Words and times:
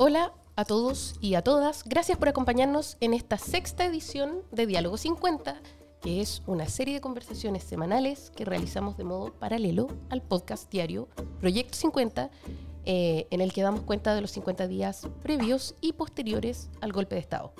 Hola 0.00 0.32
a 0.54 0.64
todos 0.64 1.16
y 1.20 1.34
a 1.34 1.42
todas. 1.42 1.82
Gracias 1.82 2.16
por 2.18 2.28
acompañarnos 2.28 2.96
en 3.00 3.14
esta 3.14 3.36
sexta 3.36 3.84
edición 3.84 4.44
de 4.52 4.64
Diálogo 4.64 4.96
50, 4.96 5.60
que 6.00 6.20
es 6.20 6.40
una 6.46 6.68
serie 6.68 6.94
de 6.94 7.00
conversaciones 7.00 7.64
semanales 7.64 8.30
que 8.30 8.44
realizamos 8.44 8.96
de 8.96 9.02
modo 9.02 9.32
paralelo 9.32 9.88
al 10.08 10.22
podcast 10.22 10.70
diario 10.70 11.08
Proyecto 11.40 11.76
50, 11.76 12.30
eh, 12.84 13.26
en 13.32 13.40
el 13.40 13.52
que 13.52 13.62
damos 13.62 13.80
cuenta 13.80 14.14
de 14.14 14.20
los 14.20 14.30
50 14.30 14.68
días 14.68 15.08
previos 15.20 15.74
y 15.80 15.94
posteriores 15.94 16.70
al 16.80 16.92
golpe 16.92 17.16
de 17.16 17.20
Estado. 17.20 17.52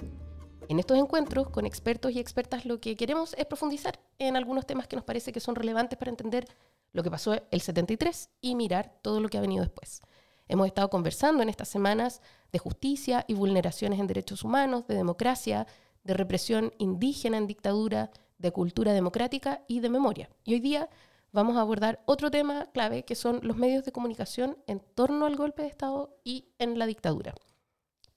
En 0.68 0.78
estos 0.78 0.96
encuentros 0.96 1.50
con 1.50 1.66
expertos 1.66 2.12
y 2.12 2.20
expertas 2.20 2.66
lo 2.66 2.78
que 2.78 2.94
queremos 2.94 3.34
es 3.36 3.46
profundizar 3.46 3.98
en 4.20 4.36
algunos 4.36 4.64
temas 4.64 4.86
que 4.86 4.94
nos 4.94 5.04
parece 5.04 5.32
que 5.32 5.40
son 5.40 5.56
relevantes 5.56 5.98
para 5.98 6.12
entender 6.12 6.46
lo 6.92 7.02
que 7.02 7.10
pasó 7.10 7.34
el 7.50 7.60
73 7.60 8.30
y 8.40 8.54
mirar 8.54 8.94
todo 9.02 9.18
lo 9.18 9.28
que 9.28 9.38
ha 9.38 9.40
venido 9.40 9.64
después. 9.64 10.02
Hemos 10.48 10.66
estado 10.66 10.88
conversando 10.88 11.42
en 11.42 11.50
estas 11.50 11.68
semanas 11.68 12.22
de 12.52 12.58
justicia 12.58 13.24
y 13.28 13.34
vulneraciones 13.34 14.00
en 14.00 14.06
derechos 14.06 14.44
humanos, 14.44 14.86
de 14.86 14.94
democracia, 14.94 15.66
de 16.04 16.14
represión 16.14 16.72
indígena 16.78 17.36
en 17.36 17.46
dictadura, 17.46 18.10
de 18.38 18.52
cultura 18.52 18.92
democrática 18.92 19.62
y 19.68 19.80
de 19.80 19.90
memoria. 19.90 20.30
Y 20.44 20.54
hoy 20.54 20.60
día 20.60 20.88
vamos 21.32 21.56
a 21.56 21.60
abordar 21.60 22.02
otro 22.06 22.30
tema 22.30 22.66
clave 22.72 23.04
que 23.04 23.14
son 23.14 23.40
los 23.42 23.56
medios 23.56 23.84
de 23.84 23.92
comunicación 23.92 24.56
en 24.66 24.80
torno 24.94 25.26
al 25.26 25.36
golpe 25.36 25.62
de 25.62 25.68
Estado 25.68 26.16
y 26.24 26.46
en 26.58 26.78
la 26.78 26.86
dictadura. 26.86 27.34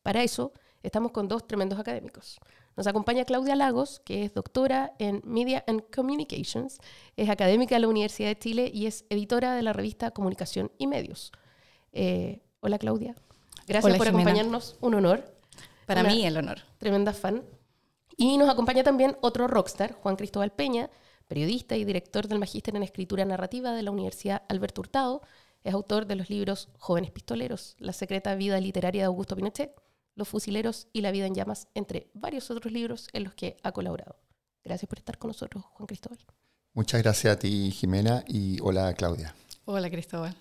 Para 0.02 0.23
eso 0.23 0.53
estamos 0.84 1.11
con 1.11 1.27
dos 1.27 1.48
tremendos 1.48 1.80
académicos. 1.80 2.39
Nos 2.77 2.88
acompaña 2.88 3.25
Claudia 3.25 3.55
Lagos, 3.55 4.00
que 4.00 4.23
es 4.23 4.34
doctora 4.34 4.94
en 4.98 5.22
Media 5.25 5.63
and 5.67 5.84
Communications, 5.94 6.80
es 7.17 7.30
académica 7.30 7.75
de 7.75 7.81
la 7.81 7.89
Universidad 7.89 8.30
de 8.30 8.39
Chile 8.39 8.72
y 8.73 8.86
es 8.86 9.05
editora 9.09 9.55
de 9.55 9.61
la 9.61 9.73
revista 9.73 10.11
Comunicación 10.11 10.72
y 10.77 10.88
Medios. 10.88 11.34
Eh, 11.91 12.41
hola 12.61 12.80
Claudia, 12.80 13.16
gracias 13.68 13.98
por 13.98 14.08
acompañarnos, 14.08 14.78
un 14.81 14.95
honor. 14.95 15.36
Para 15.86 16.04
mí 16.04 16.26
el 16.26 16.38
honor. 16.38 16.59
Tremenda 16.78 17.14
fan. 17.14 17.44
Y 18.18 18.38
nos 18.38 18.50
acompaña 18.50 18.84
también 18.84 19.18
otro 19.22 19.48
rockstar, 19.48 19.94
Juan 19.94 20.16
Cristóbal 20.16 20.52
Peña, 20.52 20.90
periodista 21.28 21.76
y 21.76 21.86
director 21.86 22.28
del 22.28 22.40
Magíster 22.40 22.76
en 22.76 22.84
Escritura 22.84 23.26
Narrativa 23.26 23.72
de 23.73 23.81
la 23.84 23.92
Universidad 23.92 24.44
Alberto 24.50 24.81
Hurtado. 24.81 25.22
Es 25.64 25.73
autor 25.73 26.06
de 26.06 26.16
los 26.16 26.30
libros 26.30 26.70
Jóvenes 26.78 27.12
Pistoleros, 27.12 27.76
La 27.80 27.94
secreta 27.94 28.36
vida 28.36 28.59
literaria 28.59 29.02
de 29.02 29.06
Augusto 29.06 29.36
Pinochet, 29.36 29.73
Los 30.16 30.28
fusileros 30.28 30.88
y 30.94 31.02
La 31.02 31.12
vida 31.12 31.25
en 31.25 31.36
llamas, 31.36 31.68
entre 31.73 32.09
varios 32.14 32.52
otros 32.52 32.72
libros 32.72 33.08
en 33.14 33.23
los 33.23 33.34
que 33.34 33.58
ha 33.64 33.72
colaborado. 33.72 34.18
Gracias 34.64 34.88
por 34.88 35.00
estar 35.00 35.18
con 35.18 35.30
nosotros, 35.30 35.64
Juan 35.73 35.88
Cristóbal. 35.88 36.20
Muchas 36.73 37.02
gracias 37.02 37.36
a 37.36 37.40
ti, 37.40 37.72
Jimena, 37.72 38.23
y 38.28 38.59
hola, 38.62 38.94
Claudia. 38.94 39.36
Hola, 39.66 39.90
Cristóbal. 39.90 40.36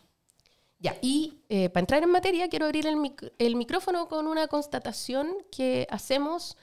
Ya, 0.81 0.97
y 1.03 1.43
eh, 1.51 1.69
para 1.69 1.83
entrar 1.83 2.03
en 2.03 2.11
materia, 2.11 2.49
quiero 2.49 2.65
abrir 2.65 2.87
el, 2.87 3.57
micrófono 3.57 4.09
con 4.09 4.27
una 4.27 4.49
constatación 4.49 5.37
que 5.53 5.87
hacemos 5.91 6.57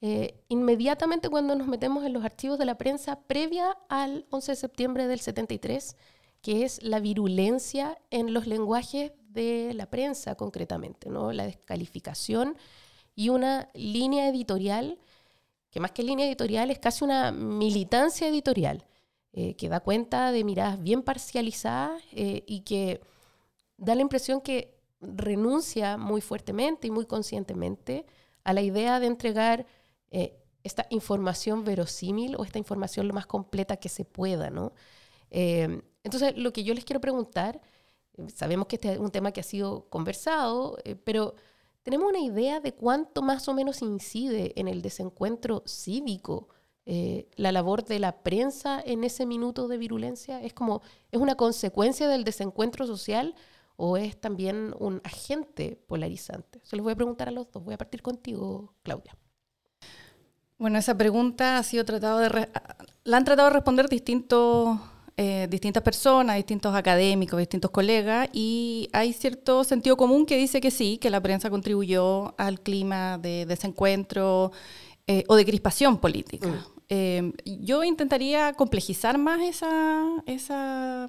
eh, 0.00 0.40
inmediatamente 0.48 1.28
cuando 1.28 1.54
nos 1.54 1.66
metemos 1.66 2.06
en 2.06 2.14
los 2.14 2.24
archivos 2.24 2.58
de 2.58 2.64
la 2.64 2.78
prensa 2.78 3.20
previa 3.20 3.76
al 3.90 4.24
11 4.30 4.52
de 4.52 4.56
septiembre 4.56 5.06
del 5.06 5.20
73, 5.20 5.96
que 6.40 6.64
es 6.64 6.82
la 6.82 6.98
virulencia 6.98 7.98
en 8.10 8.32
los 8.32 8.46
lenguajes 8.46 9.12
de 9.28 9.74
la 9.74 9.84
prensa 9.90 10.34
concretamente, 10.34 11.10
¿no? 11.10 11.32
la 11.32 11.44
descalificación 11.44 12.56
y 13.14 13.28
una 13.28 13.68
línea 13.74 14.30
editorial, 14.30 14.98
que 15.70 15.80
más 15.80 15.90
que 15.90 16.02
línea 16.04 16.26
editorial 16.26 16.70
es 16.70 16.78
casi 16.78 17.04
una 17.04 17.32
militancia 17.32 18.28
editorial, 18.28 18.86
eh, 19.34 19.56
que 19.56 19.68
da 19.68 19.80
cuenta 19.80 20.32
de 20.32 20.42
miradas 20.42 20.82
bien 20.82 21.02
parcializadas 21.02 22.00
y 22.12 22.60
que 22.60 23.02
da 23.78 23.94
la 23.94 24.02
impresión 24.02 24.40
que 24.42 24.76
renuncia 25.00 25.96
muy 25.96 26.20
fuertemente 26.20 26.88
y 26.88 26.90
muy 26.90 27.06
conscientemente 27.06 28.04
a 28.44 28.52
la 28.52 28.60
idea 28.60 29.00
de 29.00 29.06
entregar 29.06 29.66
eh, 30.10 30.36
esta 30.64 30.86
información 30.90 31.64
verosímil 31.64 32.34
o 32.36 32.44
esta 32.44 32.58
información 32.58 33.06
lo 33.06 33.14
más 33.14 33.26
completa 33.26 33.76
que 33.76 33.88
se 33.88 34.04
pueda, 34.04 34.50
¿no? 34.50 34.72
Eh, 35.30 35.82
entonces, 36.02 36.36
lo 36.36 36.52
que 36.52 36.64
yo 36.64 36.74
les 36.74 36.84
quiero 36.84 37.00
preguntar, 37.00 37.60
sabemos 38.34 38.66
que 38.66 38.76
este 38.76 38.92
es 38.92 38.98
un 38.98 39.10
tema 39.10 39.30
que 39.32 39.40
ha 39.40 39.44
sido 39.44 39.88
conversado, 39.88 40.78
eh, 40.84 40.96
pero 40.96 41.34
¿tenemos 41.82 42.08
una 42.08 42.20
idea 42.20 42.60
de 42.60 42.74
cuánto 42.74 43.22
más 43.22 43.48
o 43.48 43.54
menos 43.54 43.82
incide 43.82 44.52
en 44.56 44.66
el 44.66 44.82
desencuentro 44.82 45.62
cívico 45.66 46.48
la 47.36 47.52
labor 47.52 47.84
de 47.84 47.98
la 47.98 48.22
prensa 48.22 48.80
en 48.82 49.04
ese 49.04 49.26
minuto 49.26 49.68
de 49.68 49.76
virulencia? 49.76 50.40
¿Es 50.40 50.54
como, 50.54 50.80
es 51.12 51.20
una 51.20 51.34
consecuencia 51.34 52.08
del 52.08 52.24
desencuentro 52.24 52.86
social 52.86 53.34
o 53.80 53.96
es 53.96 54.20
también 54.20 54.74
un 54.78 55.00
agente 55.04 55.80
polarizante? 55.86 56.60
Se 56.64 56.76
los 56.76 56.82
voy 56.82 56.92
a 56.92 56.96
preguntar 56.96 57.28
a 57.28 57.30
los 57.30 57.50
dos. 57.50 57.62
Voy 57.64 57.74
a 57.74 57.78
partir 57.78 58.02
contigo, 58.02 58.74
Claudia. 58.82 59.16
Bueno, 60.58 60.78
esa 60.78 60.98
pregunta 60.98 61.58
ha 61.58 61.62
sido 61.62 61.84
tratado 61.84 62.18
de 62.18 62.48
la 63.04 63.16
han 63.16 63.24
tratado 63.24 63.48
de 63.48 63.54
responder 63.54 63.88
distintos, 63.88 64.76
eh, 65.16 65.46
distintas 65.48 65.84
personas, 65.84 66.34
distintos 66.36 66.74
académicos, 66.74 67.38
distintos 67.38 67.70
colegas, 67.70 68.28
y 68.32 68.88
hay 68.92 69.12
cierto 69.12 69.62
sentido 69.62 69.96
común 69.96 70.26
que 70.26 70.36
dice 70.36 70.60
que 70.60 70.72
sí, 70.72 70.98
que 70.98 71.08
la 71.08 71.20
prensa 71.20 71.48
contribuyó 71.48 72.34
al 72.36 72.60
clima 72.60 73.16
de 73.16 73.46
desencuentro 73.46 74.50
eh, 75.06 75.22
o 75.28 75.36
de 75.36 75.46
crispación 75.46 75.98
política. 75.98 76.48
Mm. 76.48 76.78
Eh, 76.90 77.32
yo 77.44 77.84
intentaría 77.84 78.52
complejizar 78.54 79.18
más 79.18 79.40
esa, 79.42 80.04
esa 80.26 81.06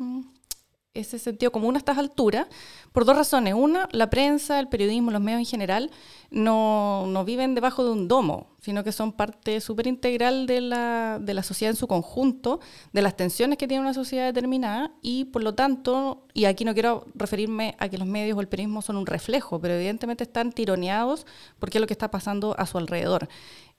ese 0.99 1.19
sentido 1.19 1.51
común 1.51 1.75
a 1.75 1.77
estas 1.79 1.97
alturas 1.97 2.47
por 2.91 3.05
dos 3.05 3.15
razones. 3.15 3.53
Una, 3.53 3.87
la 3.91 4.09
prensa, 4.09 4.59
el 4.59 4.67
periodismo, 4.67 5.11
los 5.11 5.21
medios 5.21 5.39
en 5.39 5.45
general 5.45 5.91
no, 6.31 7.05
no 7.07 7.25
viven 7.25 7.55
debajo 7.55 7.83
de 7.83 7.91
un 7.91 8.07
domo, 8.07 8.47
sino 8.61 8.83
que 8.83 8.91
son 8.91 9.13
parte 9.13 9.61
súper 9.61 9.87
integral 9.87 10.47
de 10.47 10.61
la, 10.61 11.19
de 11.19 11.33
la 11.33 11.43
sociedad 11.43 11.71
en 11.71 11.77
su 11.77 11.87
conjunto, 11.87 12.59
de 12.93 13.01
las 13.01 13.15
tensiones 13.15 13.57
que 13.57 13.67
tiene 13.67 13.81
una 13.81 13.93
sociedad 13.93 14.25
determinada 14.25 14.91
y 15.01 15.25
por 15.25 15.43
lo 15.43 15.55
tanto, 15.55 16.27
y 16.33 16.45
aquí 16.45 16.65
no 16.65 16.73
quiero 16.73 17.05
referirme 17.15 17.75
a 17.79 17.89
que 17.89 17.97
los 17.97 18.07
medios 18.07 18.37
o 18.37 18.41
el 18.41 18.47
periodismo 18.47 18.81
son 18.81 18.97
un 18.97 19.05
reflejo, 19.05 19.59
pero 19.59 19.73
evidentemente 19.75 20.23
están 20.23 20.51
tironeados 20.51 21.25
porque 21.59 21.77
es 21.77 21.81
lo 21.81 21.87
que 21.87 21.93
está 21.93 22.11
pasando 22.11 22.55
a 22.57 22.65
su 22.65 22.77
alrededor. 22.77 23.29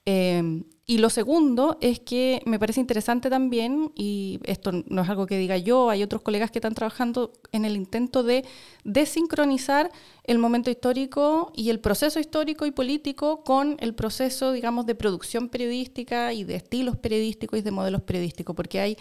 Eh, 0.06 0.62
y 0.90 0.98
lo 0.98 1.08
segundo 1.08 1.78
es 1.80 2.00
que 2.00 2.42
me 2.46 2.58
parece 2.58 2.80
interesante 2.80 3.30
también, 3.30 3.92
y 3.94 4.40
esto 4.42 4.72
no 4.88 5.02
es 5.02 5.08
algo 5.08 5.24
que 5.24 5.38
diga 5.38 5.56
yo, 5.56 5.88
hay 5.88 6.02
otros 6.02 6.20
colegas 6.20 6.50
que 6.50 6.58
están 6.58 6.74
trabajando 6.74 7.32
en 7.52 7.64
el 7.64 7.76
intento 7.76 8.24
de 8.24 8.44
desincronizar 8.82 9.92
el 10.24 10.38
momento 10.38 10.68
histórico 10.68 11.52
y 11.54 11.70
el 11.70 11.78
proceso 11.78 12.18
histórico 12.18 12.66
y 12.66 12.72
político 12.72 13.44
con 13.44 13.76
el 13.78 13.94
proceso, 13.94 14.50
digamos, 14.50 14.84
de 14.84 14.96
producción 14.96 15.48
periodística 15.48 16.32
y 16.32 16.42
de 16.42 16.56
estilos 16.56 16.96
periodísticos 16.96 17.60
y 17.60 17.62
de 17.62 17.70
modelos 17.70 18.02
periodísticos, 18.02 18.56
porque 18.56 18.80
hay, 18.80 18.96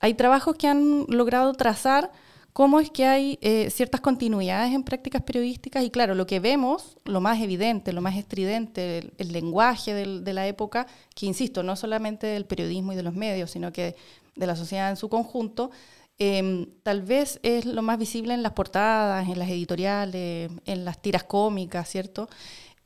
hay 0.00 0.14
trabajos 0.14 0.56
que 0.56 0.68
han 0.68 1.04
logrado 1.08 1.52
trazar 1.52 2.12
cómo 2.56 2.80
es 2.80 2.88
que 2.88 3.04
hay 3.04 3.38
eh, 3.42 3.68
ciertas 3.68 4.00
continuidades 4.00 4.72
en 4.72 4.82
prácticas 4.82 5.20
periodísticas 5.20 5.84
y 5.84 5.90
claro, 5.90 6.14
lo 6.14 6.26
que 6.26 6.40
vemos, 6.40 6.96
lo 7.04 7.20
más 7.20 7.38
evidente, 7.42 7.92
lo 7.92 8.00
más 8.00 8.16
estridente, 8.16 9.12
el, 9.18 9.32
lenguaje 9.32 9.92
de 9.92 10.32
la 10.32 10.46
época, 10.46 10.86
que 11.14 11.26
insisto, 11.26 11.62
no 11.62 11.76
solamente 11.76 12.26
del 12.26 12.46
periodismo 12.46 12.94
y 12.94 12.96
de 12.96 13.02
los 13.02 13.12
medios, 13.12 13.50
sino 13.50 13.74
que 13.74 13.94
de 14.36 14.46
la 14.46 14.56
sociedad 14.56 14.88
en 14.88 14.96
su 14.96 15.10
conjunto, 15.10 15.70
em, 16.16 16.64
tal 16.82 17.02
vez 17.02 17.40
es 17.42 17.66
lo 17.66 17.82
más 17.82 17.98
visible 17.98 18.32
en 18.32 18.42
las 18.42 18.52
portadas, 18.52 19.28
en 19.28 19.38
las 19.38 19.50
editoriales, 19.50 20.50
en 20.64 20.86
las 20.86 21.02
tiras 21.02 21.24
cómicas, 21.24 21.90
¿cierto? 21.90 22.26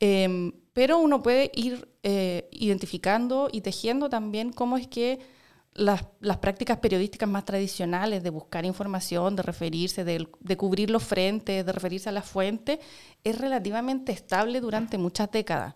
Em, 0.01 0.51
pero 0.73 0.97
uno 0.97 1.23
puede 1.23 1.49
ir 1.55 1.87
eh, 2.03 2.49
identificando 2.51 3.47
y 3.49 3.61
tejiendo 3.61 4.09
también 4.09 4.51
cómo 4.51 4.75
es 4.75 4.87
que 4.87 5.19
las, 5.73 6.03
prácticas 6.39 6.77
periodísticas 6.79 7.29
más 7.29 7.45
tradicionales 7.45 8.23
de 8.23 8.29
buscar 8.29 8.65
información, 8.65 9.35
de 9.35 9.43
referirse, 9.43 10.03
de, 10.03 10.27
de, 10.39 10.57
cubrir 10.57 10.89
los 10.89 11.03
frentes, 11.03 11.65
de 11.65 11.71
referirse 11.71 12.09
a 12.09 12.11
la 12.11 12.21
fuente, 12.21 12.79
es 13.23 13.37
relativamente 13.37 14.11
estable 14.11 14.59
durante 14.59 14.97
muchas 14.97 15.31
décadas. 15.31 15.73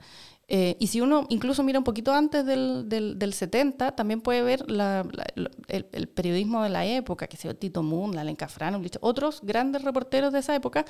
Eh, 0.47 0.77
y 0.79 0.87
si 0.87 1.01
uno 1.01 1.25
incluso 1.29 1.63
mira 1.63 1.79
un 1.79 1.83
poquito 1.83 2.13
antes 2.13 2.45
del, 2.45 2.87
del, 2.87 3.33
70, 3.33 3.95
también 3.95 4.21
puede 4.21 4.43
ver 4.43 4.63
el, 4.67 6.07
periodismo 6.09 6.61
de 6.61 6.69
la 6.69 6.85
época, 6.85 7.25
que 7.25 7.35
sea 7.35 7.55
Tito 7.55 7.81
Moon, 7.81 8.15
la 8.15 8.23
Lenka 8.23 8.47
otros 9.01 9.41
grandes 9.41 9.81
reporteros 9.81 10.31
de 10.31 10.39
esa 10.39 10.55
época, 10.55 10.85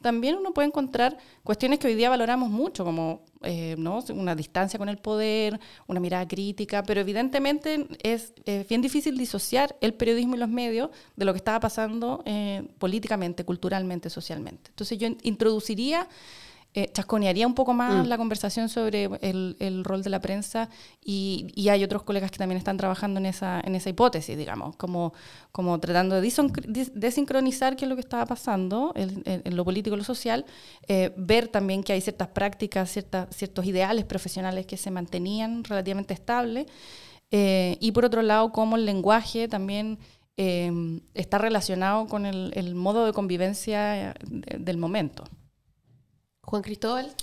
también 0.00 0.36
uno 0.36 0.54
puede 0.54 0.68
encontrar 0.68 1.18
cuestiones 1.42 1.80
que 1.80 1.88
hoy 1.88 1.96
día 1.96 2.08
valoramos 2.08 2.50
mucho, 2.50 2.84
como 2.84 3.24
eh, 3.42 3.74
¿no? 3.78 3.98
una 4.14 4.36
distancia 4.36 4.78
con 4.78 4.88
el 4.88 4.98
poder, 4.98 5.58
una 5.88 5.98
mirada 5.98 6.28
crítica, 6.28 6.84
pero 6.84 7.00
evidentemente 7.00 7.88
es 8.04 8.32
bien 8.68 8.80
difícil 8.80 9.18
disociar 9.18 9.76
el 9.80 9.94
periodismo 9.94 10.36
y 10.36 10.38
los 10.38 10.48
medios 10.48 10.90
de 11.16 11.24
lo 11.24 11.32
que 11.32 11.38
estaba 11.38 11.58
pasando 11.58 12.22
eh, 12.26 12.68
políticamente, 12.78 13.44
culturalmente, 13.44 14.08
socialmente. 14.08 14.70
Entonces 14.70 14.98
yo 14.98 15.08
introduciría 15.22 16.08
eh, 16.74 16.88
chasconearía 16.92 17.46
un 17.46 17.54
poco 17.54 17.72
más 17.74 18.04
Mm. 18.04 18.08
la 18.08 18.16
conversación 18.16 18.68
sobre 18.68 19.04
el, 19.22 19.56
el 19.58 19.84
rol 19.84 20.02
de 20.02 20.10
la 20.10 20.20
prensa 20.20 20.68
y, 21.04 21.48
y 21.56 21.68
hay 21.68 21.82
otros 21.82 22.04
colegas 22.04 22.30
que 22.30 22.38
también 22.38 22.58
están 22.58 22.76
trabajando 22.76 23.18
en 23.18 23.26
esa, 23.26 23.60
en 23.64 23.74
esa 23.74 23.90
hipótesis, 23.90 24.36
digamos, 24.38 24.76
como, 24.76 25.12
como 25.50 25.78
tratando 25.80 26.14
de 26.20 26.30
desincronizar 26.94 27.76
qué 27.76 27.84
es 27.84 27.88
lo 27.88 27.96
que 27.96 28.00
estaba 28.02 28.26
pasando 28.26 28.92
en, 28.94 29.22
en- 29.24 29.42
en 29.44 29.56
lo 29.56 29.64
político 29.64 29.94
y 29.96 29.98
lo 29.98 30.04
social, 30.04 30.44
eh, 30.88 31.12
ver 31.16 31.48
también 31.48 31.82
que 31.82 31.92
hay 31.92 32.00
ciertas 32.00 32.28
prácticas, 32.28 32.90
ciertas, 32.90 33.34
ciertos 33.34 33.64
ideales 33.66 34.04
profesionales 34.04 34.66
que 34.66 34.76
se 34.76 34.90
mantenían 34.90 35.64
relativamente 35.64 36.14
estables 36.14 36.66
eh, 37.32 37.76
y 37.80 37.92
por 37.92 38.04
otro 38.04 38.22
lado, 38.22 38.52
cómo 38.52 38.76
el 38.76 38.84
lenguaje 38.86 39.48
también 39.48 39.98
eh, 40.36 41.00
está 41.14 41.38
relacionado 41.38 42.06
con 42.06 42.26
el, 42.26 42.52
el 42.54 42.74
modo 42.74 43.06
de 43.06 43.12
convivencia 43.12 44.14
de- 44.26 44.58
del 44.58 44.76
momento. 44.78 45.24
Juan 46.50 46.62
Cristóbal. 46.62 47.14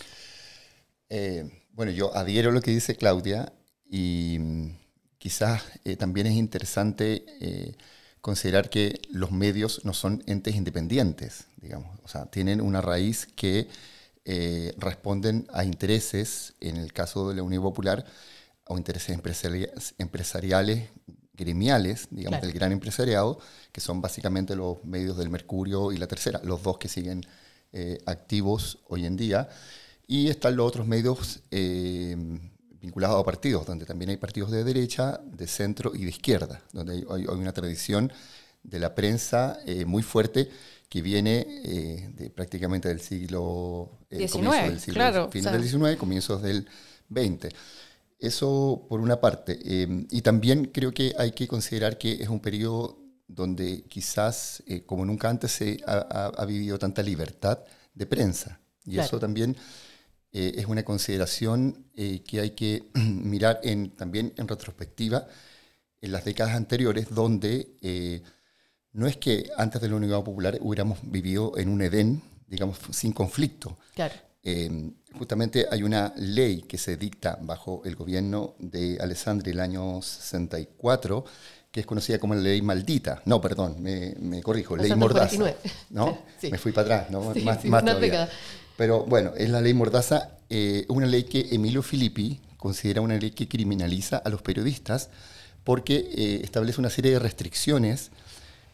Eh, 1.10 1.64
bueno, 1.74 1.92
yo 1.92 2.16
adhiero 2.16 2.50
a 2.50 2.54
lo 2.54 2.62
que 2.62 2.72
dice 2.72 2.96
Claudia 2.96 3.52
y 3.90 4.38
mm, 4.40 4.70
quizás 5.18 5.64
eh, 5.84 5.96
también 5.98 6.28
es 6.28 6.34
interesante 6.34 7.26
eh, 7.42 7.76
considerar 8.22 8.70
que 8.70 9.00
los 9.10 9.32
medios 9.32 9.84
no 9.86 9.94
son 9.94 10.24
entes 10.28 10.56
independientes, 10.56 11.48
digamos, 11.58 11.98
o 12.04 12.08
sea, 12.08 12.26
tienen 12.26 12.62
una 12.62 12.82
raíz 12.82 13.28
que 13.36 13.68
responden 14.78 15.48
a 15.54 15.64
intereses, 15.64 16.54
en 16.60 16.76
el 16.76 16.92
caso 16.92 17.30
de 17.30 17.36
la 17.36 17.44
Unión 17.44 17.64
Popular, 17.64 18.04
a 18.66 18.74
intereses 18.74 19.18
empresari- 19.18 19.72
empresariales, 19.98 20.90
gremiales, 21.34 22.08
digamos, 22.12 22.40
Claro. 22.40 22.48
del 22.48 22.54
gran 22.54 22.72
empresariado, 22.74 23.40
que 23.72 23.80
son 23.80 24.02
básicamente 24.02 24.58
los 24.58 24.84
medios 24.84 25.16
del 25.16 25.30
Mercurio 25.30 25.94
y 25.94 25.98
la 25.98 26.08
Tercera, 26.08 26.42
los 26.44 26.62
dos 26.62 26.78
que 26.78 26.90
siguen 26.90 27.26
eh, 27.74 27.98
activos 28.06 28.80
hoy 28.88 29.06
en 29.06 29.16
día. 29.18 29.50
Y 30.08 30.30
están 30.30 30.56
los 30.56 30.68
otros 30.68 30.88
medios 30.88 31.42
eh, 31.52 32.16
vinculados 32.80 33.20
a 33.22 33.26
partidos, 33.26 33.66
donde 33.66 33.86
también 33.86 34.10
hay 34.10 34.18
partidos 34.18 34.52
de 34.52 34.64
derecha, 34.64 35.20
de 35.26 35.48
centro 35.48 35.94
y 35.96 36.04
de 36.06 36.10
izquierda, 36.10 36.62
donde 36.72 36.94
hay, 36.94 37.06
hay- 37.10 37.26
una 37.26 37.52
tradición 37.54 38.12
de 38.64 38.80
la 38.80 38.96
prensa 38.96 39.60
eh, 39.66 39.86
muy 39.86 40.04
fuerte 40.04 40.50
que 40.90 41.02
viene 41.02 41.46
eh, 41.66 42.10
de 42.16 42.30
prácticamente 42.30 42.88
del 42.88 43.02
siglo, 43.02 44.00
XIX, 44.10 44.32
comienzo 44.32 44.70
del 44.70 44.80
siglo 44.80 44.94
claro, 44.94 45.30
fines 45.32 45.48
o 45.48 45.50
sea. 45.50 45.60
del 45.60 45.70
XIX, 45.70 45.98
comienzos 46.00 46.42
del 46.42 46.68
XX. 47.10 47.50
Eso 48.20 48.86
por 48.90 49.00
una 49.02 49.20
parte. 49.22 49.60
y 49.62 50.22
también 50.22 50.66
creo 50.66 50.92
que 50.94 51.14
hay 51.18 51.32
que 51.34 51.48
considerar 51.48 51.98
que 51.98 52.14
es 52.14 52.30
un 52.30 52.40
periodo 52.40 52.98
donde 53.28 53.84
quizás, 53.84 54.64
eh, 54.68 54.84
como 54.86 55.06
nunca 55.06 55.30
antes, 55.30 55.52
se 55.52 55.80
ha, 55.86 56.46
vivido 56.46 56.80
tanta 56.80 57.04
libertad 57.04 57.60
de 57.94 58.06
prensa. 58.06 58.60
Y 58.86 58.94
Claro. 58.94 59.08
eso 59.08 59.20
también 59.20 59.56
eh, 60.32 60.54
es 60.56 60.66
una 60.66 60.84
consideración 60.84 61.86
eh, 61.96 62.24
que 62.24 62.40
hay 62.40 62.52
que 62.52 62.84
mirar 62.94 63.60
en, 63.64 63.92
también 63.92 64.34
en 64.38 64.48
retrospectiva 64.48 65.28
en 66.02 66.12
las 66.12 66.26
décadas 66.26 66.56
anteriores, 66.56 67.10
donde 67.10 67.76
eh, 67.82 68.22
no 68.94 69.08
es 69.08 69.18
que 69.18 69.50
antes 69.58 69.82
de 69.82 69.90
la 69.90 69.96
Unidad 69.96 70.24
Popular 70.24 70.58
hubiéramos 70.62 71.00
vivido 71.04 71.58
en 71.58 71.70
un 71.70 71.82
Edén, 71.82 72.22
digamos, 72.48 72.78
sin 72.92 73.12
conflicto. 73.14 73.78
Claro. 73.94 74.14
Eh, 74.44 74.92
justamente 75.18 75.66
hay 75.70 75.84
una 75.84 76.14
ley 76.16 76.62
que 76.62 76.78
se 76.78 76.96
dicta 76.96 77.38
bajo 77.42 77.82
el 77.86 77.96
gobierno 77.96 78.56
de 78.60 78.98
Alessandri 79.02 79.52
el 79.52 79.60
año 79.60 80.02
64, 80.02 81.26
que 81.78 81.82
es 81.82 81.86
conocida 81.86 82.18
como 82.18 82.34
la 82.34 82.42
ley 82.42 82.60
maldita. 82.64 83.22
No, 83.26 83.40
perdón, 83.40 83.76
me, 83.80 84.16
me 84.20 84.42
corrijo, 84.42 84.76
ley 84.76 84.90
249. 84.90 85.58
mordaza. 85.62 85.86
¿no? 85.92 86.18
Sí. 86.42 86.50
Me 86.50 86.58
fui 86.58 86.72
para 86.72 86.96
atrás, 86.96 87.12
¿no? 87.12 87.36
Sí, 87.36 87.42
más, 87.42 87.62
sí, 87.62 87.70
más 87.70 87.86
todavía. 87.86 88.28
Pero 88.78 89.06
bueno, 89.06 89.34
es 89.38 89.52
la 89.52 89.62
ley 89.62 89.76
mordaza, 89.76 90.32
eh, 90.50 90.86
una 90.88 91.06
ley 91.06 91.26
que 91.26 91.50
Emilio 91.52 91.84
Filippi 91.84 92.40
considera 92.58 93.02
una 93.02 93.16
ley 93.18 93.30
que 93.30 93.48
criminaliza 93.48 94.18
a 94.18 94.30
los 94.30 94.42
periodistas 94.42 95.12
porque 95.64 96.10
eh, 96.16 96.42
establece 96.44 96.80
una 96.80 96.90
serie 96.90 97.12
de 97.12 97.20
restricciones 97.20 98.10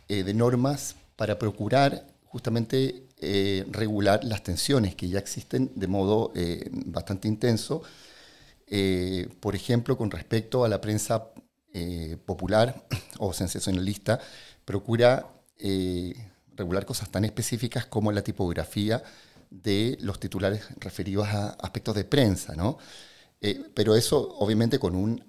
eh, 0.07 0.23
de 0.23 0.33
normas 0.33 0.95
para 1.17 1.37
procurar 1.37 2.07
justamente 2.23 3.03
regular 3.71 4.21
las 4.25 4.43
tensiones 4.43 4.95
que 4.95 5.07
ya 5.07 5.17
existen 5.17 5.71
de 5.75 5.87
modo 5.87 6.33
bastante 6.85 7.29
intenso. 7.29 7.83
Eh, 8.67 9.27
por 9.39 9.55
ejemplo, 9.55 9.97
con 9.97 10.09
respecto 10.09 10.65
a 10.65 10.67
la 10.67 10.81
prensa 10.81 11.27
eh, 11.73 12.17
popular 12.23 12.85
o 13.17 13.33
sensacionalista, 13.33 14.19
procura 14.63 15.27
eh, 15.57 16.13
regular 16.55 16.85
cosas 16.85 17.09
tan 17.09 17.25
específicas 17.25 17.87
como 17.87 18.11
la 18.11 18.21
tipografía 18.21 19.01
de 19.49 19.97
los 20.01 20.19
titulares 20.19 20.65
referidos 20.79 21.27
a 21.29 21.49
aspectos 21.49 21.95
de 21.95 22.05
prensa, 22.05 22.55
¿no? 22.55 22.77
Eh, 23.41 23.71
pero 23.73 23.95
eso 23.95 24.35
obviamente 24.37 24.77
con 24.77 24.95
un, 24.95 25.23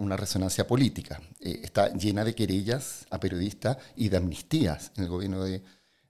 una, 0.00 0.16
resonancia 0.16 0.66
política. 0.66 1.20
Está 1.38 1.92
llena 1.92 2.24
de 2.24 2.34
querellas 2.34 3.06
a 3.10 3.20
periodistas 3.20 3.76
y 3.96 4.08
de 4.08 4.16
amnistías 4.16 4.92
en 4.96 5.04
el 5.04 5.10
gobierno 5.10 5.44
de 5.44 5.62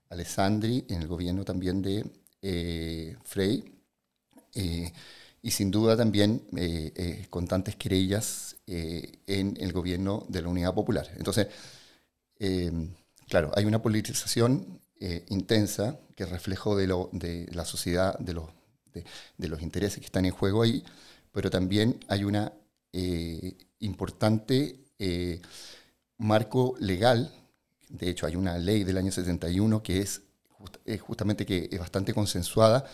Alessandri, 0.09 0.85
en 0.89 1.01
el 1.01 1.07
gobierno 1.07 1.43
también 1.43 1.81
de 1.81 3.17
Frey, 3.23 3.81
y 5.43 5.51
sin 5.51 5.71
duda 5.71 5.97
también 5.97 6.43
eh, 6.55 7.25
constantes 7.29 7.75
querellas 7.75 8.55
eh, 8.71 9.19
en 9.27 9.57
el 9.59 9.73
gobierno 9.73 10.25
de 10.29 10.41
la 10.41 10.49
Unidad 10.49 10.73
Popular. 10.73 11.09
Entonces, 11.17 11.47
eh, 12.39 12.71
claro, 13.29 13.51
hay 13.55 13.65
una 13.65 13.81
politización 13.81 14.81
eh, 14.99 15.25
intensa 15.29 15.99
que 16.15 16.23
es 16.23 16.29
reflejo 16.29 16.75
de, 16.75 16.87
lo, 16.87 17.09
de 17.11 17.47
la 17.53 17.65
sociedad, 17.65 18.17
de 18.19 18.33
los, 18.33 18.49
de, 18.93 19.47
los 19.47 19.61
intereses 19.61 19.99
que 19.99 20.05
están 20.05 20.25
en 20.25 20.31
juego 20.31 20.61
ahí, 20.63 20.83
pero 21.31 21.49
también 21.49 21.99
hay 22.07 22.23
una 22.23 22.53
importante 23.79 24.79
marco 26.17 26.75
legal. 26.79 27.31
De 27.89 28.09
hecho, 28.09 28.25
hay 28.25 28.35
una 28.35 28.57
ley 28.57 28.83
del 28.83 28.97
año 28.97 29.11
71 29.11 29.83
que 29.83 29.99
es, 30.01 30.21
just- 30.49 30.77
justamente 30.99 31.45
que 31.45 31.69
es 31.71 31.79
bastante 31.79 32.13
consensuada 32.13 32.85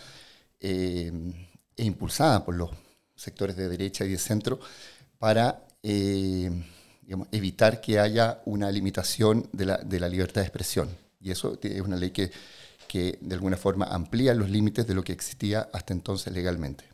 e 1.76 1.84
impulsada 1.84 2.44
por 2.44 2.54
los 2.54 2.70
sectores 3.14 3.56
de 3.56 3.68
derecha 3.68 4.04
y 4.04 4.10
de 4.12 4.18
centro 4.18 4.58
para 5.18 5.66
eh, 5.82 6.50
digamos, 7.02 7.28
evitar 7.32 7.80
que 7.80 7.98
haya 7.98 8.40
una 8.44 8.70
limitación 8.70 9.48
de 9.52 9.66
la, 9.66 9.76
de 9.78 10.00
la 10.00 10.08
libertad 10.08 10.42
de 10.42 10.46
expresión. 10.46 10.88
Y 11.20 11.30
eso 11.30 11.58
es 11.62 11.80
una 11.80 11.96
ley 11.96 12.10
que, 12.10 12.30
que 12.86 13.18
de 13.20 13.34
alguna 13.34 13.56
forma 13.56 13.86
amplía 13.86 14.34
los 14.34 14.50
límites 14.50 14.86
de 14.86 14.94
lo 14.94 15.02
que 15.02 15.12
existía 15.12 15.68
hasta 15.72 15.92
entonces 15.92 16.32
legalmente. 16.32 16.84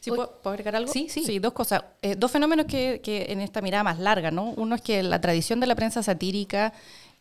¿Sí, 0.00 0.10
Oye, 0.10 0.16
¿puedo, 0.16 0.40
puedo 0.40 0.54
agregar 0.54 0.76
algo? 0.76 0.92
sí, 0.92 1.08
sí. 1.08 1.38
dos 1.38 1.52
cosas. 1.52 1.84
Eh, 2.00 2.16
dos 2.16 2.30
fenómenos 2.30 2.66
que, 2.66 3.00
que 3.02 3.26
en 3.28 3.40
esta 3.40 3.60
mirada 3.60 3.84
más 3.84 3.98
larga, 3.98 4.30
¿no? 4.30 4.50
Uno 4.56 4.74
es 4.74 4.82
que 4.82 5.02
la 5.02 5.20
tradición 5.20 5.60
de 5.60 5.66
la 5.66 5.74
prensa 5.74 6.02
satírica 6.02 6.72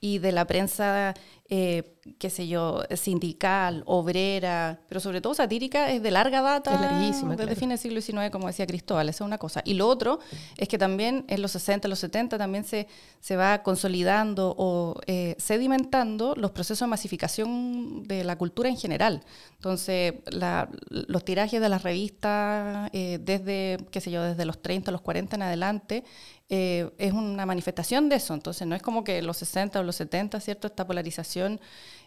y 0.03 0.18
de 0.18 0.31
la 0.31 0.45
prensa, 0.48 1.13
eh, 1.48 1.95
qué 2.18 2.31
sé 2.31 2.48
yo, 2.48 2.81
sindical, 2.95 3.83
obrera, 3.86 4.79
pero 4.89 5.00
sobre 5.00 5.22
todo 5.22 5.36
satírica, 5.36 5.91
es 5.91 6.01
de 6.01 6.10
larga 6.10 6.41
data. 6.41 6.74
Es 6.74 6.81
larguísima, 6.81 7.31
Desde 7.36 7.43
claro. 7.43 7.60
fines 7.60 7.84
del 7.84 8.01
siglo 8.01 8.01
XIX, 8.24 8.31
como 8.31 8.48
decía 8.48 8.65
Cristóbal, 8.65 9.10
esa 9.10 9.24
es 9.24 9.27
una 9.27 9.38
cosa. 9.38 9.62
Y 9.63 9.75
lo 9.75 9.88
otro 9.88 10.20
es 10.58 10.67
que 10.67 10.79
también 10.79 11.24
en 11.27 11.43
los 11.43 11.51
60, 11.51 11.88
los 11.88 12.00
70 12.00 12.39
también 12.39 12.63
se, 12.63 12.88
se 13.20 13.36
va 13.36 13.62
consolidando 13.62 14.55
o 14.58 15.00
eh, 15.05 15.36
sedimentando 15.38 16.34
los 16.36 16.50
procesos 16.50 16.88
de 16.88 16.89
masificación 16.89 18.03
de 18.08 18.24
la 18.24 18.38
cultura 18.39 18.70
en 18.70 18.77
general. 18.77 19.22
Entonces, 19.58 20.15
la- 20.31 20.67
los 20.89 21.24
tirajes 21.24 21.62
de 21.62 21.70
las 21.70 21.84
revistas, 21.84 22.89
eh, 22.93 23.20
desde, 23.22 23.77
qué 23.91 24.01
sé 24.01 24.10
yo, 24.10 24.24
desde 24.24 24.46
los 24.46 24.62
30, 24.63 24.89
los 24.91 25.01
40 25.01 25.36
en 25.36 25.43
adelante, 25.43 26.03
eh, 26.51 26.91
es 27.00 27.13
una 27.13 27.46
manifestación 27.48 28.10
de 28.10 28.17
eso. 28.17 28.34
Entonces, 28.36 28.67
no 28.67 28.75
es 28.75 28.84
como 28.84 29.03
que 29.03 29.22
los 29.24 29.38
60 29.38 29.79
o 29.79 29.84
los 29.84 29.96
70, 29.96 30.39
¿cierto? 30.39 30.67
Esta 30.67 30.86
polarización 30.86 31.60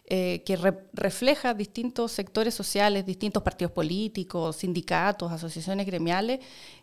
eh, 0.07 0.43
que 0.45 0.55
re- 0.55 0.85
refleja 0.93 1.53
distintos 1.55 2.11
sectores 2.11 2.53
sociales, 2.53 3.05
distintos 3.05 3.41
partidos 3.43 3.71
políticos, 3.73 4.57
sindicatos, 4.57 5.31
asociaciones 5.31 5.85
gremiales, 5.87 6.39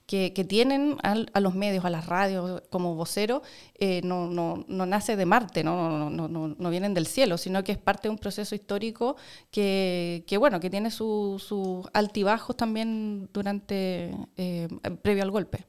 que, 0.07 0.33
que 0.33 0.45
tienen 0.45 0.97
al- 1.02 1.31
a 1.33 1.40
los 1.40 1.54
medios, 1.54 1.85
a 1.85 1.90
las 1.90 2.07
radios 2.07 2.62
como 2.71 2.95
vocero, 2.97 3.42
eh, 3.78 4.00
no, 4.04 4.26
no, 4.26 4.64
no 4.69 4.87
nace 4.87 5.16
de 5.16 5.25
Marte, 5.26 5.62
¿no? 5.64 6.11
No, 6.11 6.28
no, 6.28 6.71
vienen 6.71 6.95
del 6.95 7.07
cielo, 7.07 7.38
sino 7.38 7.62
que 7.64 7.73
es 7.73 7.78
parte 7.78 8.09
de 8.09 8.11
un 8.11 8.19
proceso 8.19 8.54
histórico 8.54 9.16
que, 9.50 10.25
que 10.26 10.37
bueno, 10.38 10.61
que 10.61 10.71
tiene 10.71 10.90
sus 10.90 11.42
su 11.45 11.88
altibajos 11.92 12.57
también 12.57 13.28
durante, 13.33 14.14
eh, 14.37 14.69
previo 15.02 15.23
al 15.23 15.31
golpe. 15.31 15.66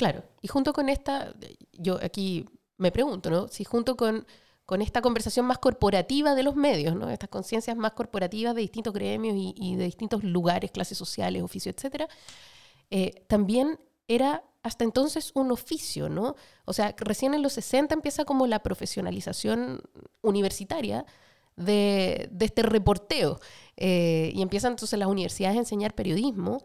Claro, 0.00 0.24
y 0.40 0.48
junto 0.48 0.72
con 0.72 0.88
esta, 0.88 1.34
yo 1.74 1.98
aquí 2.02 2.46
me 2.78 2.90
pregunto, 2.90 3.28
¿no? 3.28 3.48
Si 3.48 3.64
junto 3.64 3.98
con, 3.98 4.26
con 4.64 4.80
esta 4.80 5.02
conversación 5.02 5.44
más 5.44 5.58
corporativa 5.58 6.34
de 6.34 6.42
los 6.42 6.56
medios, 6.56 6.96
¿no? 6.96 7.10
Estas 7.10 7.28
conciencias 7.28 7.76
más 7.76 7.92
corporativas 7.92 8.54
de 8.54 8.62
distintos 8.62 8.94
gremios 8.94 9.36
y, 9.36 9.76
de 9.76 9.84
distintos 9.84 10.24
lugares, 10.24 10.70
clases 10.70 10.96
sociales, 10.96 11.42
oficios, 11.42 11.74
etcétera, 11.76 12.08
eh, 12.88 13.26
también 13.28 13.78
era 14.08 14.42
hasta 14.62 14.84
entonces 14.84 15.32
un 15.34 15.52
oficio, 15.52 16.08
¿no? 16.08 16.34
O 16.64 16.72
sea, 16.72 16.94
recién 16.96 17.34
en 17.34 17.42
los 17.42 17.52
60 17.52 17.92
empieza 17.92 18.24
como 18.24 18.46
la 18.46 18.62
profesionalización 18.62 19.82
universitaria 20.22 21.04
de, 21.56 22.30
este 22.40 22.62
reporteo. 22.62 23.38
Eh, 23.76 24.32
y 24.34 24.40
empiezan 24.40 24.72
entonces 24.72 24.98
las 24.98 25.08
universidades 25.10 25.58
a 25.58 25.60
enseñar 25.60 25.94
periodismo. 25.94 26.64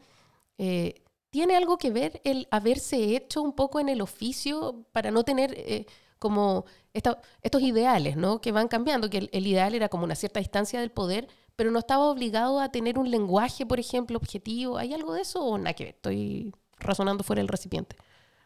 Eh, 0.58 1.02
¿Tiene 1.36 1.58
algo 1.58 1.78
que 1.78 1.92
ver 1.92 2.22
el 2.24 2.48
haberse 2.50 3.14
hecho 3.14 3.42
un 3.42 3.52
poco 3.52 3.82
en 3.82 3.90
el 3.90 4.00
oficio 4.00 4.86
para 4.94 5.12
no 5.12 5.26
tener 5.26 5.54
eh, 5.58 5.86
como 6.18 6.64
estos 6.94 7.62
ideales, 7.62 8.16
¿no? 8.16 8.40
Que 8.40 8.54
van 8.54 8.70
cambiando, 8.70 9.10
que 9.10 9.30
el, 9.30 9.46
ideal 9.46 9.76
era 9.76 9.90
como 9.90 10.06
una 10.06 10.16
cierta 10.16 10.40
distancia 10.40 10.80
del 10.80 10.92
poder, 10.92 11.28
pero 11.58 11.72
no 11.72 11.80
estaba 11.80 12.06
obligado 12.06 12.62
a 12.62 12.70
tener 12.72 12.98
un 12.98 13.12
lenguaje, 13.12 13.66
por 13.66 13.82
ejemplo, 13.82 14.18
objetivo. 14.18 14.78
¿Hay 14.78 14.94
algo 14.94 15.14
de 15.14 15.24
eso 15.24 15.44
o 15.44 15.58
nada 15.58 15.74
que 15.74 15.84
ver? 15.84 15.96
Estoy 15.96 16.54
razonando 16.80 17.26
fuera 17.26 17.42
del 17.42 17.50
recipiente. 17.50 17.98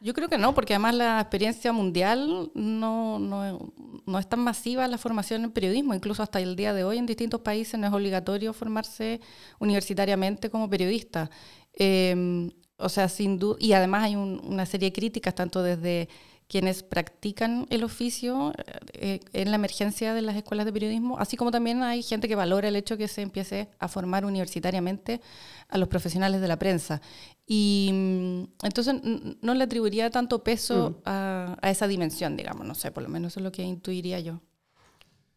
Yo 0.01 0.15
creo 0.15 0.27
que 0.27 0.39
no, 0.39 0.55
porque 0.55 0.74
además 0.74 0.96
la 0.96 1.22
experiencia 1.22 1.72
mundial 1.72 2.50
no, 2.55 3.19
no, 3.19 3.72
no, 4.03 4.17
es 4.17 4.27
tan 4.27 4.39
masiva 4.39 4.88
la 4.88 4.98
formación 4.98 5.43
en 5.43 5.51
periodismo. 5.51 5.93
Incluso 5.93 6.24
hasta 6.24 6.39
el 6.39 6.55
día 6.55 6.74
de 6.74 6.84
hoy 6.84 6.98
en 6.98 7.05
distintos 7.05 7.41
países 7.41 7.79
no 7.79 7.86
es 7.86 7.93
obligatorio 7.93 8.51
formarse 8.51 9.22
universitariamente 9.60 10.50
como 10.50 10.67
periodista. 10.67 11.29
Em, 11.74 12.50
o 12.79 12.89
sea, 12.89 13.09
sin 13.09 13.38
duda, 13.38 13.57
y 13.59 13.74
además 13.74 14.03
hay 14.03 14.15
una 14.15 14.65
serie 14.65 14.89
de 14.89 14.93
críticas, 14.93 15.36
tanto 15.36 15.62
desde 15.62 16.09
quienes 16.50 16.81
practican 16.81 17.67
el 17.69 17.83
oficio 17.83 18.53
eh, 18.93 19.19
en 19.33 19.51
la 19.51 19.55
emergencia 19.55 20.15
de 20.15 20.24
las 20.24 20.36
escuelas 20.36 20.65
de 20.65 20.74
periodismo, 20.74 21.19
así 21.19 21.38
como 21.38 21.51
también 21.51 21.83
hay 21.83 22.01
gente 22.01 22.27
que 22.27 22.36
valora 22.36 22.67
el 22.67 22.75
hecho 22.75 22.98
que 22.98 23.07
se 23.07 23.21
empiece 23.21 23.69
a 23.77 23.88
formar 23.88 24.25
universitariamente 24.25 25.21
a 25.69 25.77
los 25.77 25.88
profesionales 25.88 26.41
de 26.41 26.48
la 26.48 26.57
prensa. 26.57 27.01
Y 27.45 27.91
mm, 27.93 28.65
entonces 28.65 28.95
no 29.41 29.53
le 29.53 29.63
atribuiría 29.63 30.09
tanto 30.09 30.43
peso 30.43 30.89
mm. 30.89 31.01
a, 31.05 31.57
a, 31.62 31.69
esa 31.69 31.88
dimensión, 31.88 32.36
digamos, 32.36 32.65
no 32.65 32.74
sé, 32.74 32.91
por 32.91 33.03
lo 33.03 33.09
menos 33.09 33.33
eso 33.33 33.41
es 33.41 33.43
lo 33.43 33.51
que 33.51 33.62
intuiría 33.62 34.19
yo. 34.19 34.41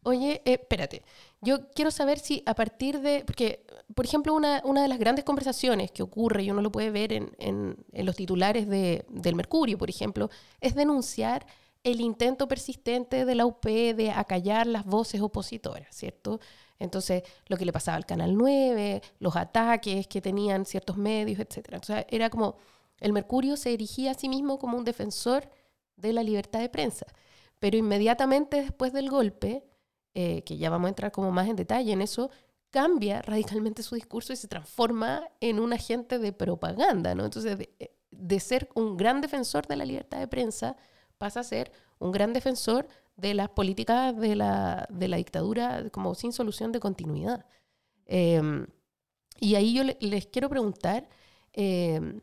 Oye, 0.05 0.41
eh, 0.47 0.59
espérate, 0.61 1.03
yo 1.43 1.69
quiero 1.71 1.91
saber 1.91 2.21
si 2.21 2.43
a 2.47 2.55
partir 2.55 3.01
de, 3.01 3.25
porque, 3.27 3.67
por 3.95 4.05
ejemplo, 4.05 4.33
una, 4.33 4.63
una 4.65 4.83
de 4.83 4.89
las 4.89 4.99
grandes 4.99 5.25
conversaciones 5.25 5.91
que 5.91 6.05
ocurre, 6.05 6.45
y 6.45 6.51
uno 6.51 6.63
lo 6.63 6.71
puede 6.71 6.91
ver 6.91 7.13
en, 7.13 7.35
en, 7.39 7.85
en 7.93 8.07
los 8.07 8.15
titulares 8.15 8.69
de, 8.69 9.05
del 9.11 9.35
Mercurio, 9.35 9.77
por 9.77 9.91
ejemplo, 9.91 10.31
es 10.61 10.77
denunciar 10.77 11.45
el 11.83 12.01
intento 12.01 12.47
persistente 12.47 13.25
de 13.25 13.35
la 13.35 13.45
UP 13.45 13.65
de 13.65 14.13
acallar 14.15 14.69
las 14.69 14.87
voces 14.87 15.21
opositoras, 15.21 15.95
¿cierto? 15.95 16.39
Entonces, 16.79 17.25
lo 17.49 17.57
que 17.57 17.65
le 17.65 17.73
pasaba 17.73 17.97
al 17.97 18.07
Canal 18.07 18.37
9, 18.37 19.03
los 19.19 19.35
ataques 19.35 20.07
que 20.07 20.21
tenían 20.21 20.65
ciertos 20.65 20.97
medios, 20.97 21.41
etc. 21.41 21.83
Era 22.09 22.31
como, 22.31 22.57
el 23.01 23.13
Mercurio 23.13 23.57
se 23.57 23.73
erigía 23.73 24.13
a 24.13 24.15
sí 24.15 24.29
mismo 24.29 24.61
como 24.61 24.79
un 24.79 24.85
defensor 24.85 25.51
de 25.97 26.13
la 26.13 26.23
libertad 26.23 26.61
de 26.61 26.69
prensa, 26.69 27.07
pero 27.59 27.77
inmediatamente 27.77 28.63
después 28.63 28.93
del 28.93 29.11
golpe, 29.11 29.65
eh, 30.15 30.43
que 30.45 30.57
ya 30.57 30.71
vamos 30.71 30.87
a 30.87 30.89
entrar 30.91 31.13
como 31.13 31.31
más 31.31 31.49
en 31.49 31.57
detalle 31.57 31.93
en 31.93 32.03
eso, 32.03 32.31
cambia 32.71 33.23
radicalmente 33.23 33.83
su 33.83 33.95
discurso 33.95 34.33
y 34.33 34.37
se 34.37 34.49
transforma 34.49 35.29
en 35.41 35.61
un 35.61 35.73
agente 35.73 36.19
de 36.19 36.33
propaganda, 36.33 37.15
¿no? 37.15 37.25
Entonces, 37.25 37.59
de, 37.59 37.71
eh, 37.79 37.95
de, 38.11 38.41
ser 38.41 38.69
un 38.75 38.97
gran 38.97 39.21
defensor 39.21 39.67
de 39.67 39.77
la 39.77 39.85
libertad 39.85 40.19
de 40.19 40.29
prensa, 40.29 40.77
pasa 41.19 41.41
a 41.41 41.45
ser 41.45 41.71
un 41.99 42.13
gran 42.13 42.33
defensor 42.33 42.89
de 43.17 43.35
las 43.35 43.51
políticas 43.51 44.17
de 44.17 44.37
la, 44.37 44.87
de 44.91 45.09
la 45.09 45.17
dictadura 45.17 45.89
como 45.91 46.15
sin 46.15 46.33
solución 46.33 46.73
de 46.73 46.81
continuidad. 46.81 47.47
Em, 48.07 48.67
y 49.39 49.55
ahí 49.55 49.75
yo 49.75 49.85
les 49.85 50.27
quiero 50.27 50.49
preguntar, 50.49 51.09
em, 51.53 52.21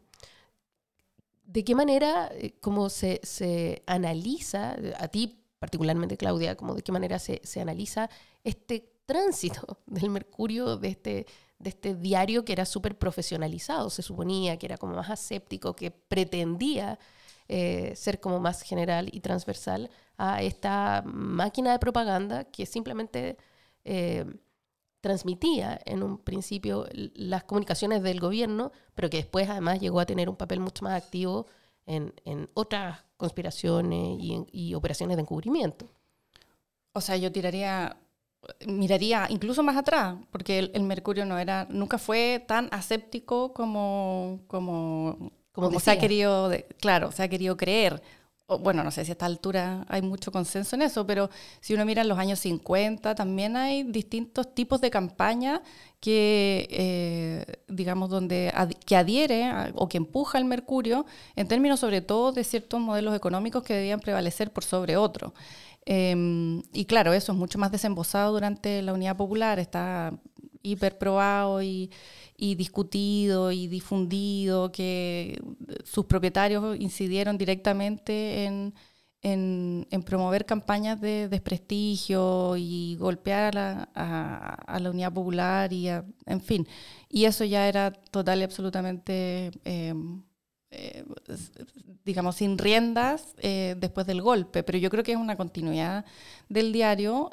¿de 1.44 1.64
qué 1.64 1.76
manera, 1.76 2.30
eh, 2.34 2.54
como 2.60 2.90
se, 2.90 3.20
se 3.24 3.84
analiza, 3.88 4.76
a 4.98 5.08
ti 5.08 5.39
particularmente 5.60 6.18
Claudia, 6.18 6.56
como 6.56 6.74
de 6.74 6.82
qué 6.82 6.92
manera 6.92 7.20
se, 7.20 7.42
analiza 7.62 8.10
este 8.44 8.92
tránsito 9.06 9.80
del 9.86 10.10
Mercurio, 10.10 10.78
de 10.78 10.88
este, 10.90 11.26
de 11.60 11.70
este 11.70 11.96
diario 11.96 12.46
que 12.46 12.54
era 12.54 12.66
súper 12.66 12.98
profesionalizado, 12.98 13.90
se 13.90 14.02
suponía 14.02 14.58
que 14.58 14.66
era 14.66 14.78
como 14.78 14.96
más 14.96 15.10
aséptico, 15.10 15.76
que 15.76 15.92
pretendía 15.92 16.98
eh, 17.48 17.94
ser 17.96 18.20
como 18.20 18.40
más 18.40 18.62
general 18.62 19.10
y 19.12 19.20
transversal 19.20 19.90
a 20.18 20.42
esta 20.42 21.04
máquina 21.06 21.72
de 21.72 21.80
propaganda 21.80 22.46
que 22.46 22.66
simplemente 22.66 23.38
eh, 23.84 24.26
transmitía 25.02 25.80
en 25.86 26.04
un 26.04 26.18
principio 26.18 26.86
las 26.94 27.44
comunicaciones 27.46 28.04
del 28.04 28.20
gobierno, 28.20 28.72
pero 28.96 29.10
que 29.10 29.18
después 29.18 29.50
además 29.50 29.80
llegó 29.80 30.00
a 30.00 30.06
tener 30.06 30.30
un 30.30 30.36
papel 30.36 30.60
mucho 30.60 30.84
más 30.84 31.02
activo 31.02 31.48
en, 31.86 32.14
en 32.26 32.50
otras 32.54 33.00
conspiraciones 33.20 34.18
y, 34.20 34.74
operaciones 34.74 35.18
de 35.18 35.22
encubrimiento. 35.22 35.92
O 36.94 37.02
sea, 37.02 37.18
yo 37.18 37.32
tiraría, 37.34 37.98
miraría 38.66 39.28
incluso 39.30 39.62
más 39.62 39.76
atrás, 39.76 40.16
porque 40.32 40.60
el, 40.60 40.84
Mercurio 40.84 41.26
no 41.26 41.38
era, 41.38 41.68
nunca 41.70 41.98
fue 41.98 42.44
tan 42.48 42.70
aséptico 42.72 43.54
como, 43.54 44.40
como, 44.48 45.32
como, 45.52 45.80
se 45.82 45.92
ha 45.92 46.00
querido, 46.00 46.50
claro, 46.80 47.12
se 47.12 47.22
ha 47.22 47.28
querido 47.28 47.58
creer 47.58 48.02
bueno, 48.58 48.84
no 48.84 48.92
sé 48.92 49.06
si 49.06 49.12
a 49.12 49.14
esta 49.14 49.26
altura 49.26 49.86
hay 49.88 50.02
mucho 50.02 50.32
consenso 50.32 50.76
en 50.76 50.82
eso, 50.82 51.06
pero 51.06 51.30
si 51.62 51.74
uno 51.74 51.86
mira 51.86 52.02
en 52.02 52.08
los 52.08 52.18
años 52.18 52.40
50, 52.40 53.14
también 53.16 53.56
hay 53.56 53.84
distintos 53.84 54.54
tipos 54.56 54.82
de 54.82 54.90
campaña 54.90 55.62
que, 56.00 56.68
eh, 56.72 57.46
digamos, 57.68 58.10
donde 58.10 58.52
que 58.86 58.96
adhiere 58.96 59.52
o 59.76 59.88
que 59.88 59.98
empuja 59.98 60.38
el 60.38 60.46
mercurio, 60.46 61.06
en 61.36 61.48
términos 61.48 61.80
sobre 61.80 62.02
todo 62.02 62.32
de 62.32 62.44
ciertos 62.44 62.80
modelos 62.80 63.16
económicos 63.16 63.64
que 63.64 63.74
debían 63.74 64.00
prevalecer 64.00 64.52
por 64.52 64.64
sobre 64.64 64.98
otros. 64.98 65.34
Em, 65.86 66.62
y 66.74 66.86
claro, 66.86 67.14
eso 67.14 67.32
es 67.32 67.38
mucho 67.38 67.58
más 67.60 67.72
desembosado 67.72 68.34
durante 68.34 68.82
la 68.82 68.94
Unidad 68.94 69.18
Popular, 69.18 69.60
está 69.60 70.14
hiperprobado 70.64 71.62
y, 71.62 71.92
y 72.38 72.56
discutido 72.56 73.52
y 73.52 73.68
difundido, 73.68 74.72
que 74.72 75.40
sus 75.84 76.06
propietarios 76.06 76.78
incidieron 76.80 77.38
directamente 77.38 78.46
en, 78.46 78.74
en, 79.22 80.04
promover 80.06 80.46
campañas 80.46 81.00
de 81.02 81.28
desprestigio 81.28 82.56
y 82.58 82.96
golpear 82.98 83.58
a 83.58 83.84
la, 83.94 84.62
a, 84.66 84.80
la 84.80 84.90
unidad 84.90 85.14
popular 85.14 85.74
y 85.74 85.90
en 85.90 86.42
fin. 86.42 86.68
Y 87.10 87.26
eso 87.26 87.44
ya 87.44 87.68
era 87.68 87.92
total 87.92 88.40
y 88.40 88.44
absolutamente, 88.44 89.52
eh, 89.66 89.94
eh, 90.72 91.04
digamos, 92.06 92.36
sin 92.36 92.58
riendas 92.58 93.36
eh, 93.40 93.76
después 93.78 94.06
del 94.08 94.22
golpe. 94.22 94.64
Pero 94.64 94.78
yo 94.78 94.90
creo 94.90 95.04
que 95.04 95.14
es 95.14 95.18
una 95.18 95.36
continuidad 95.36 96.06
del 96.48 96.72
diario 96.72 97.32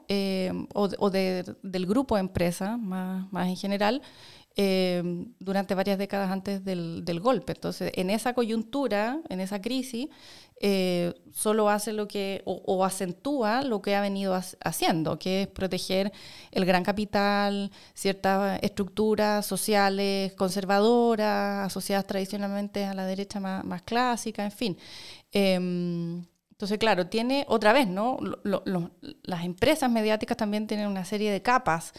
o, 0.74 0.88
o 0.98 1.10
del 1.10 1.86
grupo 1.86 2.16
de 2.16 2.20
empresas 2.20 2.78
más, 2.78 3.30
más 3.32 3.48
en 3.48 3.56
general 3.56 4.02
Em, 4.58 5.34
durante 5.38 5.74
varias 5.74 5.98
décadas 5.98 6.30
antes 6.30 6.64
del, 6.64 7.20
golpe. 7.20 7.52
Entonces, 7.52 7.92
en 7.94 8.08
esa 8.08 8.32
coyuntura, 8.32 9.20
en 9.28 9.40
esa 9.40 9.60
crisis, 9.60 10.08
eh, 10.62 11.12
solo 11.30 11.68
hace 11.68 11.92
lo 11.92 12.08
que, 12.08 12.40
o, 12.46 12.82
acentúa 12.82 13.60
lo 13.60 13.82
que 13.82 13.94
ha 13.94 14.00
venido 14.00 14.34
haciendo, 14.64 15.18
que 15.18 15.42
es 15.42 15.48
proteger 15.48 16.10
el 16.52 16.64
gran 16.64 16.84
capital, 16.84 17.70
ciertas 17.92 18.58
estructuras 18.62 19.44
sociales 19.44 20.32
conservadoras, 20.32 21.66
asociadas 21.66 22.06
tradicionalmente 22.06 22.86
a 22.86 22.94
la 22.94 23.04
derecha 23.04 23.40
más, 23.40 23.62
más 23.62 23.82
clásica, 23.82 24.42
en 24.42 24.52
fin. 24.52 24.78
Em, 25.32 26.24
entonces, 26.50 26.78
claro, 26.78 27.08
tiene 27.08 27.44
otra 27.48 27.74
vez, 27.74 27.86
¿no? 27.86 28.16
las 29.22 29.44
empresas 29.44 29.90
mediáticas 29.90 30.38
también 30.38 30.66
tienen 30.66 30.86
una 30.88 31.04
serie 31.04 31.30
de 31.30 31.42
capas 31.42 31.92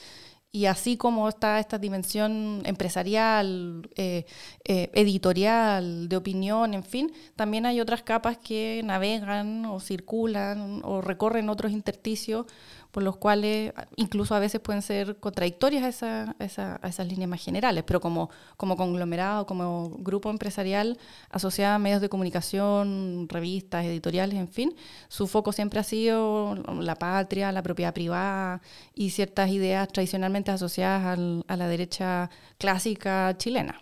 y 0.51 0.65
así 0.65 0.97
como 0.97 1.27
está 1.29 1.59
esta 1.59 1.77
dimensión 1.77 2.61
empresarial, 2.65 3.89
eh, 3.95 4.25
eh, 4.63 4.89
editorial, 4.93 6.09
de 6.09 6.15
opinión, 6.17 6.73
en 6.73 6.83
fin, 6.83 7.11
también 7.35 7.65
hay 7.65 7.81
otras 7.81 8.01
capas 8.01 8.37
que 8.37 8.81
navegan 8.83 9.65
o 9.65 9.79
circulan 9.79 10.81
o 10.83 11.01
recorren 11.01 11.49
otros 11.49 11.71
intersticios 11.71 12.45
por 12.91 13.03
los 13.03 13.17
cuales 13.17 13.73
incluso 13.95 14.35
a 14.35 14.39
veces 14.39 14.61
pueden 14.61 14.81
ser 14.81 15.19
contradictorias 15.19 16.03
a, 16.03 16.35
esas 16.39 17.07
líneas 17.07 17.29
más 17.29 17.43
generales, 17.43 17.83
pero 17.85 17.99
como, 18.01 18.29
como 18.55 18.77
conglomerado, 18.77 19.45
como 19.45 19.89
grupo 19.99 20.29
empresarial 20.29 20.97
asociado 21.29 21.75
a 21.75 21.79
medios 21.79 22.01
de 22.01 22.09
comunicación, 22.09 23.27
revistas, 23.29 23.85
editoriales, 23.85 24.37
en 24.37 24.47
fin, 24.47 24.75
su 25.07 25.27
foco 25.27 25.51
siempre 25.51 25.79
ha 25.79 25.83
sido 25.83 26.55
la 26.79 26.95
patria, 26.95 27.51
la 27.51 27.63
propiedad 27.63 27.93
privada 27.93 28.61
y 28.93 29.11
ciertas 29.11 29.49
ideas 29.49 29.87
tradicionalmente 29.89 30.51
asociadas 30.51 31.17
a 31.47 31.57
la 31.57 31.67
derecha 31.67 32.29
clásica 32.57 33.35
chilena. 33.37 33.81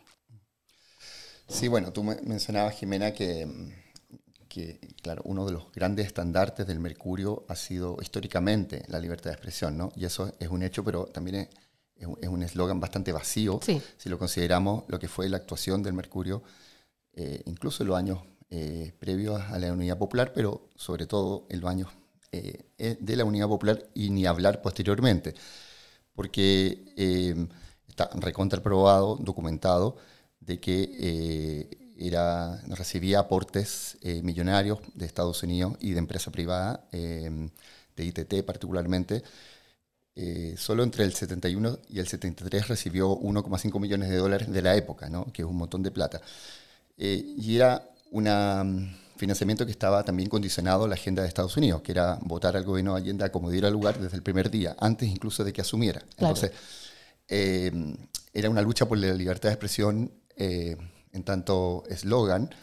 Sí, 1.47 1.67
bueno, 1.67 1.93
tú 1.93 2.03
mencionabas, 2.03 2.75
Jimena, 2.75 3.13
que 3.13 3.47
que, 4.55 4.79
claro, 5.01 5.21
uno 5.25 5.45
de 5.45 5.51
los 5.51 5.69
grandes 5.73 6.07
estandartes 6.07 6.65
del 6.65 6.79
Mercurio 6.79 7.43
ha 7.49 7.57
sido 7.57 7.97
históricamente 8.01 8.85
la 8.87 9.01
libertad 9.01 9.31
de 9.31 9.33
expresión, 9.33 9.77
¿no? 9.77 9.91
Y 9.97 10.05
eso 10.05 10.33
es 10.39 10.47
un 10.47 10.63
hecho, 10.63 10.81
pero 10.81 11.07
también 11.07 11.49
es, 11.97 12.07
un 12.07 12.41
eslogan 12.41 12.79
bastante 12.79 13.11
vacío, 13.11 13.59
si 13.97 14.07
lo 14.07 14.17
consideramos 14.17 14.85
lo 14.87 14.97
que 14.97 15.09
fue 15.09 15.27
la 15.27 15.35
actuación 15.35 15.83
del 15.83 15.91
Mercurio, 15.91 16.41
eh, 17.11 17.41
incluso 17.47 17.83
en 17.83 17.89
los 17.89 17.97
años 17.97 18.19
eh, 18.49 18.93
previos 18.97 19.41
a 19.41 19.59
la 19.59 19.73
Unidad 19.73 19.97
Popular, 19.97 20.31
pero 20.33 20.69
sobre 20.77 21.05
todo 21.05 21.47
en 21.49 21.59
los 21.59 21.69
años 21.69 21.89
eh, 22.31 22.63
de 22.77 23.15
la 23.17 23.25
Unidad 23.25 23.49
Popular 23.49 23.85
y 23.93 24.09
ni 24.09 24.25
hablar 24.25 24.61
posteriormente, 24.61 25.35
porque 26.13 27.49
está 27.89 28.09
recontraprobado, 28.13 29.17
documentado, 29.17 29.97
de 30.39 30.61
que 30.61 31.84
era, 31.97 32.61
recibía 32.67 33.19
aportes 33.19 33.97
millonarios 34.23 34.79
de 34.93 35.05
Estados 35.05 35.41
Unidos 35.43 35.77
y 35.79 35.91
de 35.91 35.99
empresa 35.99 36.31
privada, 36.31 36.85
de 36.91 37.51
ITT 37.97 38.43
particularmente, 38.45 39.23
eh, 40.17 40.55
solo 40.57 40.83
entre 40.83 41.03
el 41.03 41.13
71 41.13 41.79
y 41.89 41.99
el 41.99 42.07
73 42.07 42.69
recibió 42.69 43.19
1,5 43.19 43.79
millones 43.81 44.09
de 44.09 44.15
dólares 44.15 44.49
de 44.49 44.61
la 44.61 44.73
época, 44.75 45.09
¿no? 45.09 45.25
que 45.33 45.41
es 45.41 45.47
un 45.47 45.57
montón 45.57 45.83
de 45.83 45.91
plata. 45.91 46.21
Eh, 46.97 47.35
y 47.37 47.57
era 47.57 47.89
un 48.11 48.23
mm, 48.23 49.17
financiamiento 49.17 49.65
que 49.65 49.73
estaba 49.73 50.03
también 50.03 50.29
condicionado 50.29 50.85
a 50.85 50.87
la 50.87 50.95
agenda 50.95 51.21
de 51.21 51.27
Estados 51.27 51.57
Unidos, 51.57 51.81
que 51.81 51.91
era 51.91 52.17
votar 52.21 52.55
al 52.55 52.63
gobierno 52.63 52.95
de 52.95 53.01
Allende 53.01 53.25
a 53.25 53.31
como 53.31 53.51
diera 53.51 53.69
lugar 53.69 53.99
desde 53.99 54.15
el 54.15 54.23
primer 54.23 54.49
día, 54.49 54.73
antes 54.79 55.09
incluso 55.09 55.43
de 55.43 55.51
que 55.51 55.59
asumiera. 55.59 56.01
Entonces, 56.17 56.51
eh, 57.27 57.97
era 58.33 58.49
una 58.49 58.61
lucha 58.61 58.85
por 58.85 58.97
la 58.97 59.13
libertad 59.13 59.49
de 59.49 59.53
expresión 59.53 60.11
en 61.15 61.23
tanto 61.23 61.83
eslogan, 61.89 62.53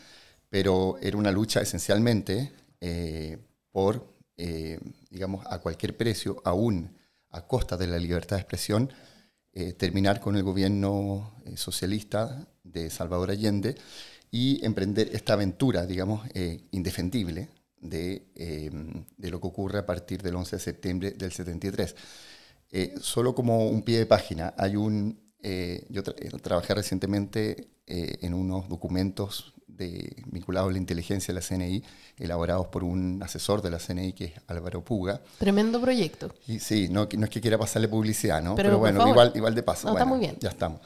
pero 0.48 0.98
era 1.00 1.16
una 1.16 1.32
lucha 1.32 1.60
esencialmente 1.60 2.52
por, 3.70 4.14
digamos, 5.10 5.46
a 5.48 5.58
cualquier 5.60 5.96
precio, 5.96 6.42
aún 6.44 6.96
a 7.32 7.46
costa 7.46 7.76
de 7.76 7.86
la 7.86 7.98
libertad 7.98 8.36
de 8.36 8.42
expresión, 8.42 8.92
eh, 9.54 9.74
terminar 9.74 10.20
con 10.20 10.36
el 10.36 10.42
gobierno 10.42 11.34
eh, 11.44 11.58
socialista 11.58 12.48
de 12.62 12.88
Salvador 12.88 13.30
Allende 13.30 13.74
y 14.30 14.64
emprender 14.64 15.10
esta 15.12 15.34
aventura, 15.34 15.84
digamos, 15.84 16.26
eh, 16.32 16.62
indefendible 16.70 17.50
de, 17.78 18.28
de, 19.18 19.30
lo 19.30 19.40
que 19.40 19.46
ocurre 19.46 19.80
a 19.80 19.84
partir 19.84 20.22
del 20.22 20.36
11 20.36 20.56
de 20.56 20.62
septiembre 20.62 21.10
del 21.10 21.32
73. 21.32 21.96
solo 23.00 23.34
como 23.34 23.68
un 23.68 23.82
pie 23.82 23.98
de 23.98 24.06
página, 24.06 24.54
hay 24.56 24.76
un, 24.76 25.20
yo 25.88 26.02
trabajé 26.40 26.74
recientemente 26.74 27.68
en 27.86 28.34
unos 28.34 28.68
documentos 28.68 29.54
de, 29.76 30.22
vinculados 30.26 30.70
a 30.70 30.72
la 30.72 30.78
inteligencia 30.78 31.32
de 31.34 31.40
la 31.40 31.46
CNI, 31.46 31.82
elaborados 32.18 32.68
por 32.68 32.84
un 32.84 33.22
asesor 33.22 33.62
de 33.62 33.70
la 33.70 33.78
CNI 33.78 34.12
que 34.12 34.24
es 34.26 34.32
Álvaro 34.46 34.84
Puga. 34.84 35.20
Tremendo 35.38 35.80
proyecto. 35.80 36.34
Y, 36.46 36.58
sí, 36.58 36.88
no, 36.88 37.08
no 37.16 37.24
es 37.24 37.30
que 37.30 37.40
quiera 37.40 37.58
pasarle 37.58 37.88
publicidad, 37.88 38.42
¿no? 38.42 38.54
Pero, 38.54 38.78
bueno, 38.78 39.06
igual, 39.08 39.32
igual 39.34 39.54
de 39.54 39.62
paso. 39.62 39.88
está 39.90 40.04
muy 40.04 40.20
bien. 40.20 40.36
Ya 40.40 40.50
estamos. 40.50 40.80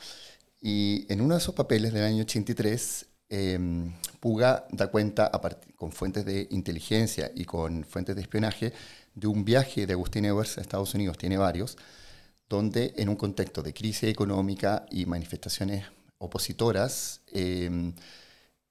Y 0.61 1.07
en 1.09 1.21
uno 1.21 1.35
de 1.35 1.41
esos 1.41 1.55
papeles 1.55 1.93
del 1.93 2.05
año 2.05 2.23
83, 2.23 3.07
em, 3.29 3.93
Puga 4.21 4.67
da 4.71 4.89
cuenta, 4.89 5.31
con 5.77 5.93
fuentes 5.93 6.25
de 6.25 6.49
inteligencia 6.51 7.31
y 7.35 7.45
con 7.45 7.85
fuentes 7.85 8.17
de 8.17 8.23
espionaje, 8.23 8.73
de 9.15 9.27
un 9.27 9.45
viaje 9.45 9.87
de 9.87 9.93
Agustín 9.93 10.25
Evers 10.25 10.59
a 10.59 10.61
Estados 10.61 10.95
Unidos, 10.95 11.17
tiene 11.17 11.37
varios, 11.37 11.77
donde 12.49 12.95
en 12.97 13.09
un 13.09 13.17
contexto 13.17 13.63
de 13.63 13.75
crisis 13.75 14.09
económica 14.09 14.87
y 14.91 15.07
manifestaciones 15.07 15.85
opositoras, 16.19 17.23
eh, 17.33 17.93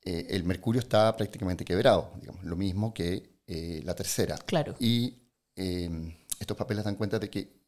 eh, 0.05 0.27
el 0.29 0.43
mercurio 0.43 0.79
está 0.79 1.15
prácticamente 1.17 1.65
quebrado, 1.65 2.11
digamos, 2.21 2.43
lo 2.43 2.55
mismo 2.55 2.93
que 2.93 3.37
eh, 3.47 3.81
la 3.83 3.95
tercera. 3.95 4.37
Claro. 4.37 4.75
Y 4.79 5.15
eh, 5.55 6.15
estos 6.39 6.55
papeles 6.55 6.83
dan 6.83 6.95
cuenta 6.95 7.17
de 7.17 7.29
que 7.29 7.65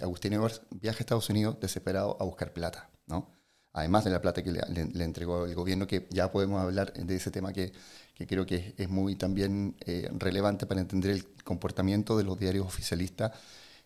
Agustín 0.00 0.32
Evers 0.32 0.62
viaja 0.70 0.98
a 0.98 1.00
Estados 1.00 1.28
Unidos 1.30 1.58
desesperado 1.60 2.16
a 2.20 2.24
buscar 2.24 2.52
plata, 2.52 2.90
¿no? 3.06 3.34
Además 3.72 4.04
de 4.04 4.10
la 4.10 4.20
plata 4.20 4.42
que 4.42 4.50
le, 4.52 5.04
entregó 5.04 5.46
el 5.46 5.54
gobierno, 5.54 5.86
que 5.86 6.08
ya 6.10 6.30
podemos 6.30 6.60
hablar 6.60 6.92
de 6.92 7.14
ese 7.14 7.30
tema 7.30 7.52
que, 7.52 7.72
que 8.14 8.26
creo 8.26 8.44
que 8.44 8.74
es 8.76 8.88
muy 8.88 9.14
también 9.14 9.76
relevante 10.18 10.66
para 10.66 10.80
entender 10.80 11.12
el 11.12 11.24
comportamiento 11.44 12.18
de 12.18 12.24
los 12.24 12.36
diarios 12.36 12.66
oficialistas 12.66 13.30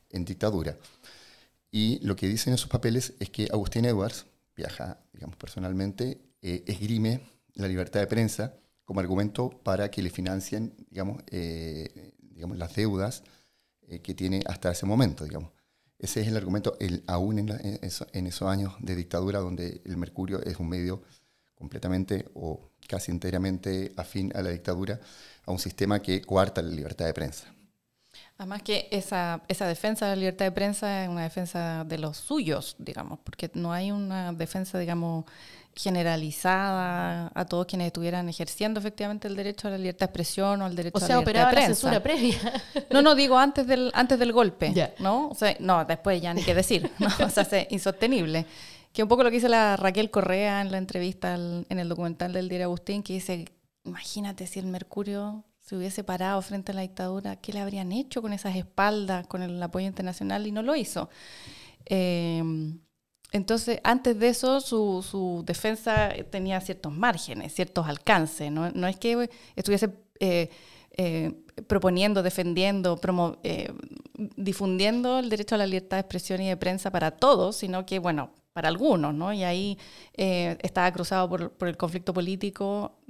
en 0.09 0.25
dictadura. 0.25 0.75
Y 1.77 1.99
lo 2.07 2.15
que 2.15 2.29
dicen 2.29 2.55
esos 2.55 2.69
papeles 2.69 3.15
es 3.19 3.31
que 3.31 3.49
Agustín 3.53 3.85
Edwards 3.85 4.27
viaja, 4.55 5.01
digamos, 5.13 5.35
personalmente, 5.35 6.21
esgrime 6.41 7.21
la 7.55 7.67
libertad 7.67 7.99
de 7.99 8.07
prensa 8.07 8.55
como 8.85 9.01
argumento 9.01 9.51
para 9.51 9.91
que 9.91 10.01
le 10.01 10.09
financien, 10.09 10.73
digamos, 10.89 11.25
eh, 11.33 12.13
digamos 12.21 12.59
las 12.59 12.77
deudas 12.77 13.25
eh, 13.89 13.99
que 13.99 14.15
tiene 14.15 14.41
hasta 14.47 14.71
ese 14.71 14.87
momento, 14.87 15.25
digamos. 15.25 15.51
Ese 15.99 16.21
es 16.21 16.29
el 16.29 16.37
argumento, 16.37 16.77
el, 16.79 17.03
aún 17.09 17.41
en, 17.41 17.49
en, 17.51 18.27
esos 18.29 18.49
años 18.49 18.75
de 18.79 18.95
dictadura 18.95 19.41
donde 19.41 19.83
el 19.85 19.97
mercurio 19.97 20.41
es 20.45 20.61
un 20.61 20.69
medio 20.69 21.03
completamente 21.57 22.27
o 22.35 22.71
casi 22.87 23.11
enteramente 23.11 23.93
afín 23.97 24.31
a 24.37 24.43
la 24.43 24.51
dictadura, 24.51 25.01
a 25.45 25.51
un 25.51 25.59
sistema 25.59 26.01
que 26.01 26.23
coarta 26.23 26.63
la 26.63 26.71
libertad 26.71 27.07
de 27.07 27.15
prensa. 27.15 27.53
Además 28.37 28.63
que 28.63 28.89
esa, 28.91 29.43
esa 29.47 29.67
defensa 29.67 30.07
de 30.07 30.13
la 30.13 30.17
libertad 30.17 30.47
de 30.47 30.53
prensa 30.53 31.05
es 31.05 31.09
una 31.09 31.23
defensa 31.23 31.85
de 31.85 31.99
los 31.99 32.17
suyos, 32.17 32.75
digamos, 32.79 33.21
porque 33.23 33.49
no 33.55 33.73
hay 33.73 33.93
una 33.93 34.33
defensa, 34.33 34.77
digamos, 34.79 35.25
generalizada 35.77 37.31
a 37.35 37.45
todos 37.45 37.67
quienes 37.67 37.89
estuvieran 37.89 38.29
ejerciendo 38.29 38.81
efectivamente 38.81 39.29
el 39.29 39.37
derecho 39.37 39.69
a 39.69 39.73
la 39.73 39.79
libertad 39.79 40.07
de 40.07 40.11
expresión 40.11 40.63
o 40.63 40.65
al 40.65 40.75
derecho 40.75 41.05
a 41.05 41.09
la 41.09 41.19
libertad 41.19 41.47
de 41.47 41.53
prensa. 41.53 41.61
la 41.61 41.67
censura 41.67 42.03
previa. 42.03 42.63
No, 42.91 43.03
no, 43.03 43.15
digo 43.15 43.39
antes 43.39 43.67
del, 43.67 43.91
antes 43.95 44.19
del 44.19 44.33
golpe, 44.33 44.93
¿no? 44.99 45.29
O 45.29 45.35
sea, 45.35 45.57
no, 45.61 45.85
después 45.85 46.21
ya 46.21 46.35
ni 46.35 46.43
qué 46.43 46.55
decir, 46.55 46.91
¿no? 46.99 47.09
o 47.25 47.31
sea, 47.31 47.43
es 47.43 47.67
insostenible. 47.71 48.47
Que 48.93 49.03
un 49.03 49.09
poco 49.09 49.25
lo 49.25 49.31
que 49.31 49.37
dice 49.37 49.49
la 49.49 49.77
Raquel 49.77 50.11
Correa 50.11 50.61
en 50.61 50.71
la 50.71 50.79
entrevista 50.79 51.35
en 51.35 51.79
el 51.79 51.89
documental 51.89 52.33
del 52.33 52.49
diario 52.49 52.67
Agustín, 52.67 53.03
que 53.03 53.15
dice, 53.15 53.47
imagínate 53.85 54.47
si 54.47 54.61
el 54.61 54.67
Mercurio 54.67 55.45
se 55.65 55.77
hubiese 55.77 56.05
parado 56.05 56.41
frente 56.43 56.73
a 56.73 56.75
la 56.75 56.83
dictadura, 56.83 57.37
¿qué 57.37 57.53
le 57.53 57.61
habrían 57.61 57.91
hecho 57.91 58.23
con 58.23 58.33
esas 58.33 58.55
espaldas, 58.55 59.27
con 59.27 59.43
el 59.43 59.61
apoyo 59.63 59.87
internacional? 59.87 60.47
Y 60.47 60.53
no 60.53 60.63
lo 60.63 60.77
hizo. 60.77 61.09
Eh, 61.87 62.43
entonces, 63.35 63.81
antes 63.83 64.17
de 64.17 64.29
eso, 64.29 64.61
su, 64.61 65.43
defensa 65.45 66.13
tenía 66.31 66.61
ciertos 66.61 66.93
márgenes, 66.93 67.53
ciertos 67.53 67.89
alcances. 67.89 68.49
No, 68.53 68.87
es 68.87 68.97
que 68.97 69.29
estuviese 69.57 69.91
eh, 70.21 70.51
eh, 70.93 71.33
proponiendo, 71.67 72.23
defendiendo, 72.23 72.97
eh, 73.43 73.73
difundiendo 74.37 75.19
el 75.19 75.31
derecho 75.31 75.57
a 75.57 75.59
la 75.59 75.67
libertad 75.67 75.97
de 75.97 76.03
expresión 76.03 76.43
y 76.43 76.49
de 76.49 76.57
prensa 76.57 76.93
para 76.93 77.11
todos, 77.11 77.57
sino 77.57 77.85
que, 77.85 77.99
bueno, 77.99 78.31
para 78.53 78.69
algunos, 78.69 79.13
¿no? 79.13 79.33
Y 79.33 79.43
ahí 79.43 79.79
estaba 80.13 80.93
cruzado 80.93 81.29
por, 81.29 81.51
por, 81.55 81.67
el 81.67 81.77
conflicto 81.77 82.15
político 82.15 83.01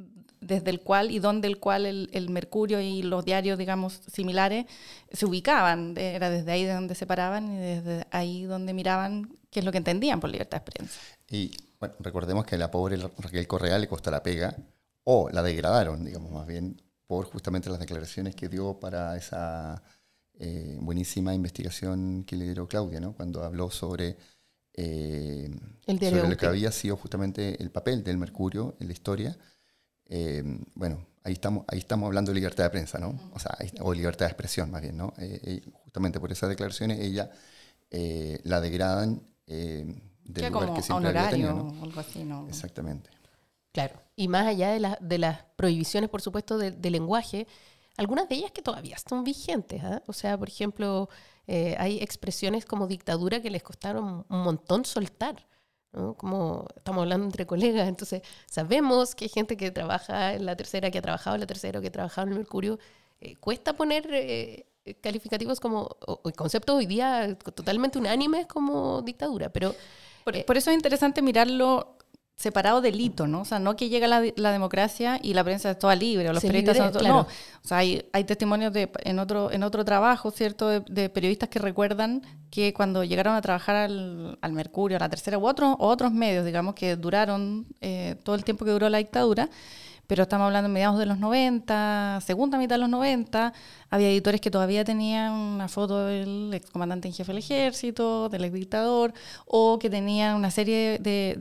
desde 0.46 0.70
el 0.70 0.80
cual 0.80 1.10
y 1.10 1.18
donde 1.18 1.48
el 1.48 1.58
cual 1.58 1.86
el, 1.86 2.30
Mercurio 2.30 2.80
y 2.80 3.02
los 3.02 3.24
diarios, 3.24 3.58
digamos, 3.58 4.00
similares 4.12 4.66
se 5.12 5.26
ubicaban. 5.26 5.96
Era 5.96 6.30
desde 6.30 6.52
ahí 6.52 6.64
de 6.64 6.74
donde 6.74 6.94
se 6.94 7.06
paraban 7.06 7.52
y 7.52 7.58
desde 7.58 8.06
ahí 8.10 8.44
donde 8.44 8.74
miraban 8.74 9.36
qué 9.50 9.60
es 9.60 9.64
lo 9.64 9.72
que 9.72 9.78
entendían 9.78 10.20
por 10.20 10.30
libertad 10.30 10.58
de 10.58 10.72
prensa. 10.72 11.00
Y 11.30 11.56
bueno, 11.80 11.94
recordemos 12.00 12.44
que 12.44 12.56
a 12.56 12.58
la 12.58 12.70
pobre 12.70 12.96
Raquel 12.96 13.46
Correa 13.46 13.78
le 13.78 13.88
costó 13.88 14.10
la 14.10 14.22
pega 14.22 14.54
o 15.04 15.30
la 15.30 15.42
degradaron, 15.42 16.04
digamos, 16.04 16.30
más 16.30 16.46
bien 16.46 16.80
por 17.06 17.26
justamente 17.26 17.70
las 17.70 17.78
declaraciones 17.78 18.34
que 18.34 18.48
dio 18.48 18.78
para 18.80 19.16
esa 19.16 19.82
eh, 20.38 20.78
buenísima 20.80 21.34
investigación 21.34 22.24
que 22.24 22.36
le 22.36 22.52
dio 22.52 22.66
Claudia, 22.66 23.00
¿no? 23.00 23.14
Cuando 23.14 23.42
habló 23.42 23.70
sobre, 23.70 24.16
eh, 24.74 25.50
sobre 25.86 26.28
lo 26.28 26.36
que 26.36 26.46
había 26.46 26.72
sido 26.72 26.96
justamente 26.96 27.62
el 27.62 27.70
papel 27.70 28.02
del 28.02 28.18
Mercurio 28.18 28.76
en 28.80 28.88
la 28.88 28.92
historia 28.92 29.38
eh, 30.06 30.42
bueno, 30.74 31.06
ahí 31.22 31.32
estamos, 31.32 31.64
ahí 31.68 31.78
estamos 31.78 32.06
hablando 32.06 32.30
de 32.30 32.36
libertad 32.36 32.64
de 32.64 32.70
prensa, 32.70 32.98
¿no? 32.98 33.18
O 33.32 33.38
sea, 33.38 33.56
o 33.80 33.94
libertad 33.94 34.26
de 34.26 34.30
expresión 34.30 34.70
más 34.70 34.82
bien, 34.82 34.96
¿no? 34.96 35.14
Eh, 35.18 35.40
eh, 35.42 35.62
justamente 35.84 36.20
por 36.20 36.30
esas 36.30 36.48
declaraciones 36.48 37.00
ella 37.00 37.30
la 38.42 38.60
degradan 38.60 39.22
del 39.46 40.02
lugar 40.50 40.74
que 40.74 40.82
siempre 40.82 41.10
había 41.10 41.30
tenido, 41.30 41.54
¿no? 41.54 41.82
algo 41.84 42.00
así, 42.00 42.24
¿no? 42.24 42.48
Exactamente. 42.48 43.08
Claro, 43.70 44.00
y 44.16 44.26
más 44.26 44.46
allá 44.46 44.70
de, 44.72 44.96
de 45.00 45.18
las 45.18 45.44
prohibiciones, 45.54 46.10
por 46.10 46.20
supuesto, 46.20 46.58
de, 46.58 46.90
lenguaje, 46.90 47.46
algunas 47.96 48.28
de 48.28 48.34
ellas 48.34 48.50
que 48.50 48.62
todavía 48.62 48.96
están 48.96 49.22
vigentes. 49.22 49.82
¿ah? 49.84 50.02
O 50.08 50.12
sea, 50.12 50.36
por 50.36 50.48
ejemplo, 50.48 51.08
hay 51.46 51.98
expresiones 51.98 52.64
como 52.64 52.88
dictadura 52.88 53.40
que 53.40 53.50
les 53.50 53.62
costaron 53.62 54.26
un 54.28 54.42
montón 54.42 54.84
soltar. 54.84 55.46
Como 56.16 56.66
estamos 56.76 57.02
hablando 57.02 57.26
entre 57.26 57.46
colegas, 57.46 57.88
entonces 57.88 58.22
sabemos 58.46 59.14
que 59.14 59.26
hay 59.26 59.28
gente 59.28 59.56
que 59.56 59.70
trabaja 59.70 60.34
en 60.34 60.44
la 60.44 60.56
tercera, 60.56 60.90
que 60.90 60.98
ha 60.98 61.02
trabajado 61.02 61.36
en 61.36 61.40
la 61.40 61.46
tercera, 61.46 61.80
que 61.80 61.88
ha 61.88 61.92
trabajado 61.92 62.26
en 62.26 62.32
el 62.32 62.38
Mercurio. 62.40 62.78
Eh, 63.20 63.36
cuesta 63.36 63.74
poner 63.74 64.08
eh, 64.12 64.66
calificativos 65.00 65.60
como, 65.60 65.96
o, 66.06 66.20
conceptos 66.36 66.76
hoy 66.76 66.86
día 66.86 67.36
totalmente 67.36 67.98
unánimes 67.98 68.46
como 68.46 69.02
dictadura, 69.02 69.50
pero... 69.50 69.74
Por, 70.24 70.36
eh, 70.36 70.44
por, 70.44 70.56
eso 70.56 70.70
es 70.70 70.76
interesante 70.76 71.20
mirarlo 71.20 71.93
separado 72.36 72.80
del 72.80 73.00
hito, 73.00 73.26
¿no? 73.26 73.42
O 73.42 73.44
sea, 73.44 73.58
no 73.58 73.76
que 73.76 73.88
llega 73.88 74.08
la, 74.08 74.22
la 74.36 74.50
democracia 74.50 75.20
y 75.22 75.34
la 75.34 75.44
prensa 75.44 75.70
es 75.70 75.78
toda 75.78 75.94
libre, 75.94 76.28
o 76.28 76.32
los 76.32 76.42
periodistas 76.42 76.76
son 76.76 76.92
todos... 76.92 77.06
No, 77.06 77.20
o 77.20 77.26
sea, 77.62 77.78
hay, 77.78 78.08
hay 78.12 78.24
testimonios 78.24 78.72
de, 78.72 78.90
en, 79.04 79.18
otro, 79.20 79.52
en 79.52 79.62
otro 79.62 79.84
trabajo, 79.84 80.30
¿cierto?, 80.30 80.80
de, 80.80 81.08
periodistas 81.10 81.48
que 81.48 81.60
recuerdan 81.60 82.22
que 82.50 82.74
cuando 82.74 83.04
llegaron 83.04 83.34
a 83.36 83.40
trabajar 83.40 83.76
al, 83.76 84.38
al 84.40 84.52
Mercurio, 84.52 84.96
a 84.96 85.00
la 85.00 85.08
Tercera, 85.08 85.38
u 85.38 85.46
otros, 85.46 85.76
otros 85.78 86.12
medios, 86.12 86.44
digamos, 86.44 86.74
que 86.74 86.96
duraron 86.96 87.66
eh, 87.80 88.16
todo 88.24 88.34
el 88.34 88.44
tiempo 88.44 88.64
que 88.64 88.72
duró 88.72 88.88
la 88.88 88.98
dictadura, 88.98 89.48
pero 90.06 90.24
estamos 90.24 90.46
hablando 90.46 90.68
de 90.68 90.74
mediados 90.74 90.98
de 90.98 91.06
los 91.06 91.18
90, 91.18 92.20
segunda 92.24 92.58
mitad 92.58 92.76
de 92.76 92.80
los 92.80 92.90
90, 92.90 93.52
había 93.90 94.10
editores 94.10 94.40
que 94.40 94.50
todavía 94.50 94.84
tenían 94.84 95.32
una 95.32 95.68
foto 95.68 96.06
del 96.06 96.52
excomandante 96.52 97.08
en 97.08 97.14
jefe 97.14 97.32
del 97.32 97.38
ejército, 97.38 98.28
del 98.28 98.44
ex 98.44 98.54
dictador, 98.54 99.12
o 99.46 99.78
que 99.78 99.90
tenían 99.90 100.36
una 100.36 100.50
serie 100.50 100.98
de, 100.98 101.36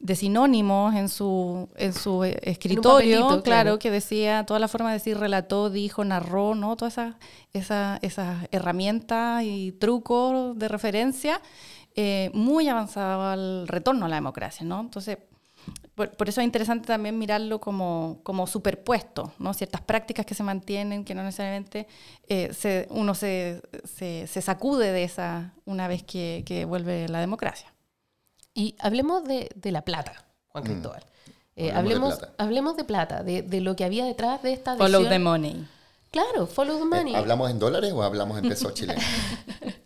de, 0.00 0.16
sinónimos 0.16 0.94
en 0.94 1.08
su, 1.08 1.68
en 1.76 1.92
su 1.92 2.24
escritorio, 2.24 3.42
claro, 3.42 3.78
que 3.78 3.90
decía 3.90 4.44
toda 4.44 4.60
la 4.60 4.68
forma 4.68 4.88
de 4.88 4.94
decir 4.94 5.18
relató, 5.18 5.70
dijo, 5.70 6.04
narró, 6.04 6.54
¿no? 6.54 6.76
Todas 6.76 6.94
esas 6.94 7.14
esa, 7.52 7.98
esa 8.02 8.46
herramientas 8.50 9.44
y 9.44 9.72
trucos 9.72 10.58
de 10.58 10.68
referencia 10.68 11.40
eh, 12.00 12.30
muy 12.32 12.68
avanzado 12.68 13.22
al 13.22 13.66
retorno 13.66 14.06
a 14.06 14.08
la 14.08 14.14
democracia, 14.14 14.64
¿no? 14.64 14.80
Entonces, 14.80 15.18
por, 16.06 16.28
eso 16.28 16.40
es 16.40 16.44
interesante 16.44 16.86
también 16.86 17.18
mirarlo 17.18 17.60
como, 17.60 18.20
como 18.22 18.46
superpuesto, 18.46 19.32
¿no? 19.38 19.52
Ciertas 19.52 19.80
prácticas 19.80 20.24
que 20.24 20.34
se 20.34 20.44
mantienen, 20.44 21.04
que 21.04 21.14
no 21.14 21.24
necesariamente 21.24 21.88
eh, 22.28 22.54
se, 22.54 22.86
uno 22.90 23.14
se, 23.14 23.60
se, 23.84 24.26
sacude 24.40 24.92
de 24.92 25.02
esa 25.02 25.54
una 25.64 25.88
vez 25.88 26.04
que, 26.04 26.44
que, 26.46 26.64
vuelve 26.64 27.08
la 27.08 27.20
democracia. 27.20 27.72
Y 28.54 28.76
hablemos 28.78 29.24
de, 29.24 29.50
de 29.56 29.72
la 29.72 29.82
plata, 29.82 30.24
Juan 30.48 30.64
mm. 30.64 30.66
Cristóbal. 30.66 31.04
Eh, 31.56 31.72
hablemos, 31.72 32.14
de 32.14 32.18
plata. 32.18 32.34
hablemos 32.44 32.76
de 32.76 32.84
plata, 32.84 33.22
de, 33.24 33.42
de, 33.42 33.60
lo 33.60 33.74
que 33.74 33.84
había 33.84 34.04
detrás 34.04 34.40
de 34.42 34.52
esta 34.52 34.76
Follow 34.76 35.08
the 35.08 35.18
money. 35.18 35.66
Claro, 36.12 36.46
follow 36.46 36.78
the 36.78 36.84
money. 36.84 37.14
¿Hablamos 37.16 37.50
en 37.50 37.58
dólares 37.58 37.92
o 37.92 38.02
hablamos 38.02 38.38
en 38.38 38.48
pesos 38.48 38.72
chilenos? 38.74 39.02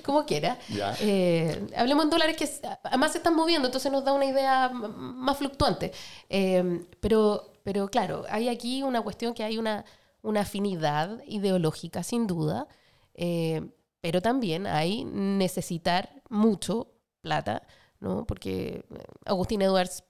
como 0.04 0.24
quiera. 0.24 0.58
Eh, 1.00 1.66
hablemos 1.76 2.04
en 2.04 2.10
dólares 2.10 2.36
que 2.36 2.48
además 2.84 3.12
se 3.12 3.18
están 3.18 3.34
moviendo, 3.34 3.68
entonces 3.68 3.90
nos 3.90 4.04
da 4.04 4.12
una 4.12 4.26
idea 4.26 4.68
más 4.70 5.36
fluctuante. 5.36 5.92
Eh, 6.28 6.86
pero, 7.00 7.52
pero 7.62 7.88
claro, 7.88 8.24
hay 8.28 8.48
aquí 8.48 8.82
una 8.82 9.02
cuestión 9.02 9.34
que 9.34 9.44
hay 9.44 9.58
una, 9.58 9.84
una 10.22 10.40
afinidad 10.40 11.22
ideológica, 11.26 12.02
sin 12.02 12.26
duda, 12.26 12.66
eh, 13.14 13.70
pero 14.00 14.22
también 14.22 14.66
hay 14.66 15.04
necesitar 15.04 16.22
mucho 16.28 16.88
plata, 17.20 17.62
¿no? 18.00 18.24
porque 18.26 18.84
Agustín 19.26 19.62
Edwards 19.62 20.04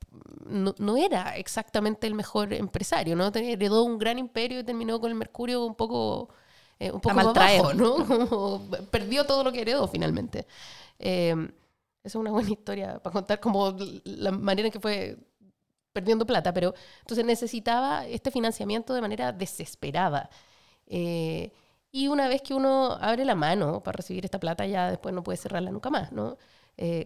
no, 0.47 0.97
era 0.97 1.37
exactamente 1.37 2.07
el 2.07 2.15
mejor 2.15 2.53
empresario, 2.53 3.17
¿no? 3.17 3.29
heredó 3.29 3.85
un 3.85 3.99
gran 3.99 4.19
imperio 4.19 4.61
y 4.61 4.65
terminó 4.65 5.01
con 5.01 5.11
el 5.11 5.17
Mercurio 5.17 5.65
un 5.65 5.75
poco 5.75 6.31
eh, 6.81 6.91
un 6.91 6.99
poco 6.99 7.15
más 7.15 7.77
¿no? 7.77 8.63
perdió 8.91 9.27
todo 9.27 9.45
lo 9.45 9.53
que 9.53 9.61
heredó 9.61 9.87
finalmente. 9.87 10.47
Eh, 10.99 11.35
esa 12.03 12.09
es 12.09 12.15
una 12.15 12.31
buena 12.31 12.51
historia 12.51 12.99
para 13.03 13.13
contar 13.13 13.39
como 13.39 13.77
la 14.05 14.31
manera 14.31 14.67
en 14.67 14.73
que 14.73 14.81
fue 14.81 15.19
perdiendo 15.93 16.25
plata, 16.25 16.55
pero 16.55 16.73
entonces 17.01 17.27
necesitaba 17.27 18.07
este 18.07 18.31
financiamiento 18.31 18.95
de 18.95 19.03
manera 19.03 19.31
desesperada. 19.31 20.31
Eh, 20.87 21.53
y 21.93 22.09
una 22.09 22.29
vez 22.29 22.41
que 22.41 22.55
uno 22.55 22.93
abre 22.93 23.27
la 23.27 23.35
mano 23.35 23.83
para 23.83 23.97
recibir 23.99 24.25
esta 24.25 24.41
plata, 24.41 24.65
ya 24.65 24.89
después 24.89 25.15
no 25.15 25.23
puede 25.23 25.37
cerrarla 25.37 25.71
nunca 25.71 25.91
más, 25.91 26.13
¿no? 26.13 26.39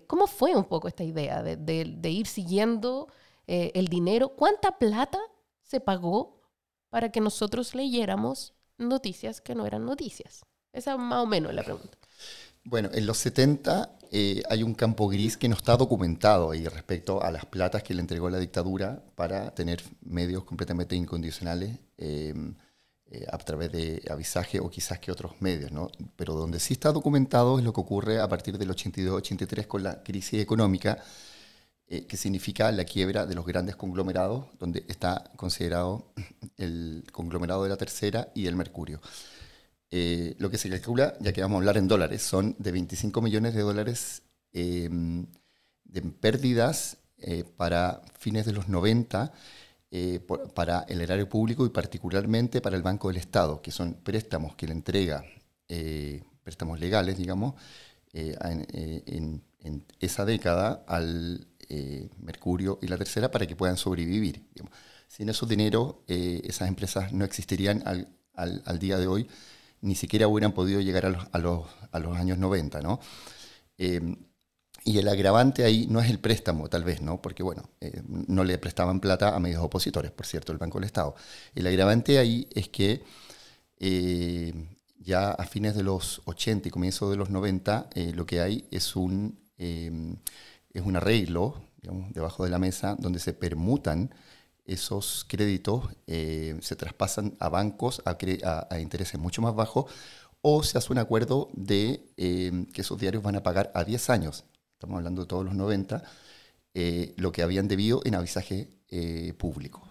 ¿Cómo 0.06 0.28
fue 0.28 0.54
un 0.54 0.66
poco 0.66 0.86
esta 0.86 1.02
idea 1.02 1.42
de, 1.42 1.56
de 1.56 2.10
ir 2.10 2.28
siguiendo 2.28 3.08
el 3.48 3.88
dinero? 3.88 4.28
¿Cuánta 4.28 4.78
plata 4.78 5.18
se 5.62 5.80
pagó 5.80 6.38
para 6.90 7.10
que 7.10 7.20
nosotros 7.20 7.74
leyéramos 7.74 8.54
noticias 8.78 9.40
que 9.40 9.54
no 9.54 9.66
eran 9.66 9.84
noticias? 9.84 10.44
Esa 10.72 10.96
más 10.96 11.22
o 11.22 11.26
menos 11.26 11.50
es 11.50 11.56
la 11.56 11.62
pregunta. 11.62 11.96
Bueno, 12.64 12.88
en 12.92 13.06
los 13.06 13.18
70 13.18 13.98
eh, 14.10 14.42
hay 14.48 14.62
un 14.62 14.74
campo 14.74 15.08
gris 15.08 15.36
que 15.36 15.48
no 15.48 15.54
está 15.54 15.76
documentado 15.76 16.50
ahí 16.50 16.66
respecto 16.66 17.22
a 17.22 17.30
las 17.30 17.44
platas 17.44 17.82
que 17.82 17.94
le 17.94 18.00
entregó 18.00 18.30
la 18.30 18.38
dictadura 18.38 19.02
para 19.14 19.54
tener 19.54 19.82
medios 20.02 20.44
completamente 20.44 20.96
incondicionales 20.96 21.78
em, 21.98 22.54
eh, 23.10 23.26
a 23.30 23.36
través 23.38 23.70
de 23.70 24.02
avisaje 24.10 24.60
o 24.60 24.70
quizás 24.70 24.98
que 24.98 25.12
otros 25.12 25.32
medios, 25.40 25.72
¿no? 25.72 25.90
Pero 26.16 26.34
donde 26.34 26.58
sí 26.58 26.72
está 26.72 26.90
documentado 26.90 27.58
es 27.58 27.64
lo 27.64 27.72
que 27.72 27.80
ocurre 27.80 28.18
a 28.18 28.28
partir 28.28 28.56
del 28.56 28.70
82-83 28.70 29.66
con 29.66 29.82
la 29.82 30.02
crisis 30.02 30.40
económica, 30.40 31.02
eh, 31.94 32.06
que 32.06 32.16
significa 32.16 32.72
la 32.72 32.84
quiebra 32.84 33.24
de 33.24 33.36
los 33.36 33.46
grandes 33.46 33.76
conglomerados, 33.76 34.46
donde 34.58 34.84
está 34.88 35.30
considerado 35.36 36.12
el 36.56 37.04
conglomerado 37.12 37.62
de 37.62 37.68
la 37.68 37.76
tercera 37.76 38.30
y 38.34 38.46
el 38.46 38.56
mercurio. 38.56 39.00
Eh, 39.92 40.34
lo 40.38 40.50
que 40.50 40.58
se 40.58 40.68
calcula, 40.68 41.14
ya 41.20 41.32
que 41.32 41.40
vamos 41.40 41.56
a 41.56 41.58
hablar 41.58 41.76
en 41.76 41.86
dólares, 41.86 42.22
son 42.22 42.56
de 42.58 42.72
25 42.72 43.22
millones 43.22 43.54
de 43.54 43.60
dólares 43.60 44.22
em, 44.52 45.26
de 45.84 46.02
pérdidas 46.02 46.96
eh, 47.18 47.44
para 47.56 48.02
fines 48.18 48.44
de 48.44 48.52
los 48.52 48.68
90 48.68 49.32
para 50.54 50.80
el 50.88 51.00
erario 51.00 51.28
público 51.28 51.64
y 51.64 51.68
particularmente 51.68 52.60
para 52.60 52.74
el 52.74 52.82
Banco 52.82 53.06
del 53.06 53.18
Estado, 53.18 53.62
que 53.62 53.70
son 53.70 53.94
préstamos 53.94 54.56
que 54.56 54.66
le 54.66 54.72
entrega, 54.72 55.24
préstamos 56.42 56.80
legales, 56.80 57.16
digamos, 57.16 57.54
en, 58.12 59.44
esa 60.00 60.24
década 60.24 60.84
al 60.86 61.46
eh, 61.68 62.08
Mercurio 62.20 62.78
y 62.82 62.88
la 62.88 62.96
tercera 62.96 63.30
para 63.30 63.46
que 63.46 63.56
puedan 63.56 63.76
sobrevivir. 63.76 64.42
Sin 65.08 65.28
esos 65.28 65.48
dinero, 65.48 66.04
eh, 66.08 66.40
esas 66.44 66.68
empresas 66.68 67.12
no 67.12 67.24
existirían 67.24 67.82
al, 67.84 68.78
día 68.78 68.98
de 68.98 69.06
hoy, 69.06 69.28
ni 69.80 69.94
siquiera 69.94 70.26
hubieran 70.28 70.52
podido 70.52 70.80
llegar 70.80 71.06
a 71.06 71.38
los, 71.38 71.66
años 72.16 72.38
90. 72.38 72.80
¿no? 72.80 73.00
Eh, 73.78 74.16
y 74.84 74.98
el 74.98 75.08
agravante 75.08 75.64
ahí 75.64 75.86
no 75.88 76.00
es 76.00 76.10
el 76.10 76.18
préstamo, 76.18 76.68
tal 76.68 76.84
vez, 76.84 77.00
¿no? 77.00 77.22
Porque, 77.22 77.42
bueno, 77.42 77.70
no 78.06 78.44
le 78.44 78.58
prestaban 78.58 79.00
plata 79.00 79.34
a 79.34 79.38
medios 79.38 79.62
opositores, 79.62 80.10
por 80.10 80.26
cierto, 80.26 80.52
el 80.52 80.58
Banco 80.58 80.78
del 80.78 80.86
Estado. 80.86 81.14
El 81.54 81.66
agravante 81.66 82.18
ahí 82.18 82.48
es 82.54 82.68
que 82.68 83.02
ya 84.98 85.30
a 85.30 85.46
fines 85.46 85.74
de 85.74 85.84
los 85.84 86.20
80 86.26 86.68
y 86.68 86.70
comienzo 86.70 87.10
de 87.10 87.16
los 87.16 87.30
90, 87.30 87.88
lo 88.14 88.26
que 88.26 88.40
hay 88.42 88.66
es 88.70 88.94
un 88.94 89.38
es 90.74 90.82
un 90.82 90.96
arreglo, 90.96 91.62
debajo 92.10 92.44
de 92.44 92.50
la 92.50 92.58
mesa, 92.58 92.96
donde 92.98 93.20
se 93.20 93.32
permutan 93.32 94.10
esos 94.64 95.24
créditos, 95.28 95.84
eh, 96.06 96.56
se 96.60 96.76
traspasan 96.76 97.36
a 97.38 97.48
bancos 97.48 98.02
a, 98.04 98.80
intereses 98.80 99.20
mucho 99.20 99.42
más 99.42 99.54
bajos, 99.54 99.86
o 100.40 100.62
se 100.62 100.76
hace 100.78 100.92
un 100.92 100.98
acuerdo 100.98 101.48
de 101.54 102.06
eh, 102.16 102.66
que 102.72 102.80
esos 102.80 102.98
diarios 102.98 103.22
van 103.22 103.36
a 103.36 103.42
pagar 103.42 103.70
a 103.74 103.84
10 103.84 104.10
años, 104.10 104.44
estamos 104.72 104.96
hablando 104.98 105.22
de 105.22 105.28
todos 105.28 105.44
los 105.44 105.54
90, 105.54 106.02
eh, 106.74 107.14
lo 107.16 107.30
que 107.30 107.42
habían 107.42 107.68
debido 107.68 108.00
en 108.04 108.14
avisaje 108.14 108.68
público. 109.38 109.82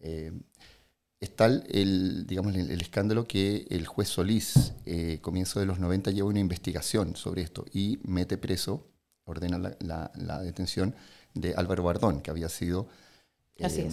es 0.00 1.36
tal 1.36 1.66
el, 1.68 2.26
digamos, 2.26 2.54
el, 2.54 2.80
escándalo 2.80 3.26
que 3.26 3.66
el 3.68 3.86
juez 3.86 4.08
Solís, 4.08 4.72
comienzo 5.20 5.60
de 5.60 5.66
los 5.66 5.78
90, 5.78 6.10
lleva 6.10 6.28
una 6.28 6.40
investigación 6.40 7.16
sobre 7.16 7.42
esto 7.42 7.66
y 7.70 7.98
mete 8.02 8.38
preso 8.38 8.93
ordena 9.24 9.58
la, 9.80 10.42
detención 10.42 10.94
de 11.32 11.54
Álvaro 11.54 11.82
Bardón, 11.82 12.20
que 12.20 12.30
había 12.30 12.48
sido 12.48 12.88
eh, 13.56 13.90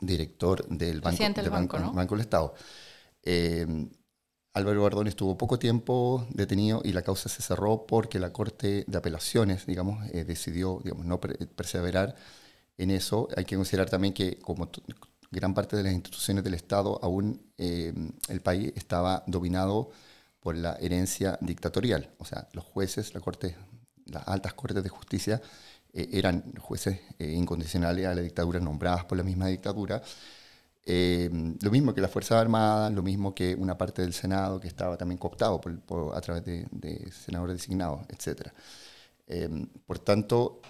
director 0.00 0.66
del 0.68 1.00
Banco, 1.00 1.22
del 1.22 1.50
banco, 1.50 1.92
banco, 1.92 2.14
del 2.14 2.22
Estado. 2.22 2.54
Eh, 3.22 3.66
Álvaro 4.54 4.82
Bardón 4.82 5.06
estuvo 5.06 5.38
poco 5.38 5.58
tiempo 5.58 6.26
detenido 6.30 6.82
y 6.84 6.92
la 6.92 7.02
causa 7.02 7.28
se 7.28 7.42
cerró 7.42 7.86
porque 7.86 8.18
la 8.18 8.32
Corte 8.32 8.84
de 8.86 8.98
Apelaciones, 8.98 9.66
digamos, 9.66 10.06
eh, 10.12 10.24
decidió 10.24 10.80
digamos, 10.84 11.06
no 11.06 11.20
perseverar 11.20 12.14
en 12.76 12.90
eso. 12.90 13.28
Hay 13.36 13.44
que 13.44 13.56
considerar 13.56 13.88
también 13.88 14.12
que 14.12 14.38
como 14.38 14.68
gran 15.30 15.54
parte 15.54 15.76
de 15.76 15.84
las 15.84 15.92
instituciones 15.92 16.44
del 16.44 16.54
Estado, 16.54 17.00
aún 17.02 17.40
el 17.56 18.40
país 18.42 18.72
estaba 18.76 19.24
dominado 19.26 19.90
por 20.42 20.56
la 20.56 20.74
herencia 20.80 21.38
dictatorial. 21.40 22.10
O 22.18 22.26
sea, 22.26 22.48
los 22.52 22.64
jueces, 22.64 23.14
la 23.14 23.20
Corte 23.20 23.56
las 24.12 24.28
altas 24.28 24.54
cortes 24.54 24.82
de 24.82 24.88
justicia 24.88 25.40
eh, 25.92 26.08
eran 26.12 26.54
jueces 26.56 27.00
eh, 27.18 27.32
incondicionales 27.32 28.06
a 28.06 28.14
la 28.14 28.22
dictadura, 28.22 28.60
nombradas 28.60 29.04
por 29.04 29.18
la 29.18 29.24
misma 29.24 29.48
dictadura. 29.48 30.02
Eh, 30.84 31.30
lo 31.60 31.70
mismo 31.70 31.94
que 31.94 32.00
las 32.00 32.10
Fuerzas 32.10 32.40
Armadas, 32.40 32.92
lo 32.92 33.02
mismo 33.02 33.34
que 33.34 33.54
una 33.54 33.78
parte 33.78 34.02
del 34.02 34.12
Senado 34.12 34.58
que 34.58 34.68
estaba 34.68 34.96
también 34.96 35.18
cooptado 35.18 35.60
a 36.14 36.20
través 36.20 36.44
de, 36.44 37.12
senadores 37.12 37.56
designados, 37.56 38.00
etc. 38.08 38.48
por 39.86 40.00
tanto, 40.00 40.60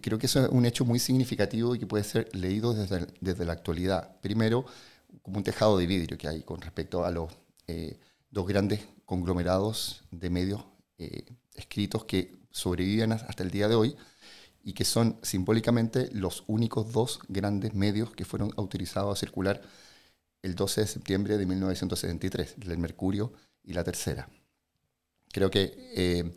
creo 0.00 0.18
que 0.18 0.26
eso 0.26 0.46
es 0.46 0.48
un 0.48 0.64
hecho 0.64 0.84
muy 0.86 0.98
significativo 0.98 1.74
y 1.74 1.78
que 1.78 1.86
puede 1.86 2.04
ser 2.04 2.34
leído 2.34 2.72
desde, 2.72 3.06
desde 3.20 3.44
la 3.44 3.52
actualidad. 3.52 4.16
Primero, 4.22 4.64
como 5.20 5.36
un 5.36 5.44
tejado 5.44 5.76
de 5.76 5.86
vidrio 5.86 6.16
que 6.16 6.28
hay 6.28 6.42
con 6.42 6.60
respecto 6.62 7.04
a 7.04 7.10
los 7.10 7.30
dos 8.30 8.46
grandes 8.46 8.80
conglomerados 9.04 10.02
de 10.10 10.30
medios 10.30 10.64
escritos 11.54 12.04
que 12.04 12.36
sobreviven 12.50 13.12
hasta 13.12 13.42
el 13.42 13.50
día 13.50 13.68
de 13.68 13.74
hoy 13.74 13.96
y 14.62 14.74
que 14.74 14.84
son 14.84 15.18
simbólicamente 15.22 16.08
los 16.12 16.44
únicos 16.46 16.92
dos 16.92 17.20
grandes 17.28 17.74
medios 17.74 18.12
que 18.12 18.24
fueron 18.24 18.52
autorizados 18.56 19.16
a 19.16 19.20
circular 19.20 19.62
el 20.42 20.54
12 20.54 20.82
de 20.82 20.86
septiembre 20.86 21.38
de 21.38 21.46
1973, 21.46 22.56
el 22.62 22.78
Mercurio 22.78 23.32
y 23.64 23.72
la 23.72 23.84
Tercera. 23.84 24.28
Creo 25.32 25.50
que 25.50 25.72
eh, 25.96 26.36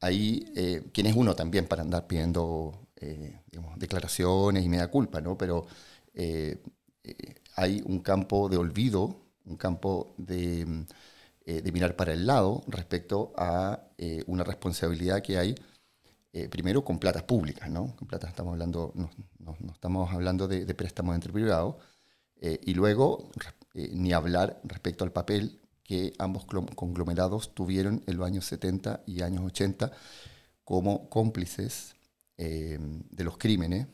ahí, 0.00 0.52
eh, 0.54 0.84
¿quién 0.92 1.06
es 1.06 1.16
uno 1.16 1.34
también 1.34 1.66
para 1.66 1.82
andar 1.82 2.06
pidiendo 2.06 2.88
eh, 2.96 3.40
declaraciones 3.76 4.64
y 4.64 4.68
media 4.68 4.88
culpa? 4.88 5.20
¿no? 5.20 5.36
Pero 5.36 5.66
hay 7.56 7.82
un 7.86 8.00
campo 8.00 8.48
de 8.48 8.58
olvido, 8.58 9.16
un 9.46 9.56
campo 9.56 10.14
de, 10.18 10.84
de 11.44 11.72
mirar 11.72 11.96
para 11.96 12.12
el 12.12 12.26
lado 12.26 12.62
respecto 12.68 13.32
a 13.36 13.82
una 14.26 14.44
responsabilidad 14.44 15.22
que 15.22 15.38
hay 15.38 15.54
eh, 16.32 16.48
primero 16.48 16.84
con 16.84 17.00
platas 17.00 17.24
públicas, 17.24 17.68
¿no? 17.68 17.96
Con 17.96 18.06
platas 18.06 18.30
estamos 18.30 18.52
hablando, 18.52 18.92
no, 18.94 19.10
no, 19.40 19.72
estamos 19.72 20.12
hablando 20.12 20.46
de, 20.46 20.74
préstamos 20.76 21.16
entre 21.16 21.32
privados, 21.32 21.74
eh, 22.40 22.60
y 22.62 22.74
luego 22.74 23.32
eh, 23.74 23.90
ni 23.92 24.12
hablar 24.12 24.60
respecto 24.62 25.02
al 25.02 25.10
papel 25.10 25.60
que 25.82 26.12
ambos 26.20 26.44
conglomerados 26.44 27.52
tuvieron 27.52 28.04
en 28.06 28.16
los 28.16 28.24
años 28.24 28.44
70 28.44 29.02
y 29.06 29.22
años 29.22 29.42
80 29.44 29.90
como 30.62 31.08
cómplices 31.08 31.96
de 32.36 33.24
los 33.24 33.36
crímenes. 33.36 33.88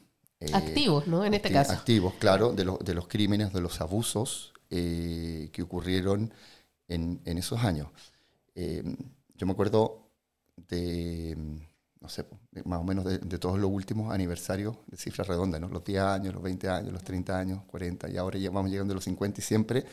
activos, 0.52 1.09
¿no? 1.09 1.24
En 1.24 1.35
este 1.35 1.50
caso. 1.50 1.72
Activos, 1.72 2.14
claro, 2.20 2.52
de, 2.52 2.64
de 2.85 2.94
los 2.94 3.09
crímenes, 3.09 3.52
de 3.52 3.61
los 3.61 3.80
abusos 3.80 4.52
que 4.68 5.62
ocurrieron 5.62 6.32
en, 6.88 7.20
en 7.25 7.38
esos 7.38 7.62
años. 7.64 7.88
yo 8.55 9.46
me 9.46 9.53
acuerdo 9.53 10.09
de 10.57 11.37
no 12.07 12.09
sé, 12.09 12.25
más 12.64 12.81
o 12.81 12.85
menos 12.85 13.05
de, 13.05 13.38
todos 13.38 13.59
los 13.59 13.68
últimos 13.70 14.14
aniversarios 14.14 14.77
de 14.87 14.96
cifras 14.96 15.27
redondas, 15.27 15.61
¿no? 15.61 15.68
Los 15.68 15.83
10 15.83 16.03
años, 16.03 16.35
los 16.35 16.42
20 16.42 16.68
años, 16.68 16.92
los 16.92 17.03
30 17.03 17.37
años, 17.37 17.62
40, 17.66 18.11
y 18.11 18.16
ahora 18.16 18.38
ya 18.38 18.51
vamos 18.51 18.70
llegando 18.70 18.92
a 18.92 18.94
los 18.94 19.05
50 19.05 19.40
y 19.40 19.42
siempre 19.42 19.85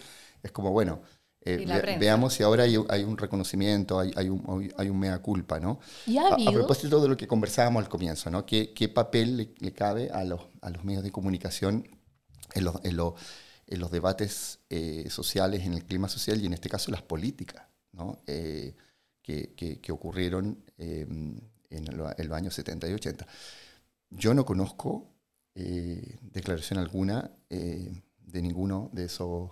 es 0.44 0.52
como, 0.52 0.72
bueno, 0.72 1.02
eh, 1.42 1.66
veamos 2.00 2.34
si 2.34 2.44
ahora 2.44 2.64
hay, 2.64 3.04
un 3.04 3.18
reconocimiento, 3.18 4.00
hay, 4.00 4.12
hay, 4.16 4.30
un, 4.30 4.72
hay 4.78 4.90
un 4.90 5.00
mea 5.00 5.20
culpa, 5.24 5.60
¿no? 5.60 5.80
a, 6.20 6.52
propósito 6.52 7.02
de 7.02 7.08
lo 7.10 7.18
que 7.18 7.28
conversábamos 7.28 7.84
al 7.84 7.90
comienzo, 7.90 8.30
¿no? 8.30 8.46
¿Qué, 8.46 8.74
qué 8.74 8.90
papel 8.90 9.54
le, 9.60 9.74
cabe 9.74 10.12
a 10.12 10.24
los, 10.24 10.42
a 10.62 10.70
los 10.70 10.84
medios 10.84 11.04
de 11.04 11.12
comunicación 11.12 11.88
en 12.54 12.64
los, 12.64 12.76
en 12.84 12.96
los, 12.96 13.14
en 13.68 13.80
los 13.80 13.92
debates 13.92 14.60
eh, 14.70 15.10
sociales, 15.10 15.66
en 15.66 15.74
el 15.74 15.86
clima 15.86 16.10
social 16.10 16.42
y 16.42 16.46
en 16.46 16.54
este 16.54 16.70
caso 16.70 16.92
las 16.92 17.02
políticas. 17.02 17.68
Eh, 18.28 18.76
que, 19.22 19.54
que, 19.56 19.80
que, 19.80 19.92
ocurrieron 19.92 20.64
en 20.78 21.52
el 21.70 22.34
año 22.34 22.52
70 22.52 22.90
y 22.90 22.94
80. 22.94 23.26
Yo 24.10 24.34
no 24.34 24.46
conozco 24.46 25.14
eh, 25.56 26.18
declaración 26.22 26.80
alguna 26.80 27.32
de 27.50 28.42
ninguno 28.42 28.90
de 28.92 29.06
esos 29.06 29.52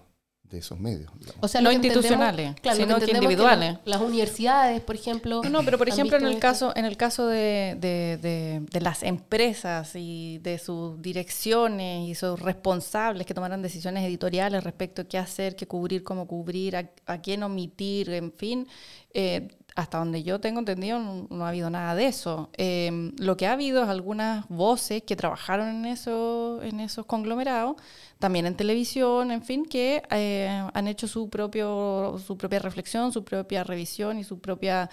de 0.51 0.59
esos 0.59 0.79
medios. 0.79 1.09
O 1.39 1.47
sea, 1.47 1.61
no 1.61 1.71
institucionales, 1.71 2.55
sino 2.75 2.99
que 2.99 3.11
individuales. 3.11 3.77
las 3.85 4.01
universidades, 4.01 4.81
por 4.81 4.95
ejemplo. 4.95 5.41
No, 5.43 5.63
pero 5.63 5.77
por 5.77 5.87
ejemplo 5.87 6.17
en 6.17 6.25
el 6.25 6.39
caso 6.39 6.73
en 6.75 6.85
el 6.85 6.97
caso 6.97 7.27
de, 7.27 7.77
de, 7.79 8.79
las 8.81 9.03
empresas 9.03 9.91
y 9.95 10.39
de 10.39 10.59
sus 10.59 11.01
direcciones 11.01 12.09
y 12.09 12.15
sus 12.15 12.39
responsables 12.39 13.25
que 13.25 13.33
tomaran 13.33 13.61
decisiones 13.61 14.03
editoriales 14.03 14.63
respecto 14.63 15.03
a 15.03 15.05
qué 15.05 15.17
hacer, 15.17 15.55
qué 15.55 15.67
cubrir, 15.67 16.03
cómo 16.03 16.27
cubrir, 16.27 16.75
a, 16.75 16.89
a 17.05 17.21
quién 17.21 17.43
omitir, 17.43 18.09
en 18.09 18.31
fin, 18.33 18.67
eh, 19.13 19.47
hasta 19.75 19.99
donde 19.99 20.23
yo 20.23 20.39
tengo 20.39 20.59
entendido, 20.59 20.99
no, 20.99 21.45
ha 21.45 21.49
habido 21.49 21.69
nada 21.69 21.95
de 21.95 22.07
eso. 22.07 22.49
Em, 22.53 23.13
lo 23.17 23.37
que 23.37 23.47
ha 23.47 23.53
habido 23.53 23.83
es 23.83 23.89
algunas 23.89 24.47
voces 24.49 25.03
que 25.03 25.15
trabajaron 25.15 25.69
en, 25.69 25.85
eso, 25.85 26.61
en 26.61 26.79
esos 26.81 27.05
conglomerados, 27.05 27.77
también 28.19 28.45
en 28.45 28.55
televisión, 28.55 29.31
en 29.31 29.43
fin, 29.43 29.65
que 29.65 30.03
eh, 30.11 30.67
han 30.73 30.87
hecho 30.87 31.07
su, 31.07 31.29
propio, 31.29 32.17
su 32.25 32.37
propia 32.37 32.59
reflexión, 32.59 33.13
su 33.13 33.23
propia 33.23 33.63
revisión 33.63 34.19
y 34.19 34.23
su 34.23 34.39
propia... 34.39 34.89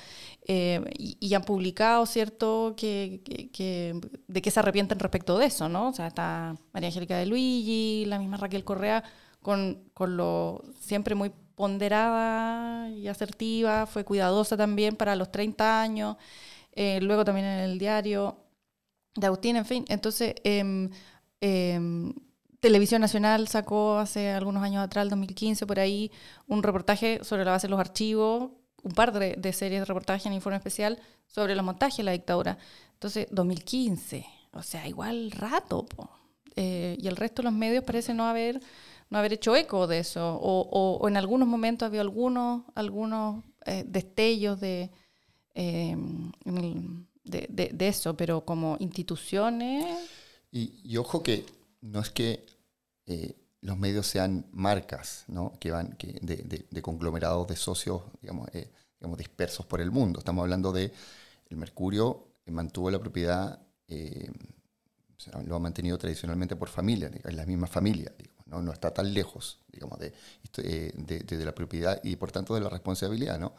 Eh, 0.47 0.83
y, 0.97 1.35
han 1.35 1.43
publicado, 1.43 2.07
¿cierto?, 2.07 2.75
que, 2.77 3.21
que, 3.53 4.01
de 4.29 4.43
que 4.43 4.51
se 4.51 4.61
arrepienten 4.61 4.99
respecto 4.99 5.39
de 5.39 5.47
eso, 5.47 5.69
¿no? 5.69 5.89
O 5.89 5.93
sea, 5.93 6.07
está 6.07 6.57
María 6.73 6.89
Angélica 6.89 7.19
de 7.19 7.27
Luigi, 7.27 8.05
la 8.07 8.19
misma 8.19 8.39
Raquel 8.39 8.65
Correa, 8.65 9.05
con, 9.43 9.85
con 9.93 10.17
lo 10.17 10.63
siempre 10.81 11.15
muy 11.15 11.33
ponderada 11.59 12.89
y 12.89 13.09
asertiva, 13.09 13.87
fue 13.87 14.05
cuidadosa 14.05 14.57
también 14.57 14.97
para 14.97 15.17
los 15.17 15.31
30 15.31 15.83
años, 15.83 16.17
eh, 16.73 17.01
luego 17.03 17.25
también 17.25 17.47
en 17.47 17.59
el 17.61 17.79
diario 17.79 18.39
de 19.17 19.27
Agustín, 19.27 19.57
en 19.57 19.67
fin. 19.67 19.85
Entonces, 19.89 20.35
em, 20.45 20.89
Televisión 22.61 23.01
Nacional 23.01 23.49
sacó 23.49 23.99
hace 23.99 24.31
algunos 24.31 24.63
años 24.63 24.85
atrás, 24.85 25.03
el 25.03 25.11
2015, 25.11 25.67
por 25.67 25.81
ahí, 25.81 26.11
un 26.47 26.63
reportaje 26.63 27.21
sobre 27.25 27.45
la 27.45 27.51
base 27.53 27.67
de 27.67 27.73
los 27.73 27.81
archivos, 27.81 28.51
un 28.83 28.93
par 28.93 29.13
de, 29.13 29.53
series 29.53 29.81
de 29.81 29.85
reportaje 29.85 30.29
en 30.29 30.35
informe 30.35 30.57
especial 30.57 30.99
sobre 31.27 31.55
los 31.57 31.65
montajes 31.65 31.99
de 31.99 32.05
la 32.05 32.13
dictadura. 32.13 32.59
Entonces, 32.95 33.27
2015, 33.31 34.25
o 34.53 34.63
sea, 34.63 34.87
igual 34.89 35.33
rato. 35.33 35.87
Eh, 36.57 36.97
y 37.01 37.09
el 37.09 37.17
resto 37.17 37.43
de 37.43 37.51
los 37.51 37.53
medios 37.53 37.85
parece 37.85 38.15
no 38.15 38.27
haber 38.27 38.61
no 39.11 39.19
haber 39.19 39.33
hecho 39.33 39.57
eco 39.57 39.87
de 39.87 40.01
eso, 40.01 40.39
o, 40.41 41.09
en 41.09 41.17
algunos 41.17 41.49
momentos 41.49 41.87
había 41.87 42.03
algunos, 42.03 42.63
algunos 42.75 43.45
eh, 43.65 43.85
destellos 43.87 44.61
de, 44.61 44.91
em, 45.55 46.31
de, 47.25 47.89
eso, 47.89 48.17
pero 48.17 48.45
como 48.45 48.77
instituciones... 48.81 49.85
Y, 50.51 50.97
ojo 50.97 51.23
que 51.23 51.45
no 51.83 52.01
es 52.01 52.11
que 52.11 52.45
eh, 53.07 53.37
los 53.61 53.77
medios 53.77 54.07
sean 54.07 54.47
marcas, 54.53 55.25
¿no? 55.29 55.53
que 55.61 55.71
van 55.71 55.93
que 55.93 56.19
de, 56.23 56.83
conglomerados 56.83 57.47
de 57.49 57.57
socios, 57.57 58.03
digamos, 58.21 58.49
eh, 58.55 58.71
digamos, 58.99 59.19
dispersos 59.19 59.67
por 59.67 59.81
el 59.81 59.91
mundo. 59.91 60.19
Estamos 60.21 60.43
hablando 60.43 60.73
de 60.73 60.93
el 61.51 61.57
Mercurio 61.57 62.25
mantuvo 62.47 62.91
la 62.91 62.99
propiedad, 62.99 63.61
lo 65.45 65.57
ha 65.57 65.59
mantenido 65.59 65.99
tradicionalmente 65.99 66.57
por 66.57 66.71
familia, 66.71 67.11
es 67.23 67.35
la 67.35 67.45
misma 67.45 67.67
familia. 67.67 68.11
¿No? 68.49 68.73
está 68.73 68.93
tan 68.93 69.13
lejos, 69.13 69.61
digamos, 69.69 69.99
de, 69.99 70.13
eh, 70.59 70.93
de, 70.97 71.45
la 71.45 71.55
propiedad 71.55 72.01
y 72.03 72.17
por 72.17 72.33
tanto 72.33 72.55
de 72.55 72.61
la 72.61 72.69
responsabilidad, 72.69 73.39
¿no? 73.39 73.55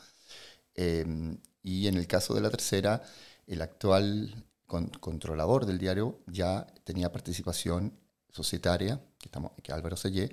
Em, 0.75 1.38
y 1.63 1.88
en 1.88 1.97
el 1.97 2.08
caso 2.08 2.34
de 2.34 2.41
la 2.41 2.49
tercera, 2.49 3.02
el 3.47 3.62
actual 3.62 4.45
controlador 4.65 5.65
del 5.65 5.80
diario 5.80 6.19
ya 6.28 6.65
tenía 6.84 7.12
participación 7.12 7.93
societaria, 8.32 9.02
que, 9.17 9.28
estamos, 9.28 9.52
que 9.63 9.71
Álvaro 9.71 9.97
Sellé, 9.97 10.30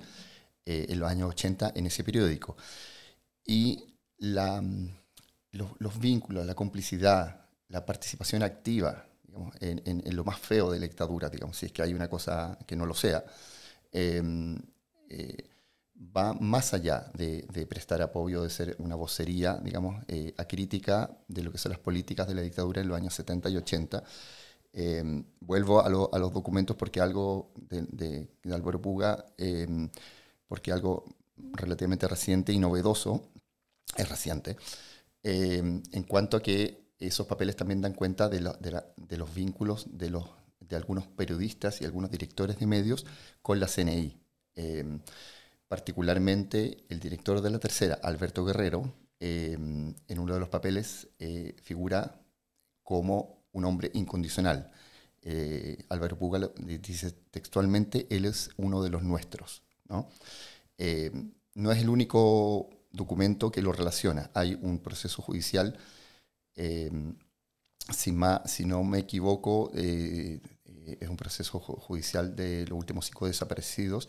eh, 0.65 0.85
en 0.89 0.99
los 0.99 1.09
años 1.09 1.29
80 1.29 1.73
en 1.75 1.87
ese 1.87 2.03
periódico. 2.03 2.55
Y 3.45 3.95
la, 4.17 4.63
los, 5.51 5.99
vínculos, 5.99 6.45
la 6.45 6.55
complicidad, 6.55 7.47
la 7.69 7.85
participación 7.85 8.43
activa, 8.43 9.05
en, 9.59 9.81
en, 9.85 10.15
lo 10.15 10.23
más 10.23 10.39
feo 10.39 10.71
de 10.71 10.79
la 10.79 10.87
dictadura, 10.87 11.29
digamos, 11.29 11.57
si 11.57 11.67
es 11.67 11.71
que 11.71 11.81
hay 11.83 11.93
una 11.93 12.09
cosa 12.09 12.57
que 12.65 12.75
no 12.75 12.85
lo 12.85 12.93
sea, 12.93 13.23
eh, 13.23 13.27
va 15.97 16.33
más 16.33 16.73
allá 16.73 17.11
de, 17.13 17.65
prestar 17.67 18.01
apoyo, 18.01 18.43
de 18.43 18.49
ser 18.49 18.75
una 18.79 18.95
vocería, 18.95 19.55
digamos, 19.63 20.03
eh, 20.07 20.33
acrítica 20.37 21.17
de 21.27 21.43
lo 21.43 21.51
que 21.51 21.57
son 21.57 21.71
las 21.71 21.79
políticas 21.79 22.27
de 22.27 22.35
la 22.35 22.41
dictadura 22.41 22.81
en 22.81 22.87
los 22.87 22.97
años 22.97 23.13
70 23.13 23.49
y 23.49 23.57
80. 23.57 24.03
Em, 24.73 25.23
vuelvo 25.39 25.81
a, 25.81 25.89
los 25.89 26.33
documentos 26.33 26.75
porque 26.75 27.01
algo 27.01 27.51
de, 27.55 28.27
Álvaro 28.51 28.81
Puga, 28.81 29.25
em, 29.37 29.89
porque 30.47 30.71
algo 30.71 31.05
relativamente 31.53 32.07
reciente 32.07 32.53
y 32.53 32.59
novedoso, 32.59 33.29
es 33.95 34.09
reciente, 34.09 34.57
en 35.23 36.03
cuanto 36.07 36.37
a 36.37 36.41
que 36.41 36.91
esos 36.99 37.27
papeles 37.27 37.55
también 37.55 37.81
dan 37.81 37.93
cuenta 37.93 38.29
de, 38.29 38.39
de 38.97 39.17
los 39.17 39.33
vínculos 39.33 39.85
de 39.97 40.09
los 40.09 40.25
de 40.69 40.75
algunos 40.75 41.07
periodistas 41.07 41.81
y 41.81 41.85
algunos 41.85 42.11
directores 42.11 42.59
de 42.59 42.67
medios 42.67 43.05
con 43.41 43.59
la 43.59 43.67
CNI. 43.67 44.17
Em, 44.55 44.99
particularmente 45.67 46.83
el 46.89 46.99
director 46.99 47.41
de 47.41 47.49
la 47.51 47.59
tercera, 47.59 47.99
Alberto 48.03 48.45
Guerrero, 48.45 48.93
em, 49.19 49.93
en 50.07 50.19
uno 50.19 50.33
de 50.33 50.39
los 50.39 50.49
papeles 50.49 51.07
eh, 51.19 51.55
figura 51.61 52.19
como 52.83 53.43
un 53.51 53.65
hombre 53.65 53.91
incondicional. 53.93 54.71
Eh, 55.21 55.77
Álvaro 55.89 56.17
Puga 56.17 56.51
dice 56.81 57.11
textualmente, 57.31 58.07
él 58.09 58.25
es 58.25 58.49
uno 58.57 58.81
de 58.83 58.89
los 58.89 59.03
nuestros. 59.03 59.63
¿no? 59.89 60.09
Em, 60.77 61.31
no 61.55 61.71
es 61.71 61.79
el 61.81 61.89
único 61.89 62.69
documento 62.91 63.51
que 63.51 63.61
lo 63.61 63.71
relaciona. 63.73 64.31
Hay 64.33 64.57
un 64.61 64.79
proceso 64.79 65.21
judicial, 65.21 65.77
si, 67.93 68.13
si, 68.45 68.65
no 68.65 68.83
me 68.83 68.99
equivoco, 68.99 69.71
eh, 69.75 70.39
eh, 70.87 70.97
es 71.01 71.09
un 71.09 71.17
proceso 71.17 71.59
judicial 71.59 72.35
de 72.35 72.65
los 72.67 72.77
últimos 72.79 73.05
cinco 73.07 73.27
desaparecidos, 73.27 74.07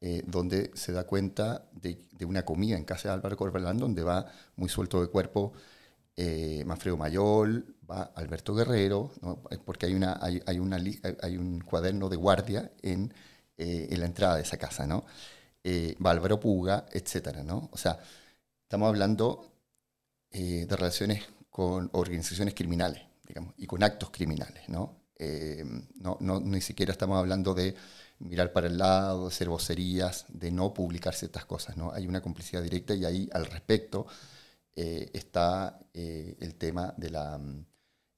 eh, 0.00 0.22
donde 0.26 0.70
se 0.74 0.92
da 0.92 1.04
cuenta 1.06 1.68
de, 1.72 1.98
una 2.24 2.44
comida 2.44 2.76
en 2.76 2.84
casa 2.84 3.08
de 3.08 3.14
Álvaro 3.14 3.36
Corbalán, 3.36 3.78
donde 3.78 4.02
va 4.02 4.26
muy 4.56 4.68
suelto 4.68 5.00
de 5.00 5.08
cuerpo 5.08 5.52
eh, 6.16 6.64
Manfredo 6.66 6.96
Mayol, 6.96 7.76
va 7.90 8.02
Alberto 8.16 8.54
Guerrero, 8.54 9.12
porque 9.64 9.86
hay, 9.86 9.94
una, 9.94 10.18
hay, 10.20 10.42
hay, 10.46 10.58
una, 10.58 10.78
hay 11.22 11.36
un 11.36 11.60
cuaderno 11.60 12.08
de 12.08 12.16
guardia 12.16 12.72
en, 12.82 13.14
en 13.56 14.00
la 14.00 14.06
entrada 14.06 14.36
de 14.36 14.42
esa 14.42 14.56
casa, 14.58 14.86
¿no? 14.86 15.04
va 16.04 16.10
Álvaro 16.10 16.40
Puga, 16.40 16.86
etcétera, 16.92 17.42
¿no? 17.42 17.68
O 17.72 17.76
sea, 17.76 17.98
estamos 18.62 18.88
hablando 18.88 19.52
de 20.30 20.66
relaciones 20.70 21.24
con 21.50 21.90
organizaciones 21.92 22.54
criminales, 22.54 23.02
digamos, 23.26 23.54
y 23.56 23.66
con 23.66 23.82
actos 23.82 24.10
criminales, 24.10 24.68
¿no? 24.68 24.99
Eh, 25.22 25.62
no, 25.96 26.16
no, 26.20 26.40
ni 26.40 26.62
siquiera 26.62 26.92
estamos 26.92 27.18
hablando 27.18 27.52
de 27.52 27.74
mirar 28.20 28.54
para 28.54 28.68
el 28.68 28.78
lado, 28.78 29.24
de 29.24 29.28
hacer 29.28 29.50
vocerías, 29.50 30.24
de 30.28 30.50
no 30.50 30.72
publicar 30.72 31.14
ciertas 31.14 31.44
cosas. 31.44 31.76
¿no? 31.76 31.92
Hay 31.92 32.06
una 32.06 32.22
complicidad 32.22 32.62
directa 32.62 32.94
y 32.94 33.04
ahí 33.04 33.28
al 33.34 33.44
respecto 33.44 34.06
eh, 34.74 35.10
está 35.12 35.78
eh, 35.92 36.38
el 36.40 36.54
tema 36.54 36.94
de 36.96 37.10
la, 37.10 37.38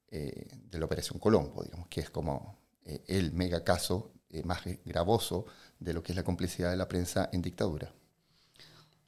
de 0.09 0.79
la 0.79 0.85
Operación 0.85 1.19
Colombo, 1.19 1.63
digamos, 1.63 1.87
que 1.89 2.01
es 2.01 2.09
como 2.09 2.59
el 3.07 3.33
mega 3.33 3.63
caso 3.63 4.13
más 4.45 4.61
gravoso 4.85 5.45
de 5.79 5.93
lo 5.93 6.03
que 6.03 6.11
es 6.11 6.15
la 6.15 6.23
complicidad 6.23 6.69
de 6.69 6.77
la 6.77 6.87
prensa 6.87 7.29
en 7.33 7.41
dictadura. 7.41 7.91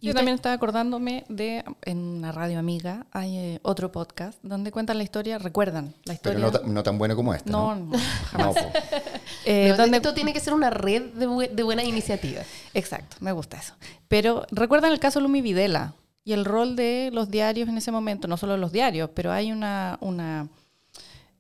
Yo 0.02 0.14
también 0.14 0.36
estaba 0.36 0.54
acordándome 0.54 1.24
de, 1.30 1.64
en 1.84 1.98
una 1.98 2.32
radio 2.32 2.60
amiga, 2.60 3.08
hay 3.12 3.38
eh, 3.38 3.60
otro 3.64 3.92
podcast 3.92 4.38
donde 4.44 4.72
cuentan 4.72 4.98
la 4.98 5.04
historia, 5.04 5.40
recuerdan 5.40 5.96
la 6.04 6.14
historia. 6.14 6.52
Pero 6.52 6.68
no, 6.68 6.84
tan 6.84 6.98
bueno 6.98 7.16
como 7.16 7.34
este. 7.34 7.50
No, 7.50 7.76
no, 7.76 7.98
jamás. 8.32 8.56
eh, 9.46 9.74
donde, 9.76 9.98
esto 9.98 10.14
tiene 10.14 10.32
que 10.32 10.40
ser 10.40 10.54
una 10.54 10.70
red 10.70 11.14
de, 11.14 11.50
de 11.50 11.64
buenas 11.64 11.86
iniciativas. 11.86 12.46
Exacto, 12.74 13.18
me 13.20 13.32
gusta 13.32 13.58
eso. 13.58 13.74
Pero 14.08 14.46
recuerdan 14.52 14.92
el 14.92 15.00
caso 15.00 15.20
Lumi 15.20 15.42
Videla 15.42 15.96
y 16.26 16.34
el 16.34 16.44
rol 16.44 16.76
de 16.76 17.12
los 17.14 17.30
diarios 17.30 17.70
en 17.70 17.78
ese 17.78 17.92
momento, 17.92 18.28
no 18.28 18.36
solo 18.36 18.58
los 18.58 18.72
diarios, 18.72 19.12
pero 19.14 19.32
hay 19.32 19.52
una, 19.52 19.98
una, 20.02 20.50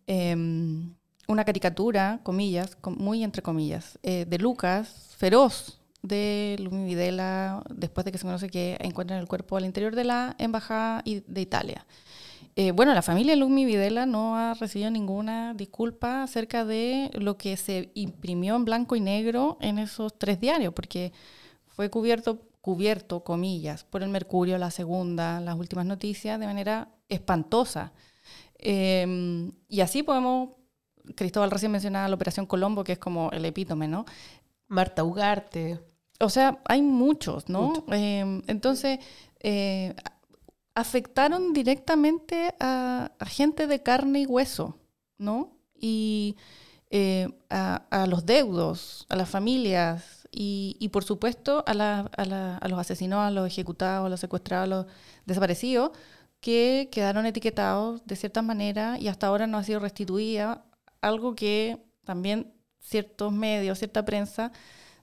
em, 0.06 0.94
una 1.28 1.44
caricatura, 1.44 2.20
comillas, 2.22 2.78
muy 2.84 3.24
entre 3.24 3.42
comillas, 3.42 3.98
eh, 4.04 4.26
de 4.28 4.38
Lucas, 4.38 5.16
feroz, 5.18 5.80
de 6.08 6.56
Lumi 6.60 6.86
Videla, 6.86 7.64
después 7.70 8.06
de 8.06 8.12
que 8.12 8.18
se 8.18 8.26
conoce 8.26 8.50
que 8.50 8.78
encuentran 8.80 9.20
el 9.20 9.28
cuerpo 9.28 9.58
al 9.58 9.66
interior 9.66 9.96
de 9.96 10.04
la 10.04 10.36
embajada 10.40 11.04
de 11.06 11.42
Italia. 11.42 11.86
Eh, 12.58 12.72
bueno, 12.72 12.94
la 12.94 13.02
familia 13.02 13.36
Lumi 13.36 13.66
Videla 13.66 14.06
no 14.06 14.38
ha 14.38 14.54
recibido 14.54 14.90
ninguna 14.90 15.54
disculpa 15.54 16.24
acerca 16.24 16.64
de 16.64 17.12
lo 17.14 17.38
que 17.38 17.58
se 17.58 17.92
imprimió 17.96 18.56
en 18.56 18.64
blanco 18.64 18.96
y 18.96 19.02
negro 19.02 19.58
en 19.60 19.78
esos 19.78 20.18
tres 20.18 20.40
diarios, 20.40 20.74
porque 20.74 21.12
fue 21.68 21.90
cubierto, 21.90 22.40
cubierto, 22.62 23.26
comillas, 23.26 23.84
por 23.84 24.04
el 24.04 24.10
Mercurio, 24.10 24.58
la 24.58 24.72
segunda, 24.72 25.42
las 25.42 25.58
últimas 25.58 25.86
noticias, 25.86 26.40
de 26.40 26.46
manera 26.46 26.88
espantosa. 27.10 27.92
Em, 28.58 29.52
y 29.68 29.82
así 29.82 30.02
podemos, 30.04 30.50
Cristóbal 31.16 31.52
recién 31.52 31.72
mencionaba 31.72 32.08
la 32.08 32.16
Operación 32.16 32.46
Colombo, 32.46 32.84
que 32.84 32.94
es 32.94 33.00
como 33.00 33.32
el 33.32 33.46
epítome, 33.46 33.88
¿no? 33.88 34.06
Marta 34.68 35.04
Ugarte. 35.04 35.80
O 36.20 36.30
sea, 36.30 36.62
hay 36.66 36.82
muchos, 36.82 37.50
¿no? 37.50 37.86
Em, 37.90 38.42
entonces, 38.48 39.00
eh, 39.42 39.94
afectaron 40.76 41.54
directamente 41.54 42.54
a, 42.60 43.12
gente 43.28 43.68
de 43.68 43.82
carne 43.82 44.22
y 44.22 44.26
hueso, 44.26 44.78
¿no? 45.18 45.58
Y 45.74 46.36
eh, 46.90 47.28
a, 47.50 48.06
los 48.08 48.26
deudos, 48.26 49.06
a 49.10 49.16
las 49.16 49.30
familias 49.30 50.28
y, 50.32 50.90
por 50.92 51.04
supuesto 51.04 51.64
a, 51.68 51.72
a, 51.72 52.68
los 52.68 52.80
asesinados, 52.80 53.28
a 53.28 53.32
los 53.32 53.48
ejecutados, 53.48 54.06
a 54.06 54.10
los 54.10 54.20
secuestrados, 54.20 54.66
a 54.66 54.68
los 54.68 54.86
desaparecidos, 55.26 55.92
que 56.40 56.90
quedaron 56.92 57.26
etiquetados 57.26 58.06
de 58.06 58.16
cierta 58.16 58.42
manera 58.42 58.98
y 59.00 59.08
hasta 59.08 59.28
ahora 59.28 59.48
no 59.48 59.58
ha 59.58 59.64
sido 59.64 59.80
restituida, 59.80 60.66
algo 61.02 61.36
que 61.36 61.78
también 62.04 62.54
ciertos 62.80 63.32
medios, 63.32 63.80
cierta 63.80 64.06
prensa 64.06 64.52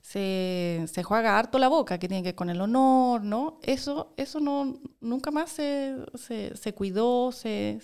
se, 0.02 0.84
se, 0.92 1.04
juega 1.04 1.38
harto 1.38 1.58
la 1.60 1.68
boca, 1.68 1.96
que 1.98 2.08
tiene 2.08 2.22
que 2.22 2.30
ver 2.30 2.34
con 2.34 2.50
el 2.50 2.60
honor, 2.60 3.22
¿no? 3.22 3.60
Eso, 3.62 4.12
eso 4.16 4.40
no, 4.40 4.80
nunca 5.00 5.30
más 5.30 5.50
se, 5.52 5.96
se, 6.16 6.74
cuidó, 6.74 7.30
se, 7.30 7.78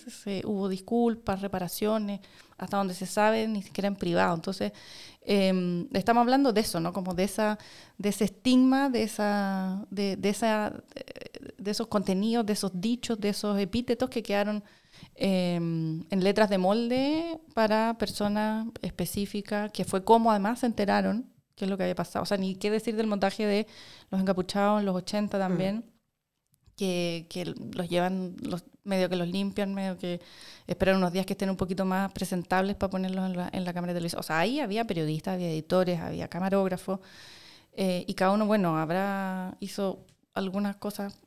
hubo 0.44 0.68
disculpas, 0.68 1.40
reparaciones, 1.40 2.20
hasta 2.58 2.76
donde 2.76 2.94
se 2.94 3.06
sabe, 3.06 3.46
ni 3.46 3.62
siquiera 3.62 3.86
en 3.86 3.94
privado. 3.94 4.34
Entonces, 4.34 4.72
em, 5.22 5.86
estamos 5.92 6.22
hablando 6.22 6.52
de 6.52 6.60
eso, 6.60 6.80
¿no? 6.80 6.92
Como 6.92 7.14
de, 7.14 7.22
esa, 7.22 7.56
de 7.98 8.08
ese 8.08 8.24
estigma, 8.24 8.90
de, 8.90 9.04
esa, 9.04 9.86
de, 9.90 10.16
de, 10.16 10.28
esa, 10.30 10.82
de 11.56 11.70
esos 11.70 11.86
contenidos, 11.86 12.44
de 12.44 12.54
esos 12.54 12.72
dichos, 12.74 13.20
de 13.20 13.28
esos 13.28 13.56
epítetos 13.60 14.10
que 14.10 14.24
quedaron 14.24 14.64
em, 15.14 16.04
en 16.10 16.24
letras 16.24 16.50
de 16.50 16.58
molde 16.58 17.40
para 17.54 17.96
personas 17.96 18.66
específicas, 18.82 19.70
que 19.70 19.84
fue 19.84 20.02
como 20.02 20.32
además 20.32 20.58
se 20.58 20.66
enteraron 20.66 21.37
qué 21.58 21.64
es 21.64 21.70
lo 21.70 21.76
que 21.76 21.82
había 21.82 21.94
pasado. 21.94 22.22
O 22.22 22.26
sea, 22.26 22.38
ni 22.38 22.54
qué 22.54 22.70
decir 22.70 22.96
del 22.96 23.06
montaje 23.06 23.44
de 23.44 23.66
Los 24.10 24.20
Encapuchados 24.20 24.80
en 24.80 24.86
los 24.86 24.96
80 24.96 25.38
también, 25.38 25.84
que, 26.76 27.26
que, 27.28 27.44
los 27.44 27.88
llevan, 27.88 28.36
los, 28.40 28.64
medio 28.84 29.08
que 29.08 29.16
los 29.16 29.28
limpian, 29.28 29.74
medio 29.74 29.98
que 29.98 30.20
esperan 30.66 30.96
unos 30.96 31.12
días 31.12 31.26
que 31.26 31.32
estén 31.32 31.50
un 31.50 31.56
poquito 31.56 31.84
más 31.84 32.12
presentables 32.12 32.76
para 32.76 32.90
ponerlos 32.90 33.26
en 33.26 33.36
la, 33.36 33.50
en 33.52 33.64
la 33.64 33.74
cámara 33.74 33.92
de 33.92 33.98
televisión. 33.98 34.20
O 34.20 34.22
sea, 34.22 34.38
ahí 34.38 34.60
había 34.60 34.86
periodistas, 34.86 35.34
había 35.34 35.50
editores, 35.50 35.98
había 35.98 36.28
camarógrafos, 36.28 37.00
eh, 37.72 38.04
y 38.06 38.14
cada 38.14 38.32
uno, 38.32 38.46
bueno, 38.46 38.78
habrá, 38.78 39.56
hizo 39.60 40.04
algunas 40.34 40.76
cosas 40.76 41.20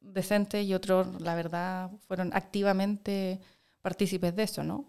decentes 0.00 0.66
y 0.66 0.74
otros, 0.74 1.20
la 1.20 1.34
verdad, 1.34 1.90
fueron 2.06 2.30
activamente 2.34 3.40
partícipes 3.82 4.34
de 4.34 4.42
eso, 4.44 4.64
¿no? 4.64 4.84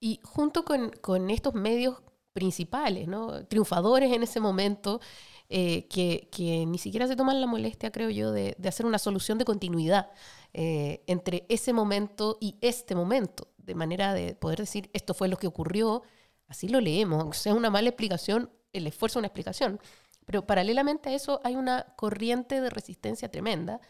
Y 0.00 0.20
junto 0.22 0.64
con, 0.64 0.90
con 1.00 1.30
estos 1.30 1.54
medios 1.54 1.96
principales, 2.38 3.08
¿no? 3.08 3.44
triunfadores 3.46 4.12
en 4.12 4.22
ese 4.22 4.38
momento, 4.38 5.00
eh, 5.48 5.88
que, 5.88 6.66
ni 6.66 6.78
siquiera 6.78 7.08
se 7.08 7.16
toman 7.16 7.40
la 7.40 7.48
molestia, 7.48 7.90
creo 7.90 8.10
yo, 8.10 8.30
de, 8.30 8.54
de 8.56 8.68
hacer 8.68 8.86
una 8.86 8.98
solución 8.98 9.38
de 9.38 9.44
continuidad 9.44 10.10
eh, 10.54 11.02
entre 11.08 11.44
ese 11.48 11.72
momento 11.72 12.38
y 12.40 12.56
este 12.60 12.94
momento, 12.94 13.48
de 13.56 13.74
manera 13.74 14.14
de 14.14 14.36
poder 14.36 14.60
decir, 14.60 14.88
esto 14.92 15.14
fue 15.14 15.28
lo 15.28 15.36
que 15.36 15.48
ocurrió, 15.48 16.02
así 16.46 16.68
lo 16.68 16.80
leemos, 16.80 17.20
aunque 17.20 17.38
sea 17.38 17.54
una 17.54 17.70
mala 17.70 17.88
explicación, 17.88 18.50
el 18.72 18.86
esfuerzo 18.86 19.18
es 19.18 19.22
una 19.22 19.26
explicación. 19.26 19.80
Pero 20.24 20.46
paralelamente 20.46 21.08
a 21.08 21.14
eso 21.14 21.40
hay 21.42 21.56
una 21.56 21.94
corriente 21.96 22.60
de 22.60 22.70
resistencia 22.70 23.30
tremenda, 23.30 23.80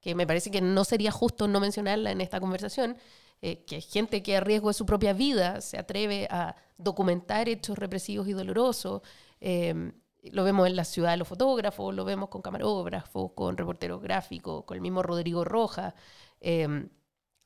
que 0.00 0.14
me 0.14 0.26
parece 0.26 0.50
que 0.50 0.60
no 0.60 0.84
sería 0.84 1.12
justo 1.12 1.46
no 1.46 1.60
mencionarla 1.60 2.10
en 2.10 2.20
esta 2.20 2.40
conversación, 2.40 2.96
eh, 3.42 3.64
que 3.64 3.80
gente 3.80 4.22
que 4.22 4.36
a 4.36 4.40
riesgo 4.40 4.68
de 4.68 4.74
su 4.74 4.86
propia 4.86 5.12
vida 5.12 5.60
se 5.60 5.76
atreve 5.78 6.28
a 6.30 6.54
documentar 6.78 7.48
hechos 7.48 7.76
represivos 7.78 8.28
y 8.28 8.32
dolorosos. 8.32 9.02
Em, 9.40 9.92
lo 10.22 10.44
vemos 10.44 10.68
en 10.68 10.76
la 10.76 10.84
ciudad 10.84 11.10
de 11.10 11.16
los 11.16 11.28
fotógrafos, 11.28 11.94
lo 11.94 12.04
vemos 12.04 12.28
con 12.28 12.42
camarógrafos, 12.42 13.32
con 13.34 13.56
reporteros 13.56 14.00
gráficos, 14.00 14.64
con 14.64 14.76
el 14.76 14.80
mismo 14.80 15.02
Rodrigo 15.02 15.44
Rojas, 15.44 15.94
em, 16.40 16.88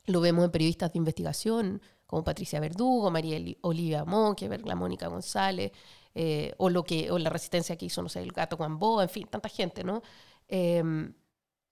lo 0.05 0.21
vemos 0.21 0.45
en 0.45 0.51
periodistas 0.51 0.93
de 0.93 0.99
investigación 0.99 1.81
como 2.05 2.23
Patricia 2.23 2.59
Verdugo, 2.59 3.11
María 3.11 3.39
Olivia 3.61 4.05
Monkever, 4.05 4.65
la 4.65 4.75
Mónica 4.75 5.07
González, 5.07 5.71
eh, 6.15 6.53
o, 6.57 6.69
lo 6.69 6.83
que, 6.83 7.11
o 7.11 7.19
la 7.19 7.29
resistencia 7.29 7.75
que 7.77 7.85
hizo, 7.85 8.01
no 8.01 8.09
sé, 8.09 8.21
el 8.21 8.31
gato 8.31 8.57
Gamboa, 8.57 9.03
en 9.03 9.09
fin, 9.09 9.27
tanta 9.27 9.49
gente, 9.49 9.83
¿no? 9.83 10.01
Em, 10.47 11.13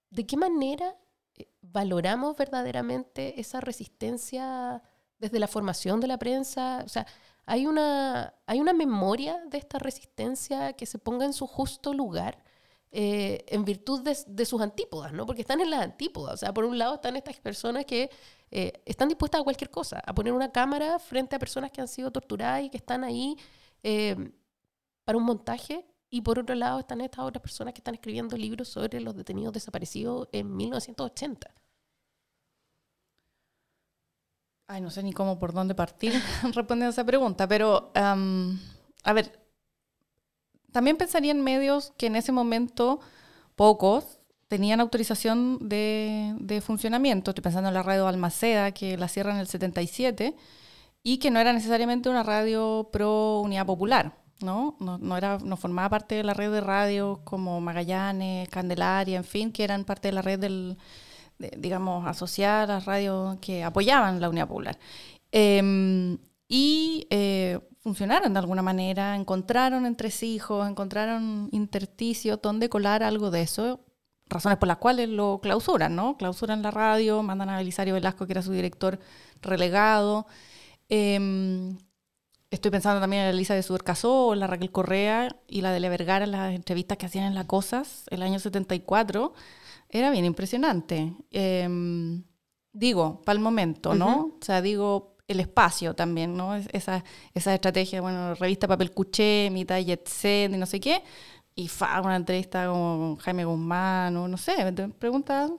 ¿De 0.09 0.25
qué 0.25 0.37
manera 0.37 0.95
valoramos 1.61 2.35
verdaderamente 2.35 3.39
esa 3.39 3.61
resistencia 3.61 4.81
desde 5.19 5.39
la 5.39 5.47
formación 5.47 5.99
de 5.99 6.07
la 6.07 6.17
prensa? 6.17 6.83
O 6.85 6.89
sea, 6.89 7.05
¿hay 7.45 7.65
una, 7.65 8.33
hay 8.47 8.59
una 8.59 8.73
memoria 8.73 9.41
de 9.47 9.57
esta 9.57 9.79
resistencia 9.79 10.73
que 10.73 10.85
se 10.85 10.99
ponga 10.99 11.25
en 11.25 11.33
su 11.33 11.47
justo 11.47 11.93
lugar 11.93 12.43
eh, 12.97 13.43
en 13.49 13.65
virtud 13.65 14.03
de, 14.03 14.45
sus 14.45 14.61
antípodas, 14.61 15.11
¿no? 15.11 15.25
Porque 15.25 15.41
están 15.41 15.59
en 15.59 15.69
las 15.69 15.81
antípodas. 15.81 16.35
O 16.35 16.37
sea, 16.37 16.53
por 16.53 16.63
un 16.63 16.77
lado 16.77 16.95
están 16.95 17.17
estas 17.17 17.37
personas 17.41 17.83
que 17.83 18.09
eh, 18.51 18.71
están 18.85 19.09
dispuestas 19.09 19.41
a 19.41 19.43
cualquier 19.43 19.69
cosa, 19.69 20.01
a 20.05 20.15
poner 20.15 20.31
una 20.31 20.49
cámara 20.53 20.97
frente 20.97 21.35
a 21.35 21.39
personas 21.39 21.71
que 21.71 21.81
han 21.81 21.89
sido 21.89 22.09
torturadas 22.09 22.63
y 22.63 22.69
que 22.69 22.77
están 22.77 23.03
ahí 23.03 23.35
eh, 23.83 24.31
para 25.03 25.17
un 25.17 25.25
montaje 25.25 25.85
y 26.09 26.21
por 26.21 26.39
otro 26.39 26.55
lado 26.55 26.79
están 26.79 27.01
estas 27.01 27.25
otras 27.25 27.41
personas 27.41 27.73
que 27.73 27.79
están 27.79 27.95
escribiendo 27.95 28.37
libros 28.37 28.69
sobre 28.69 29.01
los 29.01 29.15
detenidos 29.15 29.53
desaparecidos 29.53 30.29
en 30.31 30.55
1980. 30.55 31.53
Ay, 34.67 34.81
no 34.81 34.89
sé 34.89 35.03
ni 35.03 35.13
cómo, 35.13 35.37
por 35.37 35.53
dónde 35.53 35.75
partir 35.75 36.13
respondiendo 36.43 36.87
a 36.87 36.89
esa 36.89 37.05
pregunta, 37.05 37.47
pero 37.47 37.91
a 37.93 39.13
ver, 39.13 39.39
también 40.71 40.97
pensaría 40.97 41.31
en 41.31 41.43
medios 41.43 41.93
que 41.97 42.07
en 42.07 42.15
ese 42.15 42.31
momento 42.31 42.99
pocos 43.55 44.19
tenían 44.47 44.79
autorización 44.79 45.69
de, 45.69 46.35
de 46.39 46.61
funcionamiento. 46.61 47.31
Estoy 47.31 47.43
pensando 47.43 47.69
en 47.69 47.73
la 47.73 47.83
radio 47.83 48.07
Almaceda, 48.07 48.71
que 48.71 48.97
la 48.97 49.07
cierra 49.07 49.31
en 49.31 49.37
el 49.37 49.47
77, 49.47 50.35
y 51.03 51.19
que 51.19 51.29
no 51.31 51.39
era 51.39 51.53
necesariamente 51.53 52.09
una 52.09 52.23
radio 52.23 52.89
pro 52.91 53.39
unidad 53.41 53.65
popular. 53.65 54.24
¿No? 54.41 54.75
No, 54.79 55.17
era, 55.17 55.37
no 55.39 55.57
formaba 55.57 55.89
parte 55.89 56.15
de 56.15 56.23
la 56.23 56.33
red 56.33 56.51
de 56.51 56.61
radios 56.61 57.19
como 57.23 57.61
Magallanes, 57.61 58.49
Candelaria, 58.49 59.17
en 59.17 59.23
fin, 59.23 59.51
que 59.51 59.63
eran 59.63 59.85
parte 59.85 60.09
de 60.09 60.13
la 60.13 60.21
red 60.21 60.39
del, 60.39 60.77
digamos, 61.57 62.05
asociar 62.07 62.71
a 62.71 62.79
radios 62.79 63.37
que 63.39 63.63
apoyaban 63.63 64.21
la 64.21 64.29
Unidad 64.29 64.47
Popular. 64.47 64.77
Em, 65.31 66.17
y 66.47 67.07
eh, 67.09 67.59
funcionaron 67.81 68.33
de 68.33 68.39
alguna 68.39 68.61
manera, 68.61 69.15
encontraron 69.15 69.85
entresijos, 69.85 70.67
encontraron 70.67 71.49
intersticios 71.51 72.39
donde 72.41 72.69
colar 72.69 73.03
algo 73.03 73.31
de 73.31 73.41
eso, 73.41 73.81
razones 74.27 74.57
por 74.57 74.67
las 74.67 74.77
cuales 74.77 75.09
lo 75.09 75.39
clausuran, 75.41 75.95
¿no? 75.95 76.17
Clausuran 76.17 76.61
la 76.61 76.71
radio, 76.71 77.23
mandan 77.23 77.49
a 77.49 77.57
Belisario 77.57 77.93
Velasco, 77.93 78.25
que 78.25 78.33
era 78.33 78.41
su 78.41 78.51
director 78.51 78.99
relegado. 79.41 80.25
Em, 80.89 81.77
estoy 82.55 82.71
pensando 82.71 82.99
también 82.99 83.21
en 83.21 83.27
la 83.27 83.33
Elisa 83.33 83.53
de 83.53 83.63
Subercasó, 83.63 84.33
la 84.35 84.47
Raquel 84.47 84.71
Correa 84.71 85.35
y 85.47 85.61
la 85.61 85.71
de 85.71 85.79
Le 85.79 85.89
Vergara, 85.89 86.25
las 86.25 86.53
entrevistas 86.53 86.97
que 86.97 87.05
hacían 87.05 87.25
en 87.25 87.35
La 87.35 87.45
Cosas 87.45 88.05
el 88.09 88.23
año 88.23 88.39
74. 88.39 89.33
Era 89.89 90.09
bien 90.09 90.25
impresionante. 90.25 91.13
Em, 91.31 92.23
digo, 92.73 93.21
para 93.23 93.37
el 93.37 93.43
momento, 93.43 93.93
¿no? 93.93 94.37
O 94.41 94.45
sea, 94.45 94.61
digo, 94.61 95.15
el 95.27 95.39
espacio 95.39 95.93
también, 95.93 96.35
¿no? 96.35 96.55
Esa, 96.55 97.03
esa 97.33 97.53
estrategia, 97.53 98.01
bueno, 98.01 98.35
revista 98.35 98.67
Papel 98.67 98.91
Cuché, 98.91 99.49
mitad 99.51 99.79
Jet 99.79 100.07
Set 100.07 100.53
y 100.53 100.57
no 100.57 100.65
sé 100.65 100.79
qué. 100.79 101.03
Y 101.55 101.67
fa, 101.67 102.01
una 102.01 102.15
entrevista 102.15 102.67
con 102.67 103.15
Jaime 103.17 103.45
Guzmán, 103.45 104.15
o 104.17 104.27
no 104.27 104.37
sé, 104.37 104.53
preguntas 104.99 105.51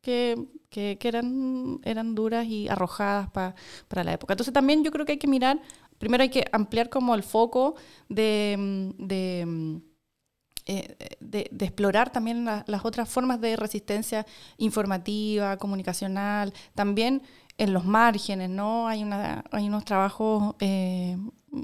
que, 0.00 0.46
que, 0.70 0.98
eran, 1.02 1.80
eran 1.84 2.14
duras 2.14 2.46
y 2.46 2.68
arrojadas 2.68 3.30
para 3.30 4.04
la 4.04 4.12
época. 4.12 4.34
Entonces 4.34 4.52
también 4.52 4.84
yo 4.84 4.90
creo 4.90 5.06
que 5.06 5.12
hay 5.12 5.18
que 5.18 5.26
mirar, 5.26 5.60
primero 5.98 6.22
hay 6.22 6.30
que 6.30 6.44
ampliar 6.52 6.88
como 6.88 7.14
el 7.14 7.22
foco 7.22 7.74
de, 8.08 8.92
de 8.98 9.80
eh, 10.70 11.16
de, 11.20 11.64
explorar 11.64 12.10
también 12.10 12.44
las 12.44 12.84
otras 12.84 13.08
formas 13.08 13.40
de 13.40 13.56
resistencia 13.56 14.26
informativa, 14.58 15.56
comunicacional, 15.56 16.52
también 16.74 17.22
en 17.56 17.72
los 17.72 17.86
márgenes, 17.86 18.50
¿no? 18.50 18.86
Hay, 18.86 19.02
una, 19.02 19.42
hay 19.50 19.66
unos 19.66 19.86
trabajos 19.86 20.56
eh, 20.60 21.16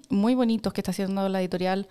muy 0.09 0.35
bonitos 0.35 0.73
que 0.73 0.81
está 0.81 0.93
haciendo 0.93 1.29
la 1.29 1.43
editorial 1.43 1.87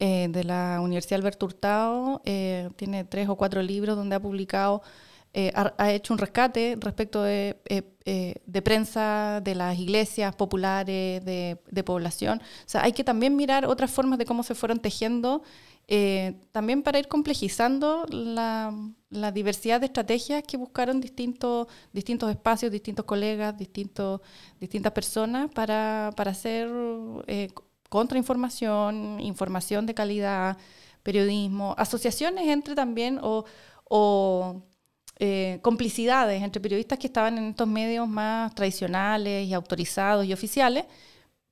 eh, 0.00 0.26
de 0.28 0.42
la 0.42 0.80
Universidad 0.82 1.20
Alberto 1.20 1.46
Hurtado, 1.46 2.20
tiene 2.24 3.04
tres 3.04 3.28
o 3.28 3.36
cuatro 3.36 3.62
libros 3.62 3.94
donde 3.94 4.16
ha 4.16 4.20
publicado 4.20 4.82
ha, 5.54 5.92
hecho 5.92 6.12
un 6.12 6.18
rescate 6.18 6.76
respecto 6.80 7.22
de, 7.22 7.56
de, 8.04 8.62
prensa 8.62 9.40
de 9.42 9.54
las 9.54 9.78
iglesias 9.78 10.34
populares, 10.34 11.24
de, 11.24 11.84
población. 11.84 12.40
O 12.40 12.68
sea, 12.68 12.82
hay 12.82 12.92
que 12.92 13.04
también 13.04 13.36
mirar 13.36 13.64
otras 13.66 13.90
formas 13.90 14.18
de 14.18 14.24
cómo 14.24 14.42
se 14.42 14.54
fueron 14.54 14.80
tejiendo 14.80 15.42
eh, 15.92 16.34
también 16.52 16.84
para 16.84 17.00
ir 17.00 17.08
complejizando 17.08 18.06
la, 18.08 18.72
diversidad 19.34 19.80
de 19.80 19.86
estrategias 19.86 20.44
que 20.46 20.56
buscaron 20.56 21.00
distintos, 21.00 21.66
distintos 21.92 22.30
espacios, 22.30 22.70
distintos 22.70 23.04
colegas, 23.04 23.58
distintos, 23.58 24.20
distintas 24.60 24.92
personas 24.92 25.50
para, 25.50 26.12
para 26.16 26.30
hacer 26.30 26.70
eh, 27.26 27.48
contrainformación, 27.88 29.18
información 29.18 29.84
de 29.84 29.94
calidad, 29.94 30.56
periodismo, 31.02 31.74
asociaciones 31.76 32.46
entre 32.46 32.76
también 32.76 33.18
o 33.20 34.62
eh, 35.22 35.58
complicidades 35.60 36.42
entre 36.42 36.60
periodistas 36.60 36.98
que 36.98 37.06
estaban 37.06 37.38
en 37.38 37.50
estos 37.50 37.68
medios 37.68 38.08
más 38.08 38.54
tradicionales 38.54 39.46
y 39.46 39.52
autorizados 39.52 40.24
y 40.24 40.32
oficiales 40.32 40.86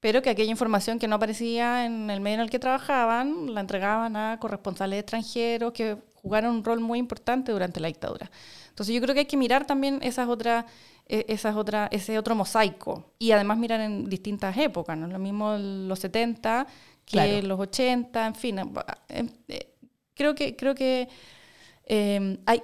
pero 0.01 0.23
que 0.23 0.31
aquella 0.31 0.51
información 0.51 0.99
que 0.99 1.09
no 1.09 1.17
aparecía 1.17 1.85
en 1.85 2.09
el 2.11 2.21
medio 2.21 2.37
en 2.37 2.41
el 2.43 2.51
que 2.51 2.59
trabajaban 2.59 3.53
la 3.55 3.61
entregaban 3.61 4.17
a 4.17 4.39
corresponsales 4.41 5.01
extranjeros 5.01 5.73
que 5.73 5.99
jugaron 6.15 6.57
un 6.57 6.65
rol 6.65 6.81
muy 6.81 6.99
importante 6.99 7.53
durante 7.53 7.81
la 7.81 7.89
dictadura. 7.89 8.31
Entonces 8.69 8.95
yo 8.95 9.01
creo 9.01 9.15
que 9.15 9.21
hay 9.21 9.27
que 9.27 9.37
mirar 9.37 9.67
también 9.67 9.99
esas 10.03 10.29
otras, 10.29 10.65
e, 11.07 11.27
esas 11.29 11.57
otras, 11.57 11.89
ese 11.93 12.19
otro 12.19 12.35
mosaico 12.35 13.13
y 13.19 13.33
además 13.33 13.59
mirar 13.59 13.81
en 13.81 14.09
distintas 14.09 14.57
épocas, 14.57 14.97
no 14.97 15.07
es 15.07 15.13
lo 15.13 15.19
mismo 15.19 15.57
los 15.59 15.99
70 15.99 16.67
que 17.05 17.43
los 17.43 17.59
80, 17.59 18.27
en 18.27 18.35
fin. 18.35 18.59
Em, 19.09 19.29
eh, 19.49 19.75
creo 20.15 20.35
que, 20.35 20.55
creo 20.57 20.75
que 20.75 21.09
hay, 22.47 22.63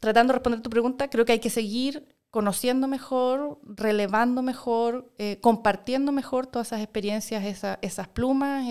tratando 0.00 0.32
de 0.32 0.38
responder 0.38 0.62
tu 0.62 0.70
pregunta, 0.70 1.08
creo 1.08 1.24
que 1.24 1.32
hay 1.32 1.40
que 1.40 1.50
seguir 1.50 2.06
conociendo 2.36 2.86
mejor, 2.86 3.58
relevando 3.64 4.42
mejor, 4.42 5.10
eh, 5.16 5.38
compartiendo 5.40 6.12
mejor 6.12 6.46
todas 6.46 6.68
esas 6.68 6.82
experiencias, 6.82 7.42
esas 7.80 8.08
plumas, 8.08 8.68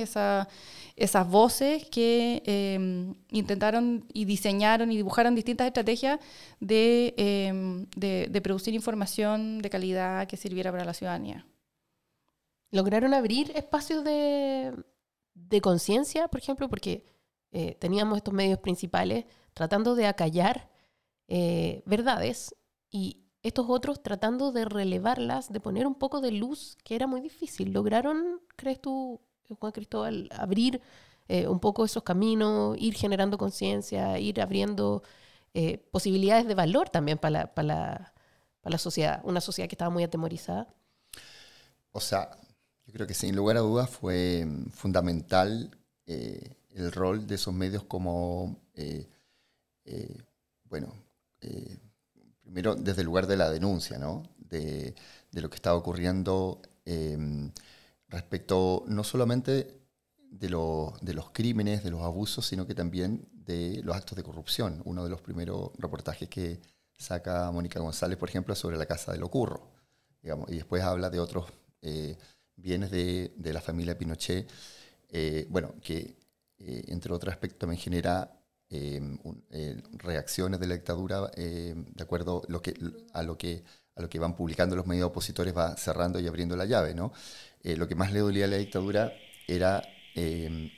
esas 0.95 1.27
voces 1.27 1.85
que 1.89 2.43
em, 2.45 3.15
intentaron 3.31 4.05
y 4.13 4.25
diseñaron 4.25 4.91
y 4.91 4.97
dibujaron 4.97 5.33
distintas 5.33 5.65
estrategias 5.65 6.19
em, 6.61 7.87
de, 7.95 8.41
producir 8.43 8.75
información 8.75 9.57
de 9.59 9.69
calidad 9.71 10.27
que 10.27 10.37
sirviera 10.37 10.71
para 10.71 10.85
la 10.85 10.93
ciudadanía. 10.93 11.47
¿Lograron 12.69 13.15
abrir 13.15 13.51
espacios 13.55 14.03
de, 14.03 14.73
de 15.33 15.61
conciencia, 15.61 16.27
por 16.27 16.39
ejemplo? 16.39 16.69
Porque 16.69 17.03
eh, 17.51 17.75
teníamos 17.79 18.17
estos 18.17 18.33
medios 18.33 18.59
principales 18.59 19.25
tratando 19.53 19.95
de 19.95 20.05
acallar 20.05 20.69
eh, 21.27 21.83
verdades 21.85 22.55
y, 22.89 23.21
estos 23.41 23.67
otros 23.69 24.01
tratando 24.01 24.51
de 24.51 24.65
relevarlas, 24.65 25.53
de 25.53 25.59
poner 25.59 25.85
un 25.85 25.93
poco 25.93 26.19
de 26.19 26.31
luz, 26.31 26.79
que 26.83 26.95
era 26.95 27.05
muy 27.05 27.21
difícil. 27.21 27.73
¿Lograron, 27.73 28.41
crees 28.55 28.81
tú, 28.81 29.21
Juan 29.59 29.71
Cristóbal, 29.71 30.29
abrir 30.35 30.81
eh, 31.27 31.47
un 31.47 31.59
poco 31.59 31.85
esos 31.85 32.01
caminos, 32.01 32.75
ir 32.79 32.95
generando 32.95 33.37
conciencia, 33.37 34.17
ir 34.17 34.41
abriendo 34.41 35.03
eh, 35.53 35.77
posibilidades 35.91 36.47
de 36.47 36.55
valor 36.55 36.89
también 36.89 37.19
para 37.19 37.51
la, 37.55 38.13
la, 38.63 38.77
sociedad, 38.79 39.21
una 39.23 39.41
sociedad 39.41 39.69
que 39.69 39.75
estaba 39.75 39.91
muy 39.91 40.03
atemorizada? 40.03 40.73
O 41.91 41.99
sea, 41.99 42.31
yo 42.87 42.93
creo 42.93 43.05
que 43.05 43.13
sin 43.13 43.35
lugar 43.35 43.57
a 43.57 43.59
dudas 43.59 43.91
fue 43.91 44.43
mm, 44.43 44.71
fundamental 44.71 45.69
el 46.07 46.91
rol 46.91 47.27
de 47.27 47.35
esos 47.35 47.53
medios 47.53 47.83
como, 47.83 48.57
bueno, 50.67 51.04
primero 52.41 52.75
desde 52.75 53.01
el 53.01 53.05
lugar 53.05 53.27
de 53.27 53.37
la 53.37 53.49
denuncia, 53.49 53.99
de, 54.37 54.95
lo 55.31 55.49
que 55.49 55.55
estaba 55.55 55.77
ocurriendo 55.77 56.61
em, 56.85 57.51
respecto 58.07 58.83
no 58.87 59.03
solamente 59.03 59.85
de, 60.39 60.49
los 60.49 61.31
crímenes, 61.31 61.83
de 61.83 61.91
los 61.91 62.01
abusos, 62.01 62.45
sino 62.45 62.67
que 62.67 62.75
también 62.75 63.27
de 63.33 63.81
los 63.83 63.95
actos 63.95 64.15
de 64.15 64.23
corrupción. 64.23 64.81
Uno 64.85 65.03
de 65.03 65.09
los 65.09 65.21
primeros 65.21 65.71
reportajes 65.77 66.29
que 66.29 66.61
saca 66.97 67.51
Mónica 67.51 67.79
González, 67.79 68.17
por 68.17 68.29
ejemplo, 68.29 68.55
sobre 68.55 68.77
la 68.77 68.85
casa 68.85 69.11
de 69.11 69.17
Locurro, 69.17 69.71
digamos, 70.21 70.49
y 70.49 70.55
después 70.55 70.83
habla 70.83 71.09
de 71.09 71.19
otros 71.19 71.45
eh, 71.81 72.17
bienes 72.55 72.91
de, 72.91 73.31
la 73.37 73.61
familia 73.61 73.97
Pinochet, 73.97 74.49
eh, 75.09 75.45
bueno, 75.49 75.75
que 75.81 76.17
eh, 76.57 76.83
entre 76.87 77.13
otros 77.13 77.33
aspectos 77.33 77.59
también 77.59 77.79
genera 77.79 78.31
Em, 78.75 79.17
eh, 79.51 79.81
reacciones 79.93 80.59
de 80.59 80.67
la 80.67 80.73
dictadura 80.73 81.31
em, 81.35 81.85
de 81.93 82.03
acuerdo 82.03 82.41
lo 82.49 82.61
que, 82.61 82.73
a, 83.13 83.23
lo 83.23 83.37
que, 83.37 83.63
a 83.95 84.01
lo 84.01 84.09
que 84.09 84.19
van 84.19 84.35
publicando 84.35 84.75
los 84.75 84.85
medios 84.85 85.07
opositores, 85.07 85.55
va 85.55 85.77
cerrando 85.77 86.19
y 86.19 86.27
abriendo 86.27 86.55
la 86.57 86.65
llave. 86.65 86.93
¿no? 86.93 87.13
Eh, 87.63 87.77
lo 87.77 87.87
que 87.87 87.95
más 87.95 88.11
le 88.11 88.19
dolía 88.19 88.45
a 88.45 88.47
la 88.49 88.57
dictadura 88.57 89.13
era 89.47 89.81
em, 90.15 90.69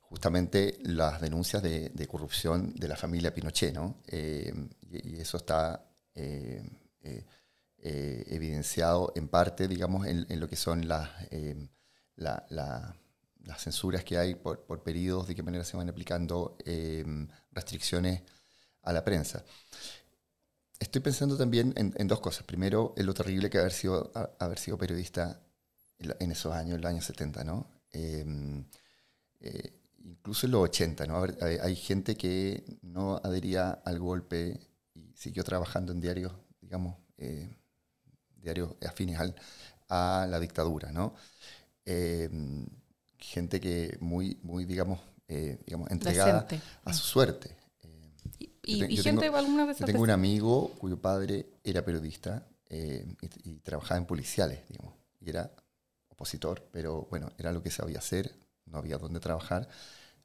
justamente 0.00 0.78
las 0.82 1.20
denuncias 1.20 1.62
de, 1.62 2.06
corrupción 2.08 2.74
de 2.74 2.88
la 2.88 2.96
familia 2.96 3.32
Pinochet. 3.34 3.74
¿no? 3.74 4.02
Y, 4.10 5.20
eso 5.20 5.36
está 5.38 5.86
eh, 6.14 6.62
evidenciado 7.78 9.12
en 9.16 9.28
parte, 9.28 9.68
digamos, 9.68 10.06
en, 10.06 10.40
lo 10.40 10.48
que 10.48 10.56
son 10.56 10.88
las... 10.88 11.10
la 12.16 12.96
las 13.44 13.62
censuras 13.62 14.04
que 14.04 14.18
hay 14.18 14.34
por, 14.34 14.64
por 14.64 14.82
periodos, 14.82 15.28
de 15.28 15.34
qué 15.34 15.42
manera 15.42 15.64
se 15.64 15.76
van 15.76 15.88
aplicando 15.88 16.56
eh, 16.64 17.04
restricciones 17.50 18.22
a 18.82 18.92
la 18.92 19.04
prensa. 19.04 19.44
Estoy 20.78 21.00
pensando 21.00 21.36
también 21.36 21.72
en, 21.76 22.08
dos 22.08 22.20
cosas. 22.20 22.44
Primero, 22.44 22.92
en 22.96 23.06
lo 23.06 23.14
terrible 23.14 23.48
que 23.48 23.58
haber 23.58 23.72
sido, 23.72 24.10
haber 24.38 24.58
sido 24.58 24.76
periodista 24.76 25.40
en 25.98 26.32
esos 26.32 26.52
años, 26.52 26.74
en 26.74 26.80
los 26.80 26.90
años 26.90 27.04
70, 27.04 27.44
¿no? 27.44 27.70
Em, 27.92 28.64
eh, 29.38 29.80
incluso 30.04 30.46
en 30.46 30.52
los 30.52 30.62
80, 30.64 31.06
¿no? 31.06 31.24
hay, 31.40 31.76
gente 31.76 32.16
que 32.16 32.64
no 32.82 33.20
adhería 33.22 33.70
al 33.70 34.00
golpe 34.00 34.58
y 34.94 35.12
siguió 35.14 35.44
trabajando 35.44 35.92
en 35.92 36.00
diarios, 36.00 36.32
digamos, 36.60 36.96
eh, 37.16 37.56
diarios 38.34 38.74
afines 38.84 39.20
a 39.88 40.26
la 40.28 40.40
dictadura, 40.40 40.90
¿no? 40.90 41.14
Gente 43.22 43.60
que 43.60 43.96
muy, 44.00 44.38
muy 44.42 44.64
digamos, 44.64 45.00
eh, 45.28 45.58
digamos 45.64 45.90
entregada 45.90 46.46
a 46.84 46.92
su 46.92 47.04
suerte. 47.04 47.56
¿Y, 48.64 48.96
gente 48.96 49.22
tengo, 49.22 49.36
alguna 49.36 49.64
vez 49.64 49.78
tengo 49.78 50.02
un 50.02 50.10
amigo 50.10 50.72
cuyo 50.78 51.00
padre 51.00 51.46
era 51.64 51.84
periodista 51.84 52.46
eh, 52.68 53.04
y, 53.44 53.56
trabajaba 53.56 53.98
en 53.98 54.06
policiales, 54.06 54.60
digamos, 54.68 54.94
y 55.20 55.30
era 55.30 55.50
opositor, 56.08 56.68
pero 56.70 57.08
bueno, 57.10 57.32
era 57.38 57.52
lo 57.52 57.62
que 57.62 57.70
sabía 57.70 57.98
hacer, 57.98 58.32
no 58.66 58.78
había 58.78 58.98
dónde 58.98 59.20
trabajar. 59.20 59.68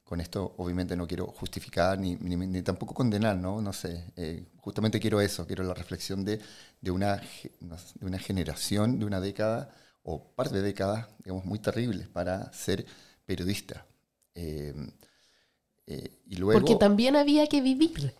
Con 0.04 0.20
esto, 0.20 0.54
obviamente, 0.56 0.96
no 0.96 1.06
quiero 1.06 1.26
justificar 1.26 1.98
ni, 1.98 2.16
ni, 2.16 2.62
tampoco 2.62 2.94
condenar, 2.94 3.36
¿no? 3.36 3.60
No 3.60 3.72
sé. 3.72 4.04
Eh, 4.16 4.46
justamente 4.56 5.00
quiero 5.00 5.20
eso, 5.20 5.46
quiero 5.46 5.64
la 5.64 5.74
reflexión 5.74 6.24
de, 6.24 6.40
de, 6.80 6.90
una, 6.90 7.20
de 7.60 8.06
una 8.06 8.18
generación, 8.18 8.98
de 8.98 9.04
una 9.04 9.20
década 9.20 9.70
o 10.02 10.32
par 10.34 10.50
de 10.50 10.62
décadas, 10.62 11.06
digamos, 11.24 11.44
muy 11.44 11.58
terribles 11.58 12.08
para 12.08 12.52
ser 12.52 12.86
periodista. 13.24 13.86
Eh, 14.34 14.74
eh, 15.86 16.10
y 16.26 16.36
luego, 16.36 16.60
Porque 16.60 16.76
también 16.76 17.16
había 17.16 17.46
que 17.46 17.60
vivir. 17.60 18.14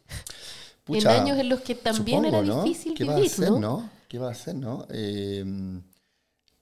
en 0.86 1.06
años 1.06 1.38
en 1.38 1.48
los 1.48 1.60
que 1.60 1.74
también 1.74 2.24
era 2.24 2.42
difícil 2.42 2.94
¿Qué 2.94 3.04
vivir, 3.04 3.16
va 3.16 3.22
a 3.22 3.26
hacer, 3.26 3.50
¿no? 3.52 3.90
¿Qué 4.08 4.18
va 4.18 4.28
a 4.28 4.32
hacer, 4.32 4.54
no? 4.54 4.86
Eh, 4.90 5.44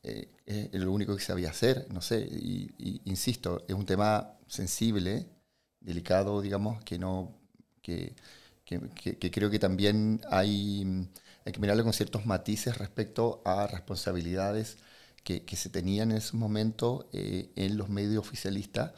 es 0.02 0.80
lo 0.80 0.92
único 0.92 1.16
que 1.16 1.22
sabía 1.22 1.50
hacer, 1.50 1.88
no 1.90 2.00
sé, 2.00 2.20
y, 2.20 3.00
insisto, 3.06 3.64
es 3.66 3.74
un 3.74 3.84
tema 3.84 4.38
sensible, 4.46 5.26
delicado, 5.80 6.40
digamos, 6.40 6.82
que 6.84 6.96
no, 6.96 7.34
que, 7.82 8.14
que, 8.64 9.30
creo 9.30 9.50
que 9.50 9.58
también 9.58 10.20
hay, 10.30 11.08
hay, 11.44 11.52
que 11.52 11.58
mirarlo 11.58 11.82
con 11.82 11.92
ciertos 11.92 12.26
matices 12.26 12.78
respecto 12.78 13.42
a 13.44 13.66
responsabilidades 13.66 14.76
que, 15.26 15.56
se 15.56 15.68
tenían 15.70 16.12
en 16.12 16.18
ese 16.18 16.36
momento 16.36 17.08
eh, 17.12 17.50
en 17.56 17.76
los 17.76 17.88
medios 17.88 18.24
oficialistas 18.24 18.92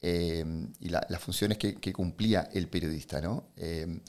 eh, 0.00 0.44
y 0.80 0.88
las 0.88 1.20
funciones 1.20 1.58
que, 1.58 1.92
cumplía 1.92 2.48
el 2.52 2.68
periodista, 2.68 3.20
¿no? 3.20 3.52
Eh, 3.56 4.00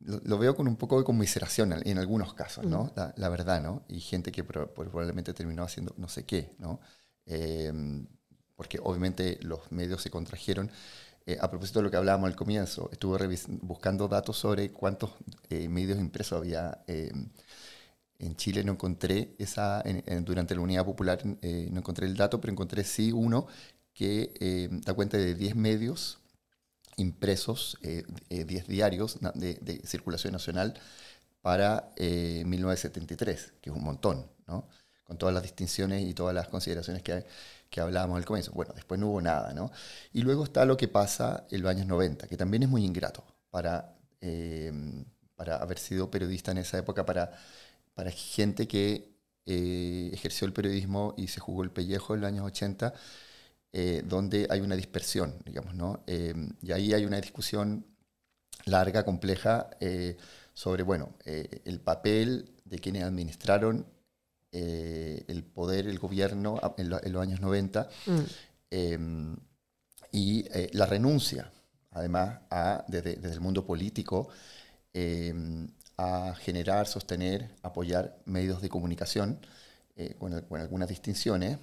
lo, 0.00 0.36
veo 0.36 0.54
con 0.54 0.68
un 0.68 0.76
poco 0.76 0.98
de 0.98 1.04
conmiseración 1.04 1.72
en 1.72 1.98
algunos 1.98 2.34
casos, 2.34 2.66
¿no? 2.66 2.92
Mm. 2.94 3.00
La, 3.16 3.28
verdad, 3.30 3.62
¿no? 3.62 3.84
Y 3.88 4.00
gente 4.00 4.30
que 4.30 4.44
probablemente 4.44 5.32
terminó 5.32 5.62
haciendo 5.62 5.94
no 5.96 6.08
sé 6.08 6.24
qué, 6.24 6.54
¿no? 6.58 6.80
Em, 7.24 8.06
porque 8.54 8.78
obviamente 8.82 9.38
los 9.42 9.72
medios 9.72 10.02
se 10.02 10.10
contrajeron. 10.10 10.70
Eh, 11.24 11.38
a 11.40 11.50
propósito 11.50 11.78
de 11.80 11.84
lo 11.84 11.90
que 11.90 11.96
hablábamos 11.96 12.28
al 12.28 12.36
comienzo, 12.36 12.88
estuve 12.92 13.18
buscando 13.62 14.06
datos 14.06 14.36
sobre 14.36 14.70
cuántos 14.70 15.10
eh, 15.48 15.68
medios 15.68 15.98
impresos 15.98 16.38
había. 16.38 16.84
Em, 16.86 17.30
en 18.18 18.36
Chile 18.36 18.64
no 18.64 18.72
encontré 18.72 19.34
esa, 19.38 19.82
durante 20.22 20.54
la 20.54 20.60
Unidad 20.60 20.84
Popular 20.84 21.24
no 21.24 21.78
encontré 21.78 22.06
el 22.06 22.16
dato, 22.16 22.40
pero 22.40 22.52
encontré 22.52 22.84
sí 22.84 23.12
uno 23.12 23.46
que 23.96 24.34
em, 24.40 24.80
da 24.82 24.92
cuenta 24.92 25.16
de 25.16 25.34
10 25.34 25.56
medios 25.56 26.18
impresos, 26.96 27.78
10 27.82 28.04
eh, 28.04 28.06
eh, 28.28 28.64
diarios 28.68 29.18
de, 29.34 29.80
circulación 29.84 30.32
nacional 30.34 30.74
para 31.40 31.90
1973, 31.98 33.40
eh, 33.40 33.52
que 33.60 33.70
es 33.70 33.76
un 33.76 33.82
montón, 33.82 34.26
¿no? 34.46 34.68
con 35.04 35.16
todas 35.16 35.32
las 35.32 35.42
distinciones 35.42 36.04
y 36.04 36.12
todas 36.12 36.34
las 36.34 36.48
consideraciones 36.48 37.02
que, 37.02 37.24
que 37.70 37.80
hablábamos 37.80 38.18
al 38.18 38.24
comienzo. 38.24 38.52
Bueno, 38.52 38.72
después 38.74 39.00
no 39.00 39.08
hubo 39.08 39.20
nada, 39.20 39.54
¿no? 39.54 39.70
Y 40.12 40.22
luego 40.22 40.42
está 40.42 40.64
lo 40.64 40.76
que 40.76 40.88
pasa 40.88 41.46
en 41.50 41.62
los 41.62 41.70
años 41.70 41.86
90, 41.86 42.26
que 42.26 42.36
también 42.36 42.64
es 42.64 42.68
muy 42.68 42.84
ingrato 42.84 43.24
para, 43.50 43.94
para 45.36 45.56
haber 45.56 45.78
sido 45.78 46.10
periodista 46.10 46.50
en 46.50 46.58
esa 46.58 46.78
época, 46.78 47.06
para, 47.06 47.32
para 47.96 48.12
gente 48.12 48.68
que 48.68 49.16
ejerció 49.48 50.46
el 50.46 50.52
periodismo 50.52 51.14
y 51.16 51.28
se 51.28 51.40
jugó 51.40 51.64
el 51.64 51.70
pellejo 51.70 52.14
en 52.14 52.20
los 52.20 52.28
años 52.28 52.44
80 52.46 52.92
eh, 53.78 54.02
donde 54.06 54.46
hay 54.48 54.60
una 54.60 54.74
dispersión, 54.74 55.34
digamos, 55.44 55.74
¿no? 55.74 56.02
Eh, 56.06 56.32
y 56.62 56.72
ahí 56.72 56.94
hay 56.94 57.04
una 57.04 57.20
discusión 57.20 57.84
larga, 58.64 59.04
compleja, 59.04 59.68
eh, 59.80 60.16
sobre, 60.54 60.82
bueno, 60.82 61.10
el 61.26 61.78
papel 61.80 62.54
de 62.64 62.78
quienes 62.78 63.02
administraron 63.02 63.84
el 64.50 65.44
poder, 65.44 65.88
el 65.88 65.98
gobierno 65.98 66.58
en, 66.78 66.88
los 66.88 67.22
años 67.22 67.40
90 67.42 67.90
mm. 68.06 69.34
y 70.12 70.44
la 70.72 70.86
renuncia, 70.86 71.52
además, 71.90 72.40
a, 72.48 72.82
desde, 72.88 73.18
el 73.30 73.40
mundo 73.42 73.66
político, 73.66 74.30
a 75.96 76.34
generar, 76.38 76.86
sostener, 76.86 77.50
apoyar 77.62 78.18
medios 78.24 78.60
de 78.62 78.68
comunicación 78.68 79.40
con, 80.18 80.40
con, 80.42 80.60
algunas 80.60 80.88
distinciones, 80.88 81.58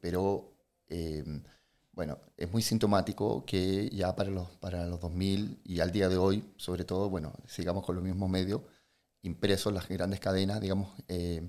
pero 0.00 0.52
Em, 0.92 1.42
bueno, 1.92 2.18
es 2.36 2.50
muy 2.52 2.62
sintomático 2.62 3.46
que 3.46 3.88
ya 3.90 4.14
para 4.14 4.30
los, 4.30 4.50
para 4.58 4.86
los 4.86 5.00
2000 5.00 5.60
y 5.64 5.80
al 5.80 5.90
día 5.90 6.08
de 6.10 6.18
hoy, 6.18 6.44
sobre 6.56 6.84
todo, 6.84 7.08
bueno, 7.08 7.32
sigamos 7.46 7.84
con 7.84 7.94
los 7.96 8.04
mismos 8.04 8.28
medios 8.28 8.60
impresos, 9.22 9.72
las 9.72 9.88
grandes 9.88 10.20
cadenas, 10.20 10.60
digamos, 10.60 10.90
em, 11.08 11.48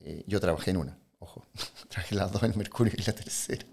eh, 0.00 0.24
yo 0.26 0.40
trabajé 0.40 0.70
en 0.70 0.78
una, 0.78 0.98
ojo, 1.18 1.46
trabajé 1.90 2.14
las 2.14 2.32
dos 2.32 2.42
en 2.44 2.56
Mercurio 2.56 2.94
y 2.96 3.02
la 3.02 3.12
tercera. 3.12 3.66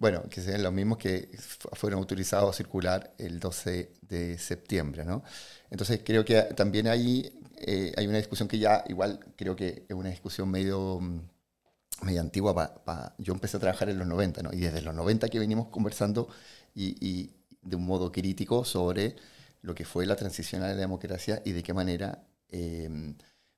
Bueno, 0.00 0.22
que 0.30 0.40
sean 0.40 0.62
los 0.62 0.72
mismos 0.72 0.96
que 0.96 1.28
fueron 1.74 1.98
autorizados 1.98 2.54
a 2.54 2.56
circular 2.56 3.12
el 3.18 3.38
12 3.38 3.92
de 4.00 4.38
septiembre, 4.38 5.04
¿no? 5.04 5.22
Entonces 5.70 6.00
creo 6.02 6.24
que 6.24 6.40
también 6.56 6.88
ahí 6.88 7.30
eh, 7.58 7.92
hay 7.98 8.06
una 8.06 8.16
discusión 8.16 8.48
que 8.48 8.58
ya 8.58 8.82
igual 8.88 9.20
creo 9.36 9.54
que 9.54 9.84
es 9.86 9.94
una 9.94 10.08
discusión 10.08 10.50
medio 10.50 11.00
mm, 11.00 11.20
media 12.02 12.22
antigua. 12.22 12.54
Pa, 12.82 13.14
yo 13.18 13.34
empecé 13.34 13.58
a 13.58 13.60
trabajar 13.60 13.90
en 13.90 13.98
los 13.98 14.08
90, 14.08 14.42
¿no? 14.42 14.52
Y 14.54 14.60
desde 14.60 14.80
los 14.80 14.94
90 14.94 15.28
que 15.28 15.38
venimos 15.38 15.68
conversando 15.68 16.28
y, 16.74 17.30
de 17.62 17.76
un 17.76 17.84
modo 17.84 18.10
crítico 18.10 18.64
sobre 18.64 19.16
lo 19.60 19.74
que 19.74 19.84
fue 19.84 20.06
la 20.06 20.16
transición 20.16 20.62
a 20.62 20.68
la 20.68 20.74
democracia 20.76 21.42
y 21.44 21.52
de 21.52 21.62
qué 21.62 21.74
manera 21.74 22.24
eh, 22.48 23.14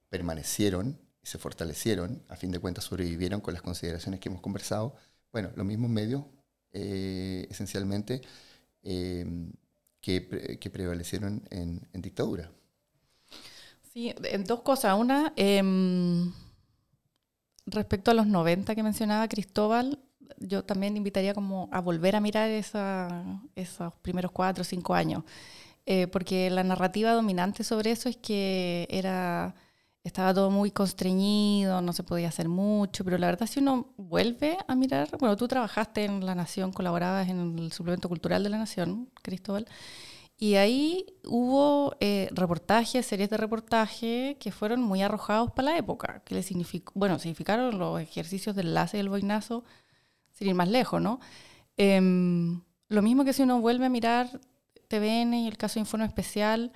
permanecieron 0.08 0.98
y 1.22 1.26
se 1.28 1.38
fortalecieron, 1.38 2.24
a 2.28 2.36
fin 2.36 2.50
de 2.50 2.58
cuentas 2.58 2.84
sobrevivieron 2.84 3.40
con 3.40 3.54
las 3.54 3.62
consideraciones 3.62 4.18
que 4.18 4.28
hemos 4.28 4.40
conversado. 4.40 4.96
Bueno, 5.32 5.50
los 5.56 5.66
mismos 5.66 5.90
medios, 5.90 6.24
eh, 6.72 7.46
esencialmente, 7.50 8.20
eh, 8.82 9.24
que, 10.00 10.70
prevalecieron 10.72 11.42
en, 11.50 11.80
dictadura. 11.94 12.50
Sí, 13.92 14.14
dos 14.46 14.60
cosas. 14.60 14.98
Una, 14.98 15.32
em, 15.36 16.32
respecto 17.66 18.10
a 18.10 18.14
los 18.14 18.26
90 18.26 18.74
que 18.74 18.82
mencionaba 18.82 19.28
Cristóbal, 19.28 19.98
yo 20.38 20.64
también 20.64 20.96
invitaría 20.96 21.34
como 21.34 21.68
a 21.72 21.80
volver 21.80 22.16
a 22.16 22.20
mirar 22.20 22.50
esos 22.50 23.94
primeros 24.02 24.32
cuatro 24.32 24.62
o 24.62 24.64
cinco 24.64 24.94
años, 24.94 25.24
eh, 25.86 26.08
porque 26.08 26.50
la 26.50 26.64
narrativa 26.64 27.12
dominante 27.12 27.64
sobre 27.64 27.92
eso 27.92 28.08
es 28.08 28.16
que 28.16 28.86
era 28.90 29.54
estaba 30.04 30.34
todo 30.34 30.50
muy 30.50 30.70
constreñido, 30.70 31.80
no 31.80 31.92
se 31.92 32.02
podía 32.02 32.28
hacer 32.28 32.48
mucho, 32.48 33.04
pero 33.04 33.18
la 33.18 33.28
verdad 33.28 33.46
si 33.46 33.60
uno 33.60 33.92
vuelve 33.96 34.58
a 34.66 34.74
mirar, 34.74 35.08
bueno, 35.18 35.36
tú 35.36 35.46
trabajaste 35.46 36.04
en 36.04 36.26
La 36.26 36.34
Nación, 36.34 36.72
colaborabas 36.72 37.28
en 37.28 37.58
el 37.58 37.72
suplemento 37.72 38.08
cultural 38.08 38.42
de 38.42 38.50
La 38.50 38.58
Nación, 38.58 39.10
Cristóbal, 39.22 39.66
y 40.36 40.56
ahí 40.56 41.06
hubo 41.24 41.94
eh, 42.00 42.28
reportajes, 42.32 43.06
series 43.06 43.30
de 43.30 43.36
reportaje 43.36 44.36
que 44.40 44.50
fueron 44.50 44.82
muy 44.82 45.00
arrojados 45.02 45.52
para 45.52 45.70
la 45.70 45.78
época, 45.78 46.22
que 46.24 46.34
le 46.34 46.42
significó, 46.42 46.92
bueno, 46.96 47.20
significaron 47.20 47.78
los 47.78 48.00
ejercicios 48.00 48.56
del 48.56 48.68
enlace 48.68 48.96
y 48.96 49.00
el 49.00 49.08
boinazo, 49.08 49.64
sin 50.32 50.48
ir 50.48 50.54
más 50.56 50.68
lejos, 50.68 51.00
¿no? 51.00 51.20
Em, 51.76 52.60
lo 52.88 53.02
mismo 53.02 53.24
que 53.24 53.32
si 53.32 53.42
uno 53.42 53.60
vuelve 53.60 53.86
a 53.86 53.88
mirar 53.88 54.40
TVN 54.88 55.34
y 55.34 55.46
el 55.46 55.56
caso 55.56 55.74
de 55.74 55.80
Informe 55.80 56.06
Especial, 56.06 56.72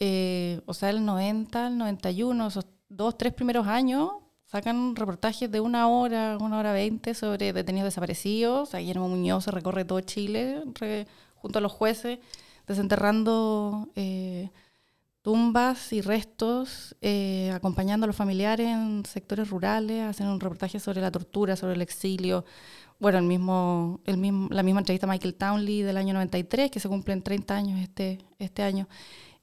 eh, 0.00 0.60
o 0.66 0.74
sea, 0.74 0.90
el 0.90 1.04
90, 1.04 1.68
el 1.68 1.78
91, 1.78 2.48
esos 2.48 2.66
dos, 2.88 3.16
tres 3.16 3.32
primeros 3.32 3.66
años, 3.66 4.10
sacan 4.46 4.96
reportajes 4.96 5.50
de 5.50 5.60
una 5.60 5.86
hora, 5.88 6.36
una 6.40 6.58
hora 6.58 6.72
veinte 6.72 7.14
sobre 7.14 7.52
detenidos 7.52 7.86
desaparecidos. 7.86 8.72
Guillermo 8.72 9.08
Muñoz 9.08 9.44
se 9.44 9.52
recorre 9.52 9.84
todo 9.84 10.00
Chile 10.00 10.64
junto 11.36 11.58
a 11.58 11.62
los 11.62 11.70
jueces 11.70 12.18
desenterrando 12.70 13.88
eh, 13.96 14.50
tumbas 15.22 15.92
y 15.92 16.00
restos, 16.00 16.96
eh, 17.00 17.50
acompañando 17.52 18.04
a 18.04 18.06
los 18.06 18.14
familiares 18.14 18.68
en 18.68 19.04
sectores 19.04 19.50
rurales, 19.50 20.04
haciendo 20.04 20.32
un 20.32 20.40
reportaje 20.40 20.78
sobre 20.78 21.00
la 21.00 21.10
tortura, 21.10 21.56
sobre 21.56 21.74
el 21.74 21.82
exilio. 21.82 22.44
Bueno, 23.00 23.18
el 23.18 23.24
mismo, 23.24 24.00
el 24.04 24.18
mismo, 24.18 24.48
la 24.50 24.62
misma 24.62 24.80
entrevista 24.80 25.06
a 25.06 25.10
Michael 25.10 25.34
Townley 25.34 25.82
del 25.82 25.96
año 25.96 26.14
93, 26.14 26.70
que 26.70 26.78
se 26.80 26.88
cumplen 26.88 27.22
30 27.22 27.56
años 27.56 27.80
este, 27.80 28.18
este 28.38 28.62
año. 28.62 28.88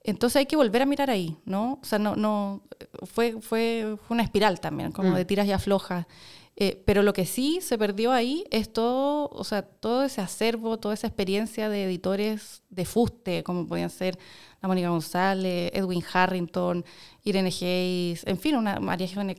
Entonces 0.07 0.37
hay 0.37 0.45
que 0.45 0.55
volver 0.55 0.81
a 0.81 0.85
mirar 0.85 1.09
ahí, 1.09 1.37
¿no? 1.43 1.79
O 1.81 1.85
sea, 1.85 1.99
no, 1.99 2.15
no, 2.15 2.63
fue, 3.05 3.41
fue, 3.41 3.97
fue 4.07 4.15
una 4.15 4.23
espiral 4.23 4.61
también, 4.61 4.93
como 4.93 5.11
mm. 5.11 5.15
de 5.15 5.25
tiras 5.25 5.47
y 5.47 5.51
aflojas. 5.51 6.07
Eh, 6.55 6.81
pero 6.85 7.03
lo 7.03 7.11
que 7.11 7.25
sí 7.25 7.59
se 7.61 7.77
perdió 7.77 8.13
ahí 8.13 8.45
es 8.49 8.71
todo, 8.71 9.29
o 9.29 9.43
sea, 9.43 9.63
todo 9.63 10.05
ese 10.05 10.21
acervo, 10.21 10.77
toda 10.79 10.93
esa 10.93 11.07
experiencia 11.07 11.69
de 11.69 11.83
editores 11.83 12.63
de 12.69 12.85
fuste, 12.85 13.43
como 13.43 13.67
podían 13.67 13.89
ser 13.89 14.17
la 14.61 14.69
Mónica 14.69 14.89
González, 14.89 15.71
Edwin 15.73 16.03
Harrington, 16.11 16.85
Irene 17.23 17.49
Hayes, 17.49 18.25
en 18.25 18.39
fin, 18.39 18.55
una 18.55 18.79
María 18.79 19.07
Jiménez 19.07 19.37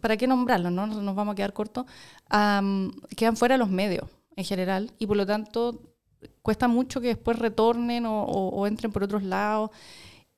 ¿para 0.00 0.16
qué 0.16 0.26
nombrarlos? 0.26 0.72
No? 0.72 0.86
Nos 0.86 1.14
vamos 1.14 1.32
a 1.32 1.36
quedar 1.36 1.52
cortos. 1.52 1.84
quedan 3.16 3.36
fuera 3.36 3.58
los 3.58 3.68
medios 3.68 4.08
en 4.34 4.44
general 4.44 4.92
y 4.98 5.06
por 5.06 5.18
lo 5.18 5.26
tanto 5.26 5.78
cuesta 6.42 6.68
mucho 6.68 7.00
que 7.00 7.08
después 7.08 7.38
retornen 7.38 8.04
o 8.06 8.66
entren 8.66 8.92
por 8.92 9.02
otros 9.02 9.22
lados. 9.22 9.70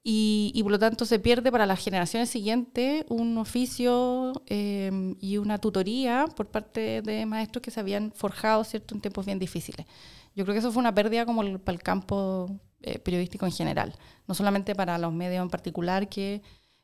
Y, 0.03 0.59
por 0.63 0.73
lo 0.73 0.79
tanto 0.79 1.05
se 1.05 1.19
pierde 1.19 1.53
para 1.53 1.67
las 1.67 1.79
generaciones 1.79 2.31
siguientes 2.31 3.05
un 3.11 3.37
oficio 3.37 4.33
em, 4.47 5.15
y 5.21 5.37
una 5.37 5.59
tutoría 5.59 6.25
por 6.37 6.47
parte 6.49 7.03
de 7.03 7.27
maestros 7.27 7.63
que 7.63 7.71
se 7.71 7.81
habían 7.81 8.11
forjado 8.13 8.65
¿cierto? 8.65 8.95
en 8.95 9.03
tiempos 9.03 9.27
bien 9.27 9.39
difíciles. 9.39 9.87
Yo 10.35 10.45
creo 10.45 10.55
que 10.55 10.61
eso 10.61 10.73
fue 10.73 10.81
una 10.81 10.95
pérdida 10.95 11.27
como 11.27 11.43
para 11.59 11.77
el 11.77 11.83
campo 11.83 12.51
eh, 12.81 12.99
periodístico 12.99 13.45
en 13.45 13.53
general, 13.53 13.95
no 14.27 14.35
solamente 14.35 14.75
para 14.75 14.97
los 14.97 15.13
medios 15.13 15.43
en 15.43 15.51
particular 15.51 16.09
que, 16.09 16.41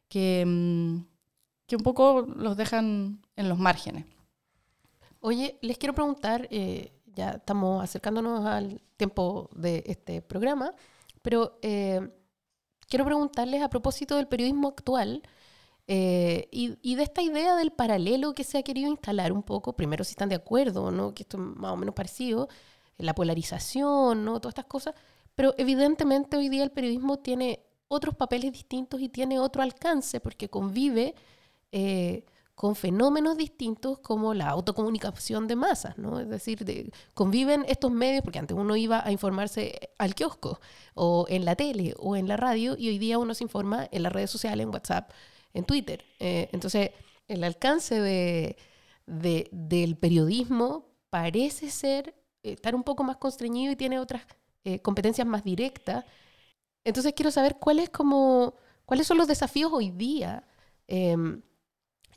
que, 0.09 0.43
que, 1.67 1.77
un 1.77 1.83
poco 1.83 2.27
los 2.37 2.57
dejan 2.59 3.23
en 3.37 3.49
los 3.49 3.59
márgenes. 3.59 4.05
Oye, 5.21 5.59
les 5.63 5.79
quiero 5.79 5.95
preguntar, 5.95 6.49
eh, 6.51 6.93
ya 7.17 7.31
estamos 7.31 7.83
acercándonos 7.83 8.47
al 8.47 8.81
tiempo 8.97 9.51
de 9.55 9.83
este 9.87 10.23
programa, 10.23 10.73
pero... 11.23 11.59
Eh, 11.63 12.01
quiero 12.89 13.05
preguntarles 13.05 13.63
a 13.63 13.69
propósito 13.69 14.15
del 14.15 14.29
periodismo 14.29 14.69
actual, 14.69 15.23
Eh, 15.89 16.49
y, 16.51 16.95
de 16.97 17.03
esta 17.03 17.23
idea 17.23 17.55
del 17.55 17.71
paralelo 17.71 18.35
que 18.35 18.43
se 18.43 18.59
ha 18.59 18.63
querido 18.63 18.91
instalar 18.91 19.33
un 19.33 19.43
poco, 19.43 19.77
primero 19.77 20.03
si 20.03 20.13
están 20.13 20.29
de 20.29 20.35
acuerdo, 20.35 20.91
¿no? 20.91 21.15
que 21.15 21.23
esto 21.23 21.37
es 21.37 21.45
más 21.45 21.73
o 21.73 21.77
menos 21.77 21.95
parecido, 21.95 22.49
la 22.99 23.15
polarización, 23.15 24.25
¿no? 24.25 24.41
todas 24.41 24.53
estas 24.53 24.67
cosas, 24.67 24.95
pero 25.37 25.55
evidentemente 25.59 26.37
hoy 26.37 26.49
día 26.49 26.65
el 26.65 26.73
periodismo 26.73 27.19
tiene 27.19 27.61
otros 27.89 28.17
papeles 28.17 28.53
distintos 28.53 29.01
y 29.01 29.09
tiene 29.09 29.39
otro 29.39 29.63
alcance 29.63 30.19
porque 30.19 30.49
convive 30.49 31.15
eh, 31.71 32.25
con 32.57 32.75
fenómenos 32.75 33.37
distintos 33.37 33.99
como 33.99 34.33
la 34.33 34.49
autocomunicación 34.49 35.47
de 35.47 35.57
masas, 35.57 35.99
¿no? 35.99 36.19
Es 36.19 36.29
decir, 36.29 36.65
de, 36.65 36.91
conviven 37.13 37.67
estos 37.69 37.93
medios, 37.93 38.23
porque 38.25 38.39
antes 38.39 38.57
uno 38.57 38.75
iba 38.77 39.07
a 39.07 39.13
informarse 39.13 39.91
al 39.99 40.15
kiosco 40.15 40.59
o 40.95 41.27
en 41.29 41.45
la 41.45 41.55
tele 41.55 41.95
o 41.99 42.17
en 42.17 42.27
la 42.27 42.39
radio 42.39 42.75
y 42.79 42.89
hoy 42.89 42.99
día 42.99 43.19
uno 43.19 43.35
se 43.35 43.45
informa 43.45 43.87
en 43.93 44.03
las 44.03 44.11
redes 44.11 44.31
sociales, 44.31 44.65
en 44.65 44.73
WhatsApp, 44.73 45.11
en 45.53 45.65
Twitter. 45.65 46.03
Eh, 46.19 46.49
entonces, 46.53 46.93
el 47.29 47.45
alcance 47.45 48.01
de, 48.01 48.57
del 49.05 49.97
periodismo 49.99 50.87
parece 51.11 51.71
ser 51.71 52.15
eh, 52.43 52.53
estar 52.53 52.75
un 52.75 52.85
poco 52.85 53.05
más 53.05 53.19
constreñido 53.19 53.73
y 53.73 53.77
tiene 53.77 53.99
otras 53.99 54.27
eh, 54.65 54.81
competencias 54.81 55.27
más 55.27 55.45
directas. 55.45 56.07
Entonces, 56.85 57.13
quiero 57.15 57.31
saber 57.31 57.57
cuáles 57.59 57.91
como, 57.91 58.55
cuáles 58.87 59.07
son 59.07 59.19
los 59.19 59.29
desafíos 59.29 59.71
hoy 59.75 59.91
día 59.91 60.49
em, 60.89 61.43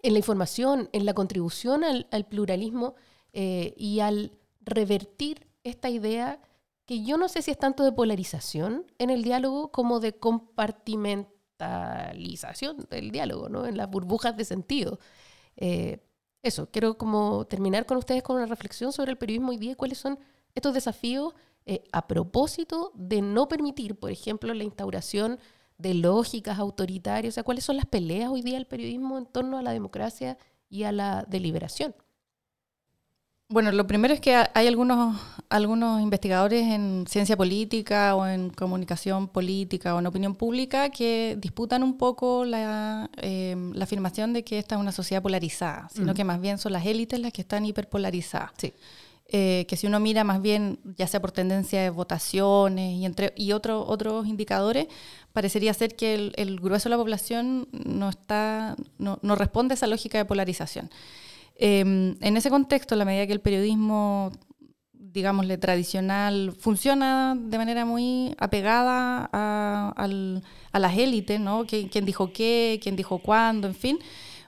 en 0.02 0.14
la 0.14 0.20
información, 0.20 0.90
en 0.94 1.06
la 1.06 1.14
contribución 1.14 1.84
al, 1.84 2.08
al 2.12 2.26
pluralismo 2.26 2.96
y 3.32 4.00
al 4.00 4.32
revertir 4.62 5.48
esta 5.64 5.90
idea 5.90 6.42
que 6.86 7.04
yo 7.04 7.18
no 7.18 7.30
sé 7.30 7.44
si 7.44 7.52
es 7.52 7.58
tanto 7.58 7.84
de 7.84 7.92
polarización 7.92 8.86
en 8.98 9.12
el 9.12 9.22
diálogo 9.22 9.72
como 9.72 10.00
de 10.00 10.14
compartimento 10.14 11.30
del 12.90 13.12
diálogo, 13.12 13.50
¿no? 13.50 13.66
En 13.66 13.78
las 13.78 13.90
burbujas 13.90 14.36
de 14.38 14.46
sentido. 14.46 15.00
Eh, 15.58 16.00
eso, 16.42 16.70
quiero 16.72 16.98
como 16.98 17.46
terminar 17.48 17.86
con 17.86 17.98
ustedes 17.98 18.24
con 18.24 18.38
una 18.38 18.46
reflexión 18.46 18.94
sobre 18.94 19.12
el 19.12 19.18
periodismo 19.18 19.50
hoy 19.50 19.58
día 19.58 19.72
y 19.74 19.76
cuáles 19.76 19.98
son 19.98 20.20
estos 20.56 20.74
desafíos 20.74 21.34
eh, 21.66 21.84
a 21.92 22.08
propósito 22.08 22.92
de 22.96 23.22
no 23.22 23.48
permitir, 23.48 23.96
por 23.96 24.10
ejemplo, 24.10 24.54
la 24.54 24.64
instauración 24.64 25.40
de 25.80 25.96
lógicas 25.96 26.60
autoritarias, 26.60 27.34
o 27.34 27.36
sea, 27.36 27.44
cuáles 27.44 27.64
son 27.64 27.78
las 27.78 27.86
peleas 27.86 28.30
hoy 28.30 28.44
día 28.44 28.56
del 28.56 28.68
periodismo 28.68 29.18
en 29.18 29.26
torno 29.26 29.58
a 29.58 29.64
la 29.64 29.72
democracia 29.72 30.38
y 30.70 30.84
a 30.84 30.92
la 30.92 31.26
deliberación. 31.28 31.96
Bueno, 33.52 33.72
lo 33.72 33.88
primero 33.88 34.14
es 34.14 34.22
que 34.22 34.36
hay 34.36 34.68
algunos, 34.68 35.20
algunos 35.50 36.02
investigadores 36.02 36.68
en 36.68 37.06
ciencia 37.08 37.36
política 37.36 38.16
o 38.16 38.28
en 38.28 38.52
comunicación 38.52 39.28
política 39.28 39.96
o 39.96 40.00
en 40.00 40.06
opinión 40.06 40.36
pública 40.36 40.92
que 40.92 41.36
disputan 41.40 41.82
un 41.82 41.98
poco 41.98 42.46
la, 42.46 43.10
em, 43.18 43.74
la 43.74 43.86
afirmación 43.86 44.34
de 44.34 44.44
que 44.44 44.60
esta 44.60 44.76
es 44.76 44.82
una 44.82 44.92
sociedad 44.92 45.24
polarizada, 45.24 45.90
sino 45.92 46.14
que 46.14 46.24
más 46.24 46.40
bien 46.40 46.60
son 46.60 46.74
las 46.74 46.86
élites 46.86 47.20
las 47.20 47.34
que 47.34 47.42
están 47.42 47.66
hiperpolarizadas. 47.66 48.52
Sí. 48.58 48.72
Eh, 49.32 49.66
que 49.68 49.78
si 49.78 49.86
uno 49.86 50.00
mira 50.00 50.24
más 50.24 50.42
bien, 50.42 50.80
ya 50.98 51.06
sea 51.06 51.22
por 51.22 51.32
tendencia 51.32 51.84
de 51.84 51.92
votaciones 51.92 52.96
y, 52.96 53.06
entre, 53.06 53.32
y 53.36 53.52
otro, 53.52 53.86
otros 53.86 54.26
indicadores, 54.26 54.88
parecería 55.34 55.72
ser 55.76 55.96
que 55.96 56.32
el, 56.36 56.60
grueso 56.60 56.90
de 56.90 56.96
la 56.96 56.98
población 56.98 57.68
no, 57.72 58.10
está, 58.10 58.76
no, 58.98 59.20
no 59.22 59.36
responde 59.36 59.74
a 59.74 59.76
esa 59.76 59.86
lógica 59.86 60.18
de 60.18 60.26
polarización. 60.26 60.90
Em, 61.62 62.16
en 62.22 62.38
ese 62.38 62.50
contexto, 62.50 62.96
la 62.96 63.04
medida 63.04 63.28
que 63.28 63.34
el 63.34 63.42
periodismo, 63.42 64.32
digámosle, 64.94 65.58
tradicional, 65.58 66.54
funciona 66.58 67.36
de 67.38 67.58
manera 67.58 67.84
muy 67.84 68.34
apegada 68.40 69.30
a, 69.32 70.08
las 70.80 70.98
élites, 70.98 71.40
¿no? 71.40 71.66
¿Quién, 71.68 72.06
dijo 72.06 72.32
qué? 72.32 72.80
¿Quién 72.82 72.96
dijo 72.96 73.20
cuándo? 73.20 73.68
En 73.68 73.76
fin. 73.76 74.00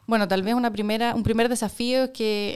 Bueno, 0.07 0.27
tal 0.27 0.41
vez 0.43 0.55
una 0.55 0.71
primera, 0.71 1.15
un 1.15 1.23
primer 1.23 1.47
desafío 1.47 2.05
es 2.05 2.09
que 2.09 2.55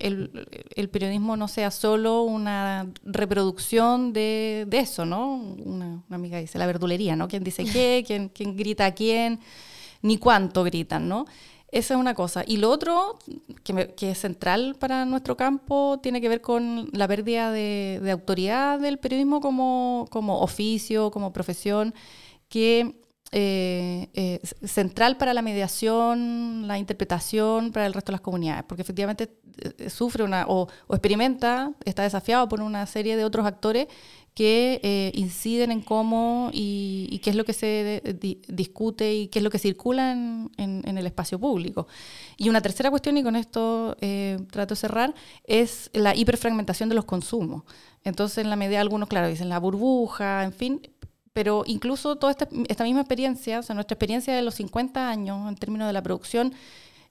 el, 0.75 0.89
periodismo 0.89 1.37
no 1.37 1.47
sea 1.47 1.71
solo 1.71 2.23
una 2.23 2.87
reproducción 3.03 4.13
de, 4.13 4.67
eso, 4.71 5.05
¿no? 5.05 5.35
Una, 5.35 6.03
amiga 6.09 6.39
dice, 6.39 6.59
la 6.59 6.65
verdulería, 6.65 7.15
¿no? 7.15 7.27
¿Quién 7.27 7.43
dice 7.43 7.63
qué? 7.63 8.03
¿Quién, 8.07 8.29
quién 8.29 8.57
grita 8.57 8.87
a 8.87 8.91
quién? 8.93 9.39
Ni 10.01 10.17
cuánto 10.17 10.63
gritan, 10.63 11.07
¿no? 11.07 11.25
Esa 11.75 11.95
es 11.95 11.99
una 11.99 12.13
cosa. 12.13 12.43
Y 12.47 12.57
lo 12.57 12.69
otro, 12.69 13.19
que, 13.63 14.11
es 14.11 14.17
central 14.17 14.75
para 14.79 15.03
nuestro 15.03 15.35
campo, 15.35 15.99
tiene 16.01 16.21
que 16.21 16.29
ver 16.29 16.39
con 16.39 16.89
la 16.93 17.05
pérdida 17.07 17.51
de, 17.51 17.99
autoridad 18.11 18.79
del 18.79 18.97
periodismo 18.97 19.41
como, 19.41 20.07
como, 20.09 20.39
oficio, 20.39 21.11
como 21.11 21.33
profesión, 21.33 21.93
que 22.47 22.95
eh, 23.32 24.09
eh, 24.13 24.39
central 24.65 25.17
para 25.17 25.34
la 25.34 25.41
mediación, 25.41 26.67
la 26.67 26.78
interpretación 26.78 27.71
para 27.71 27.88
el 27.88 27.93
resto 27.93 28.11
de 28.11 28.13
las 28.13 28.21
comunidades, 28.21 28.63
porque 28.63 28.84
efectivamente 28.84 29.32
eh, 29.80 29.89
sufre 29.89 30.23
una 30.23 30.45
o, 30.47 30.67
o, 30.88 30.93
experimenta, 30.93 31.73
está 31.86 32.03
desafiado 32.03 32.47
por 32.47 32.61
una 32.61 32.86
serie 32.86 33.17
de 33.17 33.26
otros 33.26 33.45
actores 33.45 33.88
que 34.36 35.11
inciden 35.15 35.71
en 35.71 35.82
cómo 35.82 36.49
y, 36.51 37.21
qué 37.23 37.30
es 37.30 37.38
lo 37.38 37.45
que 37.45 37.53
se 37.53 38.01
discute 38.49 39.15
y 39.15 39.28
qué 39.30 39.39
es 39.39 39.43
lo 39.43 39.49
que 39.49 39.59
circula 39.59 40.11
en, 40.11 40.51
el 40.57 41.07
espacio 41.07 41.39
público. 41.39 41.88
Y 42.36 42.49
una 42.49 42.59
tercera 42.59 42.89
cuestión, 42.89 43.17
y 43.17 43.23
con 43.23 43.38
esto 43.38 43.95
trato 44.51 44.73
de 44.73 44.76
cerrar, 44.76 45.15
es 45.45 45.89
la 45.93 46.13
hiperfragmentación 46.13 46.89
de 46.89 46.95
los 46.95 47.05
consumos. 47.05 47.63
Entonces, 48.03 48.39
en 48.39 48.49
la 48.49 48.57
medida, 48.57 48.82
algunos, 48.82 49.07
claro, 49.07 49.30
dicen 49.30 49.47
la 49.47 49.57
burbuja, 49.57 50.43
en 50.43 50.51
fin, 50.51 50.82
pero 51.36 51.63
incluso 51.65 52.15
toda 52.15 52.31
esta, 52.31 52.47
esta 52.69 52.86
misma 52.86 53.01
experiencia, 53.01 53.59
o 53.59 53.61
sea, 53.61 53.75
nuestra 53.75 53.95
experiencia 53.95 54.33
de 54.33 54.41
los 54.41 54.55
50 54.55 55.09
años 55.09 55.49
en 55.49 55.57
términos 55.57 55.88
de 55.88 55.91
la 55.91 56.01
producción 56.01 56.53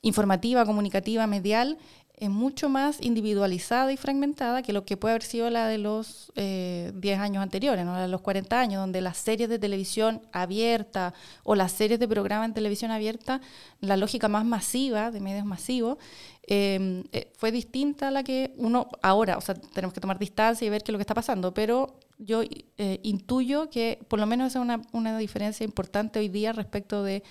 informativa, 0.00 0.64
comunicativa, 0.64 1.26
medial, 1.26 1.76
es 2.16 2.30
mucho 2.30 2.70
más 2.70 3.02
individualizada 3.02 3.92
y 3.92 3.98
fragmentada 3.98 4.62
que 4.62 4.72
lo 4.72 4.86
que 4.86 4.96
puede 4.96 5.12
haber 5.12 5.24
sido 5.24 5.50
la 5.50 5.68
de 5.68 5.76
los 5.76 6.32
10 6.36 6.36
eh, 6.36 7.14
años 7.16 7.42
anteriores, 7.42 7.84
¿no? 7.84 7.92
la 7.92 8.00
de 8.00 8.08
los 8.08 8.22
40 8.22 8.58
años, 8.58 8.80
donde 8.80 9.02
las 9.02 9.18
series 9.18 9.50
de 9.50 9.58
televisión 9.58 10.22
abierta 10.32 11.12
o 11.42 11.54
las 11.54 11.72
series 11.72 12.00
de 12.00 12.08
programa 12.08 12.46
en 12.46 12.54
televisión 12.54 12.92
abierta, 12.92 13.42
la 13.82 13.98
lógica 13.98 14.28
más 14.28 14.46
masiva, 14.46 15.10
de 15.10 15.20
medios 15.20 15.44
masivos, 15.44 15.98
em, 16.46 17.04
eh, 17.12 17.30
fue 17.36 17.52
distinta 17.52 18.08
a 18.08 18.10
la 18.10 18.22
que 18.24 18.54
uno 18.56 18.88
ahora, 19.02 19.36
o 19.36 19.42
sea, 19.42 19.54
tenemos 19.54 19.92
que 19.92 20.00
tomar 20.00 20.18
distancia 20.18 20.66
y 20.66 20.70
ver 20.70 20.82
qué 20.82 20.92
es 20.92 20.94
lo 20.94 20.98
que 20.98 21.02
está 21.02 21.14
pasando, 21.14 21.52
pero 21.52 21.98
yo 22.18 22.42
eh, 22.42 23.00
intuyo 23.02 23.70
que 23.70 23.98
por 24.08 24.18
lo 24.18 24.26
menos 24.26 24.54
es 24.54 24.60
una, 24.60 24.82
una 24.92 25.18
diferencia 25.18 25.64
importante 25.64 26.18
hoy 26.18 26.28
día 26.28 26.52
respecto 26.52 27.02
de 27.02 27.22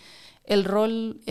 el 0.45 0.65
rol 0.65 1.21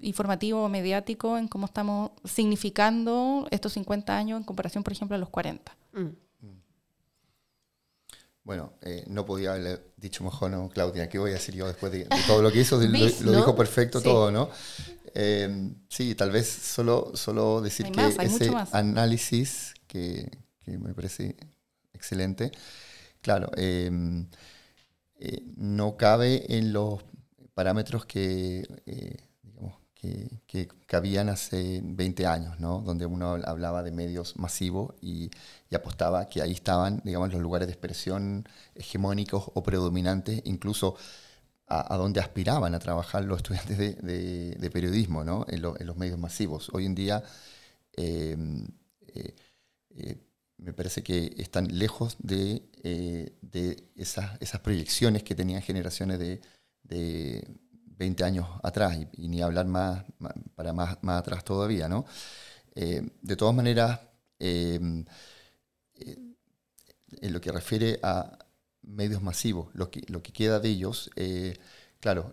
informativo 0.00 0.64
o 0.64 0.68
mediático 0.68 1.38
en 1.38 1.48
cómo 1.48 1.66
estamos 1.66 2.10
significando 2.24 3.46
estos 3.50 3.72
50 3.72 4.16
años 4.16 4.38
en 4.38 4.44
comparación, 4.44 4.84
por 4.84 4.92
ejemplo, 4.92 5.16
a 5.16 5.18
los 5.18 5.28
40. 5.28 5.76
Mm. 5.92 6.06
Bueno, 8.48 8.72
eh, 8.80 9.04
no 9.08 9.26
podía 9.26 9.50
haberle 9.50 9.78
dicho 9.98 10.24
mejor, 10.24 10.50
¿no, 10.50 10.70
Claudia? 10.70 11.10
¿Qué 11.10 11.18
voy 11.18 11.32
a 11.32 11.34
decir 11.34 11.54
yo 11.54 11.66
después 11.66 11.92
de, 11.92 12.06
todo 12.26 12.40
lo 12.40 12.50
que 12.50 12.60
hizo? 12.60 12.80
lo, 12.80 13.32
dijo 13.32 13.54
perfecto 13.54 14.00
todo, 14.00 14.30
¿no? 14.30 14.48
Eh, 15.14 15.74
sí, 15.90 16.14
tal 16.14 16.30
vez 16.30 16.48
solo, 16.48 17.12
solo 17.14 17.60
decir 17.60 17.92
que 17.92 18.06
ese 18.06 18.50
análisis 18.72 19.74
que, 19.86 20.30
que, 20.60 20.78
me 20.78 20.94
parece 20.94 21.36
excelente, 21.98 22.52
claro, 23.20 23.50
eh, 23.56 23.90
no 25.56 25.96
cabe 25.96 26.56
en 26.56 26.72
los 26.72 27.00
parámetros 27.54 28.06
que 28.06 28.64
que, 30.00 30.40
que, 30.46 30.68
cabían 30.86 31.28
hace 31.28 31.80
20 31.82 32.26
años, 32.26 32.60
¿no? 32.60 32.80
donde 32.80 33.06
uno 33.06 33.36
hablaba 33.44 33.82
de 33.82 33.90
medios 33.90 34.36
masivos 34.36 34.94
y, 35.00 35.30
apostaba 35.74 36.28
que 36.28 36.40
ahí 36.40 36.52
estaban 36.52 37.02
digamos, 37.04 37.32
los 37.32 37.42
lugares 37.42 37.68
de 37.68 37.72
expresión 37.72 38.48
hegemónicos 38.74 39.50
o 39.54 39.62
predominantes, 39.62 40.40
incluso 40.44 40.96
a, 41.66 41.96
donde 41.96 42.20
aspiraban 42.20 42.74
a 42.74 42.78
trabajar 42.78 43.24
los 43.24 43.38
estudiantes 43.38 43.76
de, 43.76 44.56
de, 44.58 44.70
periodismo 44.70 45.24
¿no? 45.24 45.44
en, 45.48 45.56
en, 45.56 45.86
los 45.86 45.96
medios 45.96 46.18
masivos. 46.18 46.70
Hoy 46.72 46.86
en 46.86 46.94
día 46.94 47.22
em, 47.96 48.66
eh, 49.08 49.34
eh, 49.96 50.16
me 50.58 50.72
parece 50.72 51.02
que 51.02 51.34
están 51.38 51.78
lejos 51.78 52.16
de, 52.18 52.62
eh, 52.82 53.36
de 53.42 53.88
esas, 53.96 54.40
esas 54.40 54.60
proyecciones 54.60 55.22
que 55.22 55.34
tenían 55.34 55.62
generaciones 55.62 56.18
de 56.18 56.40
20 57.98 58.24
años 58.24 58.46
atrás 58.62 58.96
y, 59.12 59.28
ni 59.28 59.42
hablar 59.42 59.66
más, 59.66 60.04
para 60.54 60.72
más, 60.72 60.98
más, 61.02 61.20
atrás 61.20 61.44
todavía, 61.44 61.88
¿no? 61.88 62.06
Eh, 62.74 63.02
de 63.22 63.36
todas 63.36 63.54
maneras, 63.54 64.00
eh, 64.38 65.04
eh, 65.94 66.16
en 67.20 67.32
lo 67.32 67.40
que 67.40 67.50
refiere 67.50 67.98
a 68.02 68.38
medios 68.82 69.20
masivos, 69.20 69.68
lo 69.74 69.90
que, 69.90 70.02
lo 70.08 70.22
que 70.22 70.32
queda 70.32 70.60
de 70.60 70.68
ellos, 70.68 71.10
claro, 72.00 72.30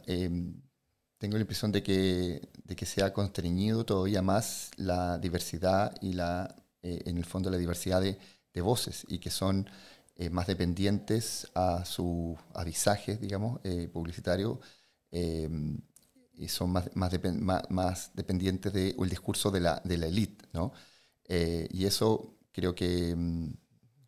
tengo 1.17 1.37
la 1.37 1.41
impresión 1.41 1.71
de 1.71 1.81
que, 1.81 2.49
de 2.63 2.75
que 2.75 2.85
se 2.85 3.03
ha 3.03 3.11
constreñido 3.11 3.85
todavía 3.85 4.21
más 4.21 4.71
la 4.77 5.17
diversidad 5.17 5.95
y 6.01 6.13
la, 6.13 6.55
en 6.85 7.17
el 7.17 7.25
fondo 7.25 7.49
la 7.49 7.57
diversidad 7.57 8.01
de, 8.01 8.17
de 8.53 8.61
voces 8.61 9.05
y 9.09 9.19
que 9.19 9.29
son 9.29 9.69
más 10.31 10.47
dependientes 10.47 11.47
a 11.55 11.83
su 11.83 12.37
avisaje, 12.53 13.17
digamos, 13.17 13.59
publicitario, 13.91 14.61
Em, 15.15 15.79
y 16.33 16.49
son 16.49 16.71
más, 16.71 16.89
más, 16.95 17.13
más, 17.69 18.11
dependientes 18.13 18.73
del 18.73 19.09
discurso 19.09 19.49
de 19.51 19.61
la, 19.61 19.81
de 19.85 19.97
la 19.97 20.07
élite, 20.07 20.45
¿no? 20.51 20.73
Eh, 21.23 21.67
y 21.71 21.85
eso 21.85 22.37
creo 22.51 22.75
que 22.75 23.15
mm, 23.15 23.53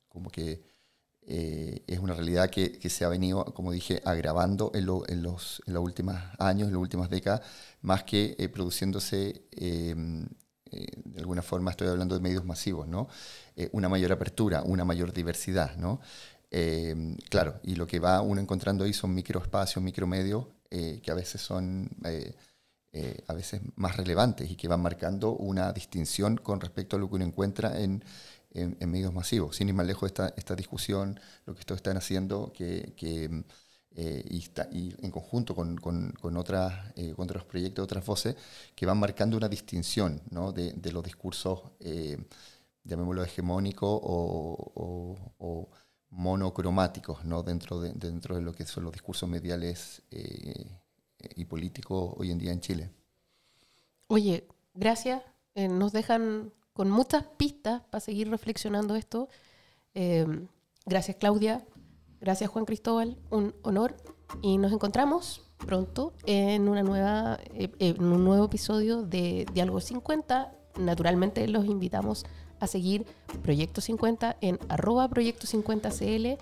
como 0.09 0.30
que 0.30 0.61
eh, 1.21 1.84
es 1.88 1.99
una 1.99 2.13
realidad 2.13 2.49
que, 2.49 2.78
que, 2.78 2.89
se 2.89 3.05
ha 3.05 3.09
venido, 3.09 3.45
como 3.53 3.71
dije, 3.71 4.01
agravando 4.03 4.71
en, 4.73 4.82
en, 4.82 5.23
los, 5.23 5.61
en 5.65 5.73
los 5.73 5.84
últimos 5.84 6.15
años, 6.39 6.67
en 6.67 6.73
las 6.73 6.82
últimas 6.82 7.09
décadas, 7.09 7.41
más 7.82 8.03
que 8.03 8.36
eh, 8.38 8.49
produciéndose, 8.49 9.47
em, 10.72 11.03
de 11.05 11.20
alguna 11.20 11.41
forma 11.41 11.72
estoy 11.72 11.88
hablando 11.88 12.15
de 12.15 12.22
medios 12.22 12.45
masivos, 12.45 12.88
¿no? 12.88 13.07
una 13.72 13.89
mayor 13.89 14.11
apertura, 14.11 14.61
una 14.61 14.86
mayor 14.86 15.11
diversidad, 15.11 15.76
¿no? 15.78 15.99
Em, 16.49 17.18
claro, 17.30 17.59
y 17.63 17.76
lo 17.76 17.88
que 17.88 17.99
va 17.99 18.22
uno 18.22 18.39
encontrando 18.39 18.84
ahí 18.86 18.93
son 18.93 19.13
microespacios, 19.13 19.84
micromedios 19.84 20.45
eh, 20.70 20.99
que 21.03 21.11
a 21.11 21.13
veces 21.13 21.41
son 21.41 21.89
eh, 22.05 22.34
eh, 22.93 23.24
a 23.28 23.34
veces 23.34 23.61
más 23.76 23.97
relevantes 23.97 24.49
y 24.49 24.55
que 24.55 24.68
van 24.68 24.82
marcando 24.82 25.32
una 25.34 25.72
distinción 25.74 26.38
con 26.38 26.61
respecto 26.61 26.95
a 26.95 26.99
lo 26.99 27.09
que 27.09 27.15
uno 27.15 27.26
encuentra 27.26 27.80
en, 27.80 28.03
en, 28.51 28.89
medios 28.89 29.13
masivos. 29.13 29.57
Sin 29.57 29.70
ir 29.70 29.76
más 29.76 29.86
lejos 29.86 30.07
esta, 30.07 30.34
esta 30.38 30.55
discusión, 30.55 31.20
lo 31.45 31.53
que 31.53 31.59
estos 31.61 31.78
están 31.78 31.97
haciendo, 31.97 32.51
que, 32.53 32.93
que 32.97 33.43
y, 33.96 34.40
está, 34.40 34.70
y, 34.72 34.94
en 35.02 35.12
conjunto 35.12 35.56
con, 35.56 35.76
con, 35.78 36.38
otras, 36.38 36.94
con 37.16 37.24
otros 37.24 37.44
proyectos, 37.46 37.84
otras 37.84 38.06
voces, 38.06 38.36
que 38.76 38.86
van 38.86 39.00
marcando 39.00 39.38
una 39.38 39.50
distinción 39.50 40.22
¿no? 40.30 40.52
de, 40.52 40.92
los 40.92 41.04
discursos, 41.04 41.62
llamémoslo 42.84 43.24
hegemónicos 43.24 44.00
o, 44.04 45.18
o 45.40 45.70
monocromáticos 46.10 47.26
¿no? 47.26 47.44
dentro, 47.44 47.80
de, 47.80 47.94
dentro 47.94 48.36
de 48.36 48.42
lo 48.42 48.54
que 48.54 48.66
son 48.66 48.84
los 48.84 48.94
discursos 48.94 49.28
mediales 49.28 50.02
eh, 50.12 50.66
y 51.36 51.46
políticos 51.46 52.14
hoy 52.18 52.32
en 52.32 52.38
día 52.38 52.52
en 52.52 52.62
Chile. 52.62 52.90
Oye, 54.08 54.48
gracias. 54.74 55.22
Eh, 55.56 55.68
nos 55.68 55.92
dejan 55.92 56.52
con 56.74 56.90
muchas 56.90 57.24
pistas 57.24 57.82
para 57.90 58.00
seguir 58.00 58.30
reflexionando 58.30 58.96
esto. 58.96 59.28
Eh, 59.94 60.26
gracias 60.86 61.18
Claudia, 61.18 61.66
gracias 62.22 62.49
Juan 62.49 62.65
Cristóbal, 62.65 63.18
un 63.30 63.53
honor 63.63 63.95
y 64.41 64.57
nos 64.57 64.72
encontramos 64.72 65.43
pronto 65.57 66.13
en, 66.26 66.68
una 66.68 66.84
nueva, 66.84 67.39
en 67.53 68.03
un 68.03 68.24
nuevo 68.24 68.45
episodio 68.45 69.03
de 69.03 69.45
Diálogo 69.53 69.82
50. 69.82 70.51
Naturalmente 70.80 71.47
los 71.47 71.65
invitamos 71.65 72.26
a 72.59 72.68
seguir 72.68 73.05
Proyecto 73.41 73.82
50 73.82 74.38
en 74.41 74.59
arroba 74.70 75.07
Proyecto 75.09 75.47
50CL 75.47 76.38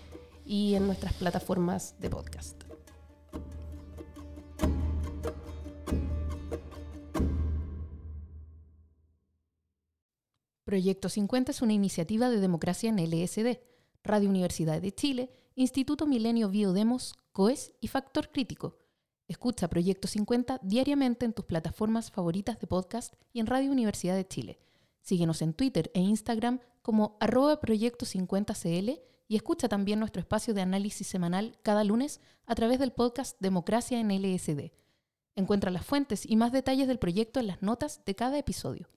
y 0.46 0.76
en 0.76 0.86
nuestras 0.86 1.14
plataformas 1.14 1.96
de 2.00 2.10
podcast. 2.10 2.64
Proyecto 10.66 11.10
50 11.10 11.52
es 11.52 11.62
una 11.62 11.74
iniciativa 11.74 12.30
de 12.30 12.40
democracia 12.40 12.90
en 12.90 12.98
LSD, 12.98 13.60
Radio 14.04 14.30
Universidad 14.30 14.82
de 14.82 14.92
Chile, 14.92 15.30
Instituto 15.58 16.06
Milenio 16.06 16.50
Biodemos, 16.50 17.16
COES 17.32 17.76
y 17.80 17.88
Factor 17.88 18.30
Crítico. 18.30 18.78
Escucha 19.30 19.70
Proyecto 19.70 20.06
50 20.06 20.60
diariamente 20.62 21.24
en 21.24 21.32
tus 21.32 21.46
plataformas 21.46 22.12
favoritas 22.12 22.60
de 22.60 22.68
podcast 22.68 23.14
y 23.32 23.40
en 23.40 23.48
Radio 23.48 23.72
Universidad 23.72 24.18
de 24.18 24.28
Chile. 24.28 24.60
Síguenos 25.00 25.42
en 25.42 25.54
Twitter 25.54 25.92
e 25.94 26.02
Instagram 26.02 26.60
como 26.82 27.16
arroba 27.22 27.62
proyecto 27.62 28.06
50cl 28.06 29.02
y 29.30 29.36
escucha 29.38 29.70
también 29.70 30.00
nuestro 30.00 30.20
espacio 30.20 30.54
de 30.54 30.62
análisis 30.62 31.08
semanal 31.08 31.58
cada 31.64 31.86
lunes 31.86 32.20
a 32.46 32.54
través 32.54 32.78
del 32.78 32.92
podcast 32.92 33.38
Democracia 33.40 33.98
en 34.02 34.10
LSD. 34.10 34.74
Encuentra 35.38 35.72
las 35.72 35.86
fuentes 35.86 36.30
y 36.30 36.36
más 36.36 36.52
detalles 36.52 36.90
del 36.90 37.00
proyecto 37.00 37.40
en 37.40 37.48
las 37.48 37.62
notas 37.62 38.04
de 38.06 38.14
cada 38.14 38.38
episodio. 38.38 38.90